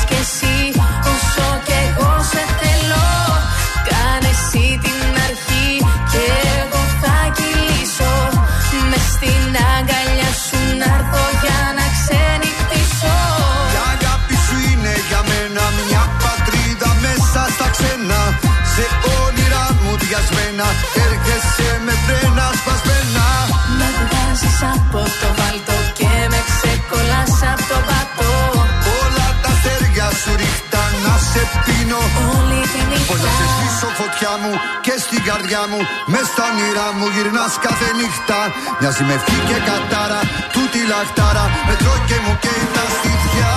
[31.87, 32.01] σε πίνω.
[32.37, 34.53] Όλη τη νύχτα Πώς να σε σβήσω φωτιά μου
[34.87, 35.81] και στην καρδιά μου.
[36.13, 38.39] Μες στα όνειρά μου γυρνάς κάθε νύχτα.
[38.79, 40.21] Μοιάζει με ευχή και κατάρα.
[40.55, 41.45] Τούτη λαχτάρα.
[41.67, 43.51] Με τρώει και μου καίει τα στήθια.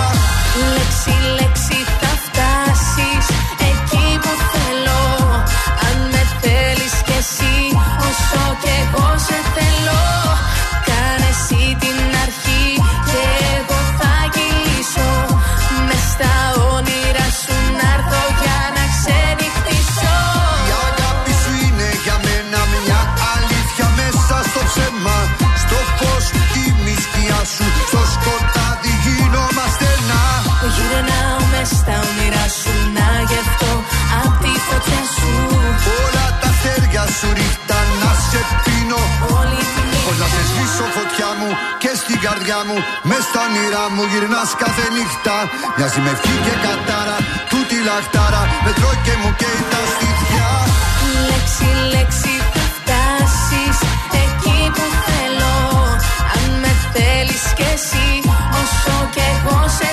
[0.74, 3.26] Λέξη, λέξη θα φτάσεις
[3.70, 5.02] εκεί που θέλω
[5.86, 7.54] Αν με θέλεις κι εσύ
[8.08, 10.00] όσο κι εγώ σε θέλω
[40.80, 41.48] να σε σβήσω φωτιά μου
[41.82, 42.76] και στην καρδιά μου.
[43.08, 45.36] Μες στα όνειρά μου γυρνάς κάθε νύχτα.
[45.76, 47.16] Μοιάζει με ευχή και κατάρα.
[47.50, 48.42] Τούτη λαχτάρα.
[48.64, 50.48] Με τρώει και μου καίει τα στήθια.
[51.28, 53.76] Λέξη, λέξη θα φτάσεις
[54.24, 55.56] εκεί που θέλω
[56.34, 58.08] Αν με θέλεις κι εσύ
[58.60, 59.90] όσο κι εγώ σε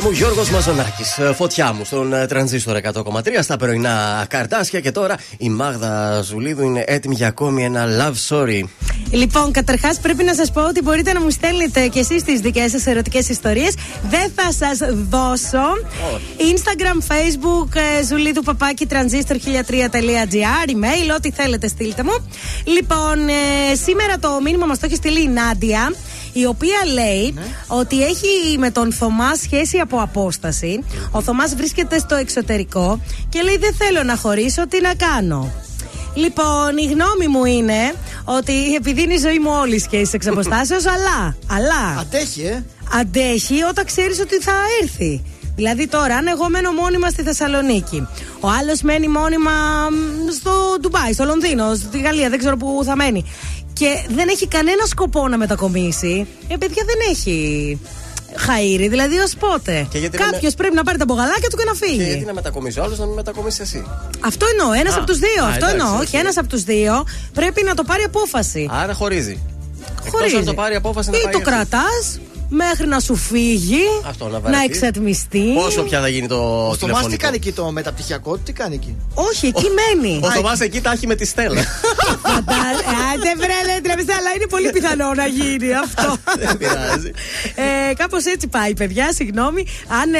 [0.00, 1.18] Η Βιαδάμου Γιώργος Μαζονάκης.
[1.34, 4.80] Φωτιά μου στον ε, τρανζίστορ 100,3 στα πρωινά καρτάσια.
[4.80, 8.62] Και τώρα η Μάγδα Ζουλίδου είναι έτοιμη για ακόμη ένα love story.
[9.10, 12.70] Λοιπόν, καταρχάς πρέπει να σας πω ότι μπορείτε να μου στέλνετε και εσείς τις δικές
[12.70, 13.74] σας ερωτικές ιστορίες.
[14.10, 14.78] Δεν θα σας
[15.10, 15.64] δώσω.
[16.38, 22.30] Instagram, Facebook, ε, Ζουλίδου Παπάκι, transistor1003.gr, email, ό,τι θέλετε στείλτε μου.
[22.64, 25.92] Λοιπόν, ε, σήμερα το μήνυμα μας το έχει στείλει η Νάντια
[26.32, 27.34] η οποία λέει
[27.66, 30.84] ότι έχει με τον Θωμάς σχέση από απόσταση.
[31.10, 35.52] Ο Θωμάς βρίσκεται στο εξωτερικό και λέει: Δεν θέλω να χωρίσω, τι να κάνω.
[36.14, 37.94] Λοιπόν, η γνώμη μου είναι
[38.24, 42.00] ότι επειδή είναι η ζωή μου όλης σχέση εξ αποστάσεως, αλλά, αλλά.
[42.00, 42.64] Αντέχει, ε.
[43.00, 44.52] Αντέχει όταν ξέρεις ότι θα
[44.82, 45.22] έρθει.
[45.54, 48.08] Δηλαδή τώρα, αν εγώ μένω μόνιμα στη Θεσσαλονίκη,
[48.40, 49.50] ο άλλος μένει μόνιμα
[49.90, 53.24] μ, στο Ντουμπάι, στο Λονδίνο, στη Γαλλία, δεν ξέρω πού θα μένει.
[53.80, 56.26] Και δεν έχει κανένα σκοπό να μετακομίσει.
[56.48, 57.36] Ε, παιδιά δεν έχει
[58.46, 61.64] χαΐρι, δηλαδή ως πότε; Και γιατί να Κάποιος πρέπει να πάρει τα μπογαλάκια του και
[61.64, 62.04] να Και φύγει.
[62.04, 63.86] γιατί να μετακομίσει ο άλλος, να μην μετακομίσει εσύ.
[64.20, 64.72] Αυτό εννοώ.
[64.72, 65.44] Ένας Α, από τους δύο.
[65.44, 65.94] α, Αυτό εντάξει, εννοώ.
[65.94, 66.00] οκ.
[66.02, 68.68] Όχι, ένας από τους δύο πρέπει να το πάρει απόφαση.
[68.70, 69.36] Άρα χωρίζει.
[70.10, 70.24] Χωρίζει.
[70.34, 71.50] Εκτός αν το πάρει απόφαση να Ή πάει το έτσι.
[71.50, 72.20] κρατάς
[72.52, 74.66] μέχρι να σου φύγει, Αυτό να να βαρεθείς.
[74.66, 75.52] εξατμιστεί.
[75.54, 77.22] Πόσο πια θα γίνει το Ο Θωμάς τι τηλεφωνικό.
[77.24, 80.20] κάνει εκεί το μεταπτυχιακό, τι κάνει εκεί; Όχι, εκεί μένει.
[80.22, 81.62] Ο Θωμάς εκεί τα έχει με τη Στέλλα.
[82.22, 86.16] Φαντάζε- Άντε βρε, λέτε, τραβηχτά, αλλά είναι πολύ πιθανό να γίνει αυτό.
[86.40, 87.10] Δεν πειράζει.
[87.90, 89.12] Ε, Κάπως έτσι πάει, παιδιά.
[89.12, 89.66] Συγγνώμη.
[90.02, 90.18] Αν ε,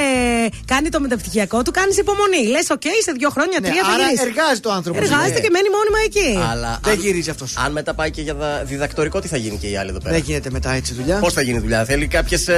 [0.65, 2.43] κάνει το μεταπτυχιακό του, κάνεις υπομονή.
[2.47, 4.27] Λες, οκ, σε δύο χρόνια, Ναι, τρία θα άρα γυρίσεις.
[4.27, 5.03] εργάζεται ο άνθρωπος.
[5.03, 6.51] Εργάζεται και μένει μόνιμα εκεί.
[6.53, 7.57] Αλλά Δεν αν- γυρίζει αυτός.
[7.65, 10.15] Αν μετά πάει και για δα- διδακτορικό, τι θα γίνει και οι άλλοι εδώ πέρα;
[10.15, 11.17] Δεν γίνεται μετά έτσι δουλειά.
[11.19, 12.49] Πώς θα γίνει η δουλειά, θέλει κάποιες.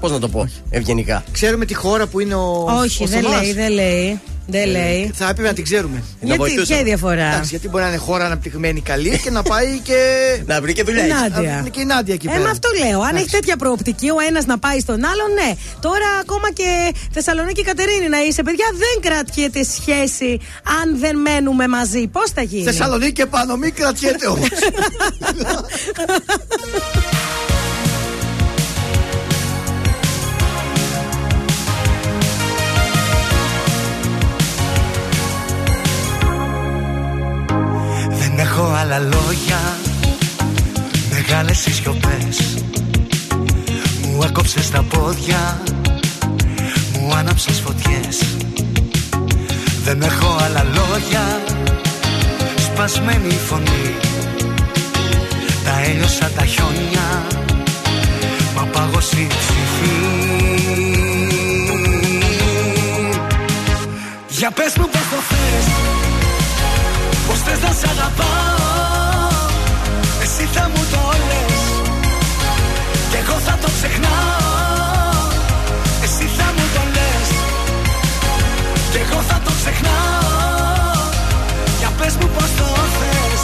[0.00, 1.24] Πώς να το πω, ευγενικά.
[1.32, 2.64] Ξέρουμε τη χώρα που είναι ο.
[2.82, 3.40] Όχι, ο δεν Θωμάς.
[3.42, 4.20] λέει, δεν λέει.
[4.48, 5.10] Δεν λέει.
[5.14, 6.02] Θα έπρεπε να την ξέρουμε.
[6.20, 6.66] Γιατί, βοηθούσαμε.
[6.66, 9.94] ποια η διαφορά; Εντάξει, γιατί μπορεί να είναι χώρα αναπτυγμένη καλή και να πάει και.
[10.46, 11.06] Να βρει και δουλειά.
[11.06, 11.18] Η εκεί.
[11.20, 11.58] Νάντια.
[11.58, 12.42] Είναι και η Νάντια εκεί Ε, πέρα.
[12.42, 13.00] με αυτό λέω.
[13.00, 15.54] Αν έχει τέτοια προοπτική ο ένας να πάει στον άλλον, ναι.
[15.80, 20.38] Τώρα ακόμα και Θεσσαλονίκη Κατερίνη να είσαι, παιδιά, δεν κρατιέται σχέση
[20.82, 22.06] αν δεν μένουμε μαζί.
[22.06, 24.48] Πώς θα γίνει; Θεσσαλονίκη και πάνω, μην κρατιέται όμως.
[38.36, 39.58] Δεν έχω άλλα λόγια
[41.10, 42.58] Μεγάλες οι σιωπές.
[44.02, 45.60] Μου έκοψες τα πόδια
[46.92, 48.24] Μου άναψες φωτιές.
[49.84, 51.40] Δεν έχω άλλα λόγια
[52.56, 53.94] Σπασμένη η φωνή.
[55.64, 57.26] Τα έλειωσα τα χιόνια
[58.56, 59.96] Μα πάγωσε η ψυχή.
[64.28, 65.66] Για πες μου πως το θες.
[66.06, 66.15] Πως
[67.46, 69.34] θες να σ' αγαπάω.
[70.22, 71.62] Εσύ θα μου το λες
[73.10, 75.20] Κι εγώ θα το ξεχνάω.
[76.04, 77.28] Εσύ θα μου το λες
[78.92, 80.94] Κι εγώ θα το ξεχνάω.
[81.78, 82.66] Για πες μου πως το
[82.98, 83.42] θες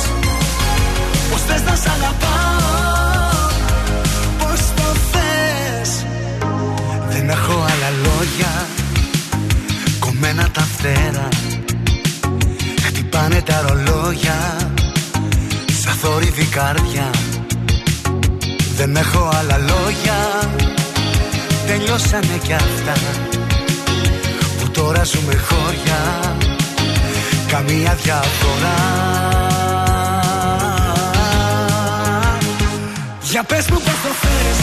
[1.30, 3.40] Πως θες να σ' αγαπάω.
[4.38, 5.90] Πως το θες.
[7.08, 8.52] Δεν έχω άλλα λόγια
[9.98, 11.28] Κομμένα τα φτερά
[13.14, 14.56] Χτυπάνε τα ρολόγια
[15.82, 17.10] Σαν θόρυβη καρδιά.
[18.76, 20.48] Δεν έχω άλλα λόγια
[21.66, 22.92] Τελειώσανε κι αυτά.
[24.60, 26.20] Που τώρα ζούμε χώρια
[27.48, 28.80] Καμία διαφορά.
[33.22, 34.58] Για πες μου πως το θες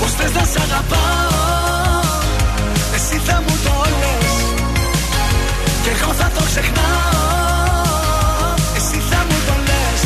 [0.00, 1.31] Πως θες να σ' αγαπάω
[6.20, 7.10] θα το ξεχνάω.
[8.76, 10.02] Εσύ θα μου το λες.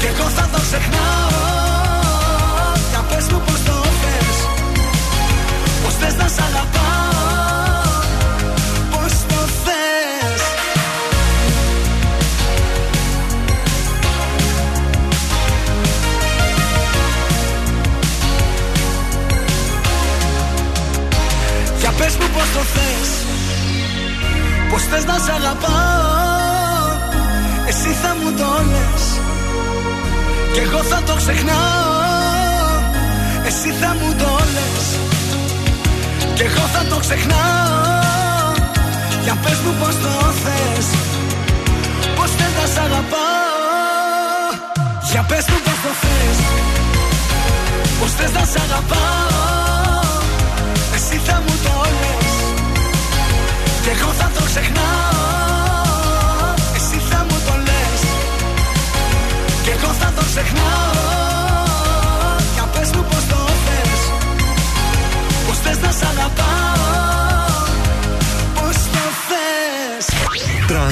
[0.00, 1.30] Κι εγώ θα το ξεχνάω.
[2.90, 4.36] Για πες μου πως το θες.
[5.82, 6.97] Πως θες να σ' αγαπάω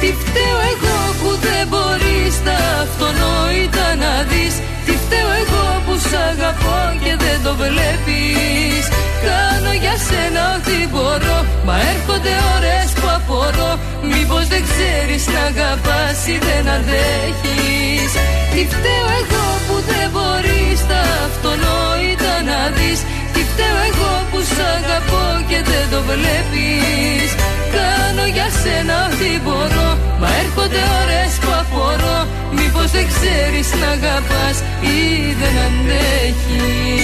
[0.00, 4.54] Τι φταίω εγώ που δεν μπορείς τα αυτονόητα να δεις.
[4.86, 8.84] Τι φταίω εγώ που σ' αγαπώ και δεν το βλέπεις.
[9.26, 13.72] Κάνω για σένα ό,τι μπορώ Μα έρχονται ώρες που απορώ.
[14.10, 18.10] Μήπως δεν ξέρεις να αγαπάς ή δεν αντέχεις.
[18.52, 23.00] Τι φταίω εγώ που δεν μπορείς τα αυτονόητα να δεις
[23.36, 27.28] Τι φταίω εγώ που σ' αγαπώ και δεν το βλέπεις.
[27.74, 29.88] Κάνω για σένα ό,τι μπορώ
[30.20, 32.18] Μα έρχονται ώρες που απορώ.
[32.56, 34.56] Μήπως δεν ξέρεις να αγαπάς
[34.96, 34.98] ή
[35.40, 36.96] δεν αντέχεις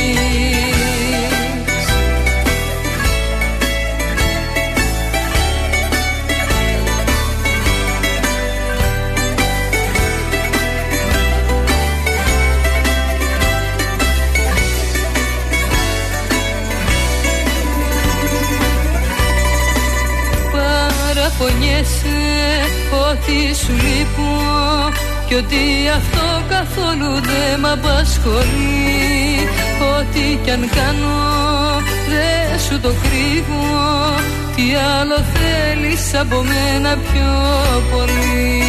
[23.22, 24.30] ότι σου λείπω
[25.28, 25.62] Κι ότι
[25.96, 29.48] αυτό καθόλου δεν μ' απασχολεί.
[29.96, 31.18] Ό,τι κι αν κάνω
[32.08, 33.64] δεν σου το κρύβω.
[34.56, 34.62] Τι
[34.98, 37.32] άλλο θέλεις από μένα πιο
[37.92, 38.62] πολύ;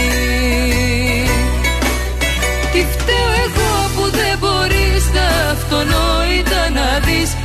[2.71, 7.42] Τι φταίω εγώ που δεν μπορείς τα αυτονόητα να δεις Τι φταίω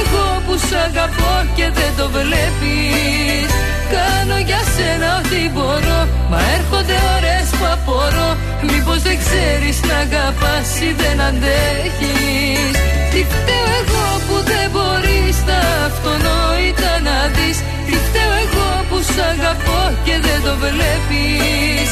[0.00, 3.48] εγώ που σ' αγαπώ και δεν το βλέπεις.
[3.94, 8.30] Κάνω για σένα ό,τι μπορώ Μα έρχονται ώρες που απορώ.
[8.68, 12.72] Μήπως δεν ξέρεις να αγαπάς ή δεν αντέχεις.
[13.12, 17.58] Τι φταίω εγώ που δεν μπορείς τα αυτονόητα να δεις.
[17.86, 21.88] Τι φταίω εγώ που σ' αγαπώ και δεν το βλέπεις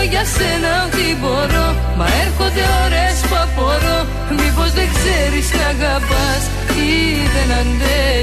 [0.00, 1.66] Κάνω για σένα ό,τι μπορώ.
[1.96, 3.98] Μα έρχονται ώρες που απορώ.
[4.30, 6.42] Μήπως δεν ξέρεις να αγαπάς
[6.88, 6.92] ή
[7.34, 8.18] δεν αντέχεις.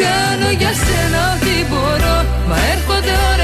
[0.00, 2.16] Κάνω για σένα ό,τι μπορώ.
[2.48, 3.43] Μα έρχονται ώρες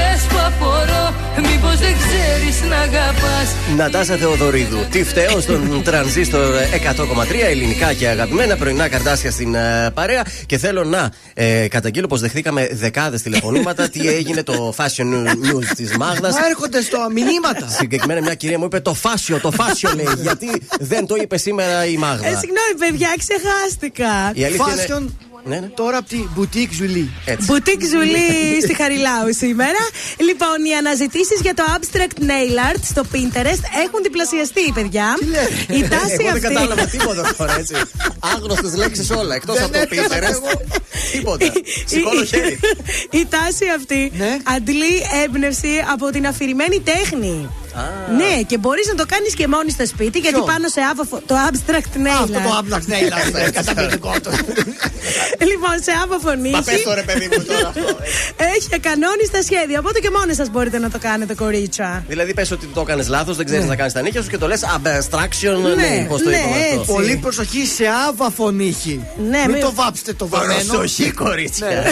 [1.81, 4.85] δεν ξέρεις να αγαπάς Νατάσα Θεοδωρίδου.
[4.91, 6.53] Τι φταίω στον τρανζίστορ
[6.97, 7.03] 100,3
[7.49, 10.23] ελληνικά και αγαπημένα πρωινά καρτάσια στην ε, παρέα.
[10.45, 13.89] Και θέλω να ε, καταγγείλω πως δεχθήκαμε δεκάδες τηλεφωνήματα.
[13.89, 16.33] τι έγινε το fashion news της Μάγδας.
[16.33, 17.67] Μα έρχονται στο μηνύματα.
[17.77, 20.07] Συγκεκριμένα μια κυρία μου είπε το φάσιο, το φάσιο λέει.
[20.21, 20.47] γιατί
[20.79, 22.25] δεν το είπε σήμερα η Μάγδα.
[22.27, 24.31] Ε, συγγνώμη, παιδιά, ξεχάστηκα.
[24.33, 25.03] Η αλήθεια είναι- Fashion
[25.45, 25.67] Ναι, ναι.
[25.67, 27.07] τώρα από τη boutique Julie.
[27.25, 27.45] Έτσι.
[27.45, 29.81] Μπουτίκ Ζουλή στη Χαριλάου σήμερα.
[30.17, 35.07] Λοιπόν, οι αναζητήσεις για το abstract nail art στο Pinterest έχουν διπλασιαστεί, παιδιά.
[35.67, 36.39] Η τάση Εγώ δεν αυτή.
[36.39, 37.73] κατάλαβα τίποτα τώρα έτσι.
[38.19, 39.35] Άγνωστες λέξεις όλα.
[39.35, 40.57] Εκτός Δεν από το έπιασα Pinterest.
[41.11, 41.45] Τίποτα.
[41.85, 42.59] Σηκώνω χέρι.
[43.11, 44.37] Η τάση αυτή Ναι.
[44.55, 47.49] αντλεί έμπνευση από την αφηρημένη τέχνη.
[48.19, 51.21] Ναι, και μπορείς να το κάνεις και μόνη στο σπίτι, γιατί Ποιο; πάνω σε άφαφο.
[51.25, 52.57] Το abstract nail Αυτό το art.
[52.59, 54.31] άμπλαξ ναι, είναι καταπληκτικό το.
[55.49, 56.53] Λοιπόν, σε άφαφο νύχι.
[56.55, 57.87] Μα πες το ρε παιδί μου τώρα αυτό.
[58.55, 59.79] Έχει ακανόνιστα σχέδια.
[59.79, 62.03] Οπότε και μόνοι σας μπορείτε να το κάνετε, κορίτσα.
[62.07, 64.47] Δηλαδή πες ότι το έκανες λάθος, δεν ξέρεις να κάνεις τα νύχια σου και το
[64.47, 65.55] λες abstraction.
[65.63, 66.79] Ναι, Ναι, πώς το ναι, είπαμε αυτό.
[66.79, 66.91] έτσι.
[66.93, 69.05] Πολύ προσοχή σε άβαφο νύχι.
[69.29, 70.59] Ναι, Μην μην- το βάψετε το βαμμένο.
[70.73, 71.67] Προσοχή, κορίτσια.
[71.67, 71.83] Ναι.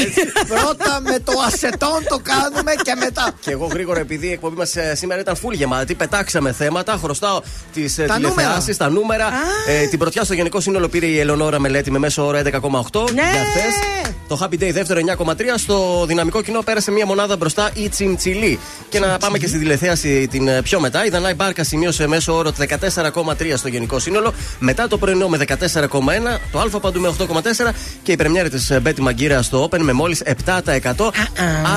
[0.47, 3.31] Πρώτα με το ασετόν το κάνουμε και μετά.
[3.41, 6.99] Και εγώ γρήγορα, επειδή η εκπομπή μας σήμερα ήταν full γεμάτη, πετάξαμε θέματα.
[7.03, 7.41] Χρωστάω
[7.73, 9.29] τις Τα τηλεθεάσεις, τα νούμερα.
[9.67, 13.21] Ε, την πρωτιά στο γενικό σύνολο πήρε η Ελεονόρα Μελέτη με μέσο όρο 11,8 Ναι.
[13.21, 13.73] για χθες.
[14.27, 18.59] Το Happy Day δεύτερο 9,3 στο δυναμικό κοινό πέρασε μία μονάδα μπροστά η Τσιμτσιλή.
[18.89, 21.05] Και να πάμε και στη τηλεθέαση την ε, πιο μετά.
[21.05, 24.33] Η Δανάη Μπάρκα σημείωσε μέσο όρο 14,3 στο γενικό σύνολο.
[24.59, 25.47] Μετά το πρωινό με 14,1.
[26.51, 27.25] Το Α παντού με 8,4.
[28.03, 31.11] Και η πρεμιέρα της Μπέτη Μαγκύρα στο Open με μόλις 7%.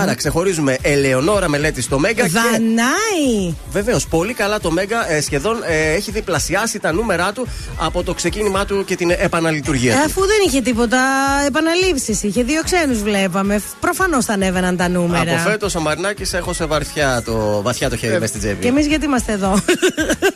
[0.02, 2.26] Άρα ξεχωρίζουμε Ελεονόρα Μελέτη στο Μέγκα.
[2.26, 3.54] Δανάη!
[3.84, 5.12] Βεβαίως, πολύ καλά το Μέγκα.
[5.12, 7.46] Ε, σχεδόν ε, έχει διπλασιάσει τα νούμερά του
[7.78, 9.92] από το ξεκίνημά του και την επαναλειτουργία.
[9.92, 10.02] Ε, του.
[10.04, 11.00] αφού δεν είχε τίποτα
[11.46, 13.62] επαναλήψεις, είχε δύο ξένους βλέπαμε.
[13.80, 15.32] Προφανώς θα ανέβαιναν τα νούμερα.
[15.32, 18.62] Από φέτος ο Μαρινάκης έχωσε βαθιά το, βαθιά το χέρι Ε, μες στην τσέπη.
[18.62, 19.58] Και εμείς γιατί είμαστε εδώ;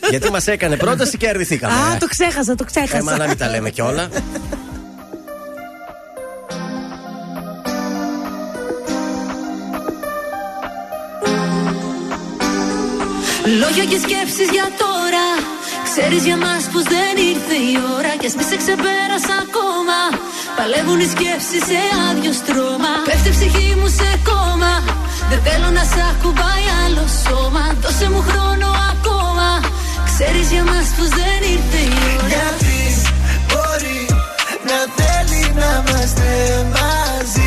[0.09, 1.73] Γιατί μας έκανε πρόταση και αρνηθήκαμε.
[1.73, 2.97] Α, το ξέχασα, το ξέχασα.
[2.97, 4.07] Ε, μα να μην τα λέμε κιόλα.
[13.61, 15.25] Λόγια και σκέψεις για τώρα.
[15.87, 19.99] Ξέρεις για μας πως δεν ήρθε η ώρα Κι ας μη σε ξεπέρασα ακόμα.
[20.57, 22.93] Παλεύουν οι σκέψεις σε άδειο στρώμα.
[23.07, 24.73] Πέφτει η ψυχή μου σε κόμμα.
[25.29, 27.63] Δεν θέλω να σ' ακουμπάει άλλο σώμα.
[27.83, 29.49] Δώσε μου χρόνο ακόμα.
[30.11, 32.27] Ξέρεις για μας πως δεν ήρθε η ώρα.
[32.31, 32.79] Γιατί
[33.47, 33.99] μπορεί
[34.69, 36.29] να θέλει να είμαστε
[36.75, 37.46] μαζί;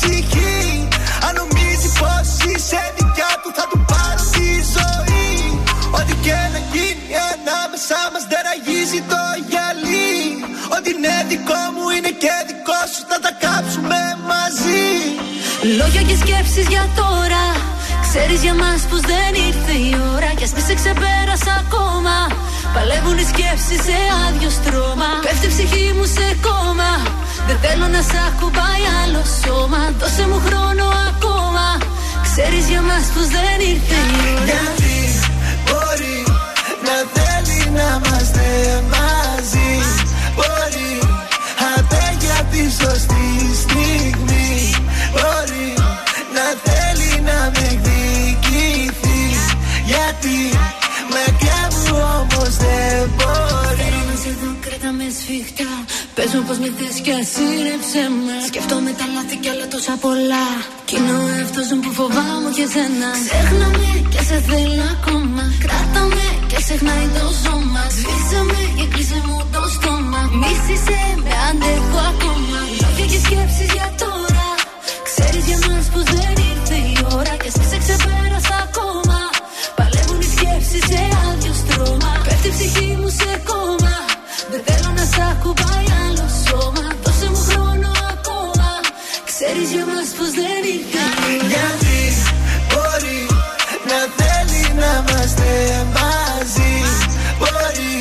[0.00, 0.88] ψυχή.
[1.26, 5.28] Αν νομίζεις πως είσαι δικιά του Θα του πάρω τη ζωή.
[5.98, 10.14] Ό,τι και να γίνει ανάμεσά μας δεν ραγίζει το γυαλί.
[10.74, 14.88] Ό,τι είναι δικό μου είναι και δικό σου Θα τα κάψουμε μαζί.
[15.78, 17.44] Λόγια και σκέψεις για τώρα
[18.12, 22.16] Ξέρεις για μας πως δεν ήρθε η ώρα Κι ας μη σε ξεπέρασα ακόμα.
[22.74, 25.10] Παλεύουν οι σκέψεις σε άδειο στρώμα.
[25.24, 26.92] Πέφτει η ψυχή μου σε κόμμα.
[27.48, 29.82] Δεν θέλω να σ' ακουμπάει άλλο σώμα.
[30.00, 31.66] Δώσε μου χρόνο ακόμα.
[32.26, 34.44] Ξέρεις για μας πως δεν ήρθε η ώρα.
[34.48, 34.98] Γιατί
[35.66, 36.18] μπορεί
[36.86, 38.46] να θέλει να είμαστε
[38.94, 39.72] μαζί.
[40.36, 40.92] Μπορεί
[41.74, 43.28] απέ για τη σωστή
[43.62, 44.29] στιγμή
[56.20, 58.36] σφιχτά Πες μου πως με θες και ασύρεψε με.
[58.48, 60.46] Σκέφτομαι τα λάθη κι άλλα τόσα πολλά.
[60.88, 63.10] Κι είναι ο εαυτός μου που φοβάμαι και σένα.
[63.26, 65.44] Ξέχνα με και σε θέλω ακόμα.
[65.64, 67.82] Κράτα με και ξεχνάει το σώμα.
[67.96, 70.20] Σβήσε με και κλείσε μου το στόμα.
[70.40, 72.58] Μίσησε με αντέχω ακόμα.
[72.80, 74.48] Λόγια και σκέψεις για τώρα.
[75.08, 77.34] Ξέρεις για μας πως δεν ήρθε η ώρα.
[77.42, 79.18] Και εσύ σε ξεπέρασα ακόμα.
[79.78, 82.12] Παλεύουν οι σκέψεις σε άδειο στρώμα.
[82.24, 83.96] Πέφτει η ψυχή μου σε κόμμα.
[84.50, 85.99] Δεν θέλω να σ' ακουμπάει
[89.52, 92.00] Ξέρεις για μας πως δεν ήρθε η ώρα Γιατί
[92.68, 93.20] μπορεί
[93.90, 95.50] να θέλει να είμαστε
[95.96, 96.74] μαζί.
[97.38, 97.94] Μπορεί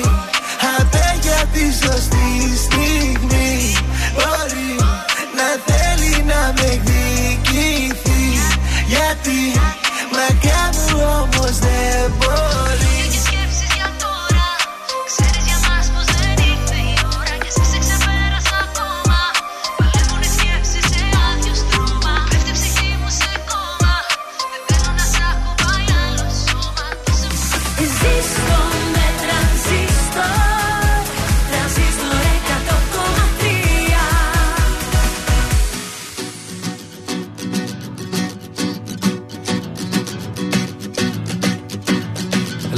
[0.77, 2.29] απέ για τη σωστή
[2.65, 3.53] στιγμή.
[4.15, 4.69] Μπορεί
[5.37, 8.25] να θέλει να με εκδικηθεί
[8.87, 9.58] Γιατί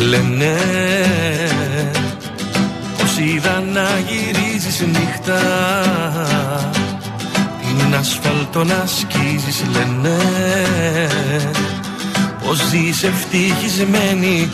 [0.09, 0.57] Λένε.
[2.97, 5.41] Πως είδα να γυρίζεις νύχτα
[7.61, 10.17] Την ασφαλτό να σκίζεις λένε.
[12.45, 14.49] Πως ζεις ευτυχισμένη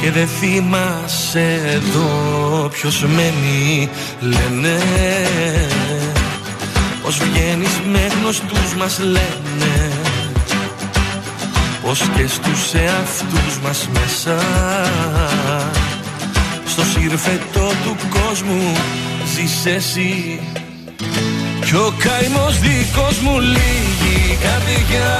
[0.00, 3.88] και δεν θυμάσαι εδώ ποιος μένει
[4.20, 4.78] Λένε.
[7.02, 9.91] Πως βγαίνεις με γνωστούς μας λένε
[11.82, 14.36] πως και στους εαυτούς μας μέσα.
[16.66, 18.72] Στο σύρφετο του κόσμου
[19.34, 20.40] ζεις εσύ.
[21.60, 25.18] Κι Κι ο καημός δικός μου λίγη καρδιά.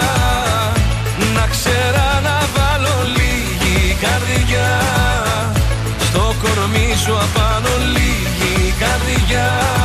[1.34, 4.80] Να ξέρα να βάλω λίγη καρδιά.
[6.00, 9.81] Στο κορμί σου απάνω λίγη καρδιά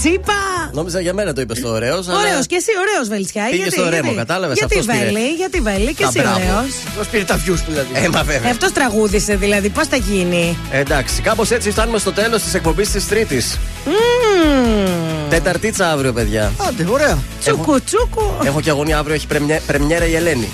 [0.00, 0.32] τσίπα.
[0.72, 2.06] Νόμιζα για μένα το είπες το ωραίος.
[2.08, 3.42] Ωραίος και εσύ, ωραίος Βελτσιά.
[3.44, 5.10] Πήγες γιατί, στο γιατί, Ρέμο, κατάλαβες, Γιατί αυτός πήρε.
[5.10, 6.36] βέλη, γιατί βέλη και Α, εσύ μπράβο.
[6.36, 6.72] ωραίος.
[6.96, 7.88] Πώ πήρε τα views του δηλαδή.
[7.92, 8.50] Ε, μα βέβαια.
[8.50, 13.08] Αυτός τραγούδισε δηλαδή, πώς θα γίνει; Εντάξει, κάπως έτσι φτάνουμε στο τέλος της εκπομπής της
[13.08, 13.58] Τρίτης.
[15.28, 16.52] Τεταρτίτσα αύριο, παιδιά.
[16.68, 17.18] Άντε, ωραία.
[17.40, 18.22] Τσούκου, τσούκου.
[18.44, 20.48] Έχω και αγωνία αύριο, έχει πρεμιέ- πρεμιέρα η Ελένη.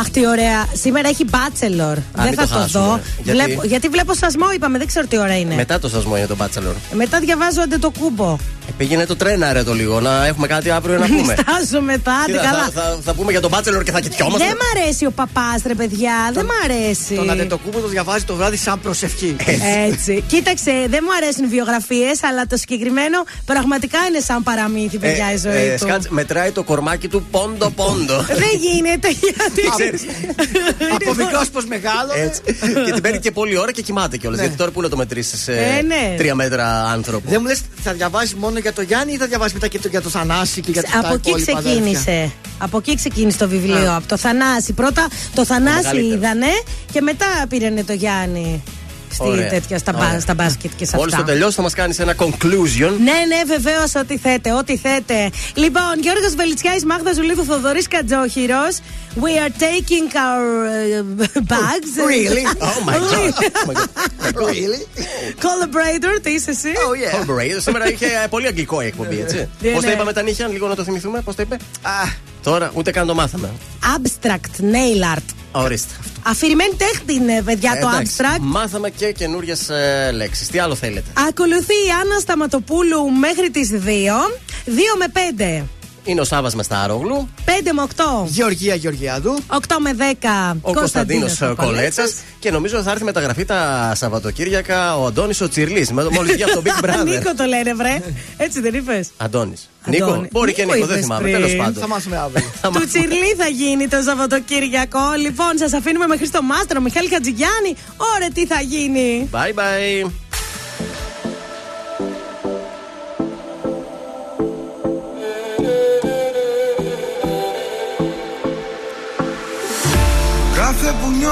[0.00, 0.66] Αχ, τι ωραία.
[0.72, 1.96] Σήμερα έχει Bachelor.
[2.14, 2.84] Δεν μην θα το το, χάσουμε.
[2.84, 3.00] δω.
[3.22, 5.54] Γιατί; Βλέπω, γιατί βλέπω σασμό, είπαμε, δεν ξέρω τι ώρα είναι.
[5.54, 6.74] Μετά το σασμό είναι το Bachelor.
[6.92, 8.36] Μετά διαβάζω αντε το κούμπο.
[8.78, 11.20] Ε, πήγαινε το τρένα, ρε το λίγο, να έχουμε κάτι αύριο να πούμε.
[11.36, 12.62] Νιστάζω μετά, άντε Κοίτα, καλά.
[12.64, 14.44] θα, θα, θα πούμε για τον Bachelor και θα κοιτιόμαστε.
[14.46, 16.30] Δεν μ' αρέσει ο παπάς, ρε παιδιά.
[16.32, 17.14] Δεν μ' αρέσει.
[17.14, 19.36] Τον αντετοκούμπο το διαβάζει το βράδυ σαν προσευχή.
[19.88, 20.24] Έτσι.
[20.26, 25.70] Κοίταξε, δεν μου αρέσουν βιογραφίες, αλλά το συγκεκριμένο πραγματικά είναι σαν παραμύθι, παιδιά, η ζωή
[25.78, 25.84] του.
[25.86, 28.16] σκάτσε, μετράει το κορμάκι του πόντο πόντο.
[28.42, 29.62] Δεν γίνεται γιατί.
[29.76, 30.02] Ξέρεις.
[30.94, 32.12] Από μικρός προς μεγάλο.
[32.16, 32.40] Έτσι.
[32.84, 34.38] και την παίρνει και πολλή ώρα και κοιμάται κιόλας.
[34.38, 34.44] Ναι.
[34.44, 36.14] Γιατί τώρα πού να το μετρήσεις σε Ε, ναι.
[36.16, 37.28] τρία μέτρα άνθρωπο.
[37.30, 39.88] Δεν μου λες, θα διαβάσει μόνο για το Γιάννη ή θα διαβάσει μετά και το,
[39.88, 42.32] για το Θανάση και για τα Από εκεί υπόλοιπα αδέρφια; ξεκίνησε.
[42.58, 43.90] Από εκεί ξεκίνησε το βιβλίο.
[43.90, 43.96] Α.
[43.96, 44.72] Από το Θανάση.
[44.72, 46.14] Πρώτα το Θανάση μεγαλύτερο.
[46.14, 46.52] είδανε
[46.92, 48.62] και μετά πήρανε το Γιάννη.
[49.16, 49.48] Στη Ωραία.
[49.48, 50.20] τέτοια, στα, μπα- Ωραία.
[50.20, 51.24] στα μπάσκετ και σε Μόλις αυτά.
[51.26, 52.90] το τελειώσει θα μας κάνεις ένα conclusion.
[52.98, 55.30] Ναι, ναι, βεβαίως, ό,τι θέτε, ό,τι θέτε.
[55.54, 58.78] Λοιπόν, Γιώργος Βελιτσιάης, Μάγδα Ζουλίδου, Θοδωρής Κατζόχυρος.
[59.20, 61.92] We are taking our uh, bags.
[62.12, 62.44] Really?
[62.68, 63.76] Oh my god.
[64.48, 64.82] Really?
[65.46, 67.20] Collaborator, τι είσαι εσύ; Oh yeah.
[67.20, 67.60] Collaborator.
[67.60, 69.48] Σήμερα είχε ε, πολύ αγγλικό η εκπομπή, έτσι.
[69.60, 69.86] Ναι, Πώς ναι.
[69.88, 71.90] τα είπαμε τα νύχια, λίγο να το θυμηθούμε, πώς τα είπε; Α,
[72.42, 73.50] Τώρα ούτε καν το μάθαμε.
[73.96, 75.24] Abstract nail art.
[75.62, 75.94] Ορίστε.
[76.22, 78.38] Αφηρημένη τέχνη είναι, παιδιά, το Εντάξει, abstract.
[78.40, 79.70] Μάθαμε και καινούριες
[80.12, 80.48] λέξεις.
[80.48, 83.78] Τι άλλο θέλετε; Ακολουθεί η Άννα Σταματοπούλου μέχρι τις 2.
[84.64, 85.06] 2 με
[85.62, 85.64] 5.
[86.06, 87.28] Είναι ο Σάβα Μεστάρογλου.
[87.44, 88.02] 5 με 8.
[88.26, 89.38] Γεωργία Γεωργιάδου.
[89.48, 90.56] 8 με 10.
[90.60, 92.14] Ο Κωνσταντίνος Κωνσταντίνος Κολέτσας.
[92.38, 95.90] Και νομίζω θα έρθει μεταγραφή τα Σαββατοκύριακα ο Αντώνης ο Τσιρλής.
[95.92, 97.04] Μόλις βγει από το Big Brother.
[97.04, 97.98] Νίκο το λένε, βρε.
[98.36, 99.68] Έτσι δεν είπες; Αντώνης.
[99.86, 100.04] Νίκο.
[100.04, 100.28] Αντώνη.
[100.32, 101.22] Μπορεί και Νίκο Νίκο, δεν είπες θυμάμαι.
[101.30, 101.82] πριν; Τέλος πάντων.
[101.82, 102.46] Θα μάθουμε αύριο.
[102.80, 105.00] Του Τσιρλί θα γίνει το Σαββατοκύριακο.
[105.20, 107.76] Λοιπόν, σας αφήνουμε με Χρήστο Μάστρο, Μιχάλη Χατζηγιάννη.
[108.14, 109.28] Ωραία, τι θα γίνει.
[109.32, 110.10] Bye bye.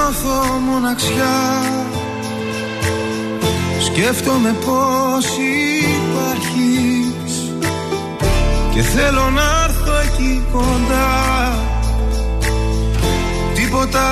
[0.05, 1.61] Νιώθω μοναξιά.
[3.79, 5.25] Σκέφτομαι πως
[6.03, 7.53] υπάρχεις
[8.73, 11.53] Και θέλω να έρθω εκεί κοντά.
[13.55, 14.07] Τίποτα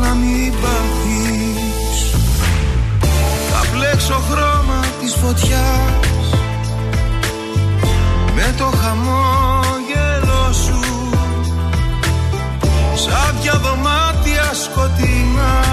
[0.00, 2.14] να μην πάθεις.
[3.50, 6.40] Θα πλέξω χρώμα της φωτιάς
[8.34, 9.55] Με το χαμόγελο
[13.06, 15.65] Σάπια δωμάτια σκοτεινά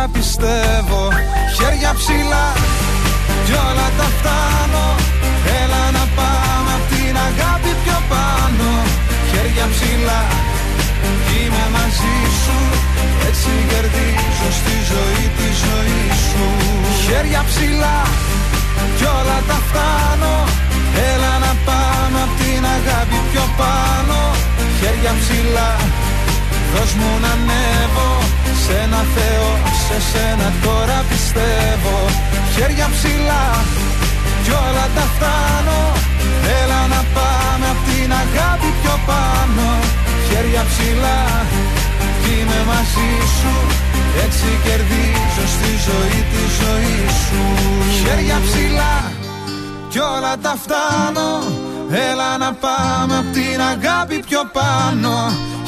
[0.00, 1.02] σένα τώρα πιστεύω.
[1.56, 2.46] Χέρια ψηλά
[3.46, 4.86] κι όλα τα φτάνω.
[5.60, 8.70] Έλα να πάμε απ' την αγάπη πιο πάνω.
[9.30, 10.22] Χέρια ψηλά
[11.32, 12.58] Είμαι μαζί σου.
[13.28, 16.46] Έτσι κερδίζω στη ζωή τη ζωή σου.
[17.04, 17.98] Χέρια ψηλά
[18.96, 20.34] Κι όλα τα φτάνω.
[21.10, 24.18] Έλα να πάμε απ' την αγάπη πιο πάνω.
[24.78, 25.70] Χέρια ψηλά
[26.74, 28.10] Δώσ' μου να ανέβω
[28.62, 29.50] Σε ένα Θεό
[29.86, 31.96] Σε σένα τώρα πιστεύω.
[32.54, 33.44] Χέρια ψηλά
[34.44, 35.80] Κι όλα τα φτάνω.
[36.60, 39.66] Έλα να πάμε απ' την αγάπη πιο πάνω.
[40.28, 41.20] Χέρια ψηλά
[42.22, 43.54] Κι είμαι μαζί σου.
[44.24, 47.42] Έτσι κερδίζω στη ζωή τη ζωή σου.
[48.02, 48.94] Χέρια ψηλά
[49.92, 51.30] Κι όλα τα φτάνω.
[52.08, 55.12] Έλα να πάμε απ' την αγάπη πιο πάνω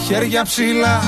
[0.06, 1.02] Χέρια ψηλά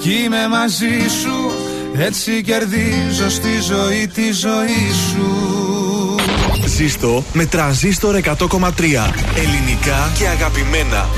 [0.00, 1.50] Κι είμαι μαζί σου
[1.98, 5.44] Έτσι κερδίζω στη ζωή τη ζωή σου
[6.66, 8.30] Ζήστο με τρανζίστορ 100,3.
[9.36, 11.08] Ελληνικά και αγαπημένα.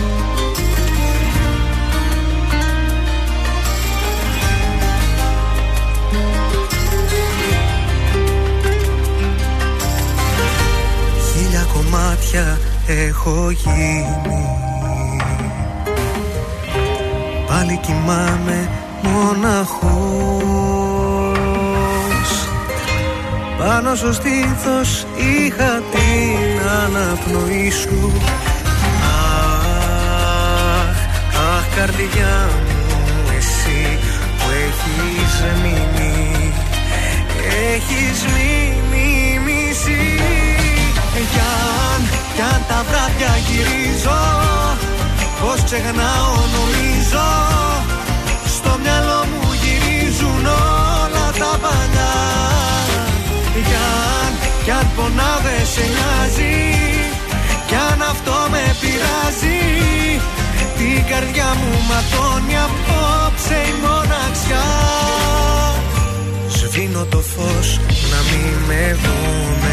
[11.33, 14.66] Χίλια κομμάτια έχω γίνει
[17.57, 18.69] Πάλι κοιμάμαι
[19.03, 20.37] μοναχός.
[23.59, 28.13] Πάνω στο στήθος είχα την αναπνοή σου
[29.23, 30.97] Αχ,
[31.57, 33.05] αχ καρδιά μου
[33.39, 33.99] εσύ
[34.39, 36.53] που έχεις μείνει.
[37.75, 40.07] Έχεις μείνει μισή.
[41.33, 42.01] Κι αν,
[42.35, 44.21] κι αν τα βράδια γυρίζω
[45.41, 47.27] Πως ξεχνάω νομίζω.
[48.57, 52.15] Στο μυαλό μου γυρίζουν όλα τα παλιά.
[53.69, 54.33] Κι αν,
[54.65, 56.57] κι αν πονά δεν σε νοιάζει.
[57.67, 59.61] Κι αν αυτό με πειράζει.
[60.79, 64.67] Την καρδιά μου ματώνει απόψε η μοναξιά.
[66.49, 67.81] Σβήνω το φως
[68.13, 69.66] να μην με δούνε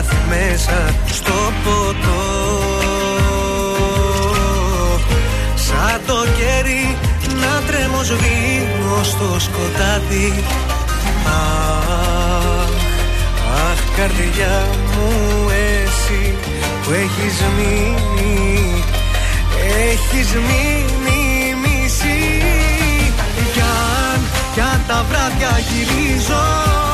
[0.00, 1.32] λάθη μέσα στο
[1.64, 2.22] ποτό.
[5.54, 6.96] Σαν το κέρι
[7.40, 10.44] να τρέμω σβήνω στο σκοτάδι.
[11.26, 12.70] Αχ,
[13.68, 16.34] αχ καρδιά μου εσύ
[16.82, 18.84] που έχεις μείνει
[19.90, 22.42] Έχεις μείνει μισή.
[23.52, 24.20] Κι αν,
[24.54, 26.89] κι αν τα βράδια γυρίζω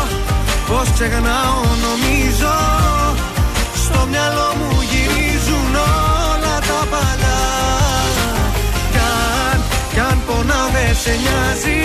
[0.69, 2.55] Πως ξεχνάω νομίζω.
[3.85, 5.75] Στο μυαλό μου γυρίζουν
[6.33, 7.43] όλα τα παλιά
[8.93, 9.61] Κι αν,
[9.93, 11.83] κι αν πονάω δεν σε νοιάζει.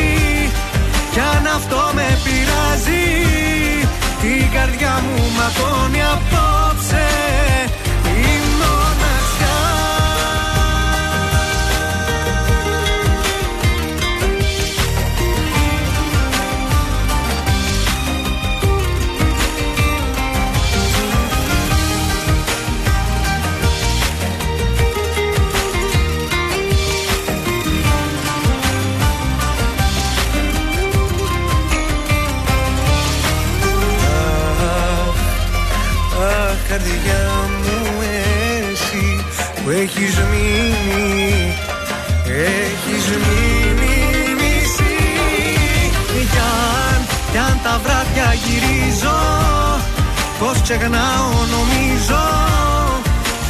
[1.11, 3.05] Κι αν αυτό με πειράζει.
[4.21, 7.07] Την καρδιά μου ματώνει απόψε
[48.45, 49.19] γυρίζω
[50.39, 52.23] Πως ξεχνάω νομίζω.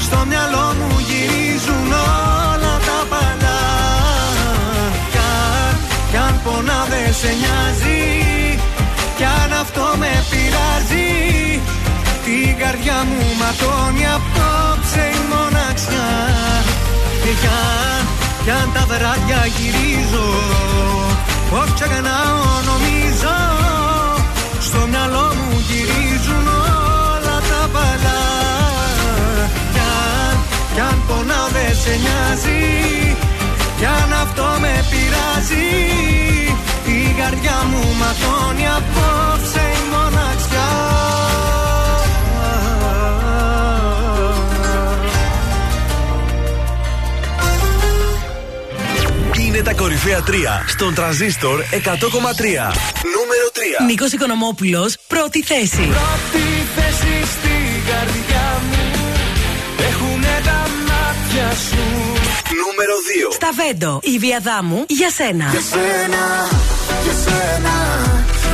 [0.05, 1.91] Στο μυαλό μου γυρίζουν
[2.53, 3.63] όλα τα παλιά.
[5.11, 5.75] Κι αν,
[6.09, 8.03] κι αν πονά δεν σε νοιάζει.
[9.17, 11.09] Κι αν αυτό με πειράζει
[12.25, 16.09] Την καρδιά μου ματώνει απόψε η μοναξιά.
[17.23, 18.03] Κι αν,
[18.43, 20.27] κι αν τα βράδια γυρίζω
[21.49, 23.35] Πως ξεχνάω νομίζω.
[23.61, 23.80] Στο
[25.01, 28.21] μυαλό μου γυρίζουν όλα τα παλιά
[29.73, 30.37] Κι αν,
[30.73, 33.15] κι αν πονάω δεν σε νοιάζει.
[33.77, 35.69] Κι αν αυτό με πειράζει.
[36.85, 40.69] Η καρδιά μου ματώνει απόψε η μοναξιά.
[49.45, 50.31] Είναι τα κορυφαία 3
[50.67, 53.00] στον τραζίστορ 100,3.
[53.79, 53.89] Νούμερο 3.
[53.89, 55.75] Νίκος Οικονομόπουλος, πρώτη θέση.
[55.97, 58.83] Πρώτη θέση στην καρδιά μου
[59.89, 60.59] Έχουνε τα
[60.89, 61.85] μάτια σου
[62.61, 62.95] Νούμερο
[63.29, 63.33] 2.
[63.33, 65.47] Στα Βέντο, η Βιαδάμου για σένα.
[65.51, 66.23] Για σένα,
[67.03, 67.75] για σένα,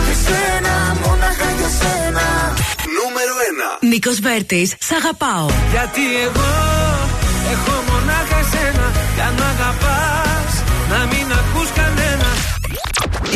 [0.06, 0.74] για σένα,
[1.04, 2.26] μόναχα για σένα.
[2.98, 3.34] Νούμερο
[3.82, 3.88] 1.
[3.88, 5.48] Νίκος Βέρτης, σ' αγαπάω.
[5.72, 6.52] Γιατί εγώ
[7.54, 10.52] έχω μονάχα εσένα Κι αν μ' αγαπάς
[10.90, 11.47] να μην ακούς κανένα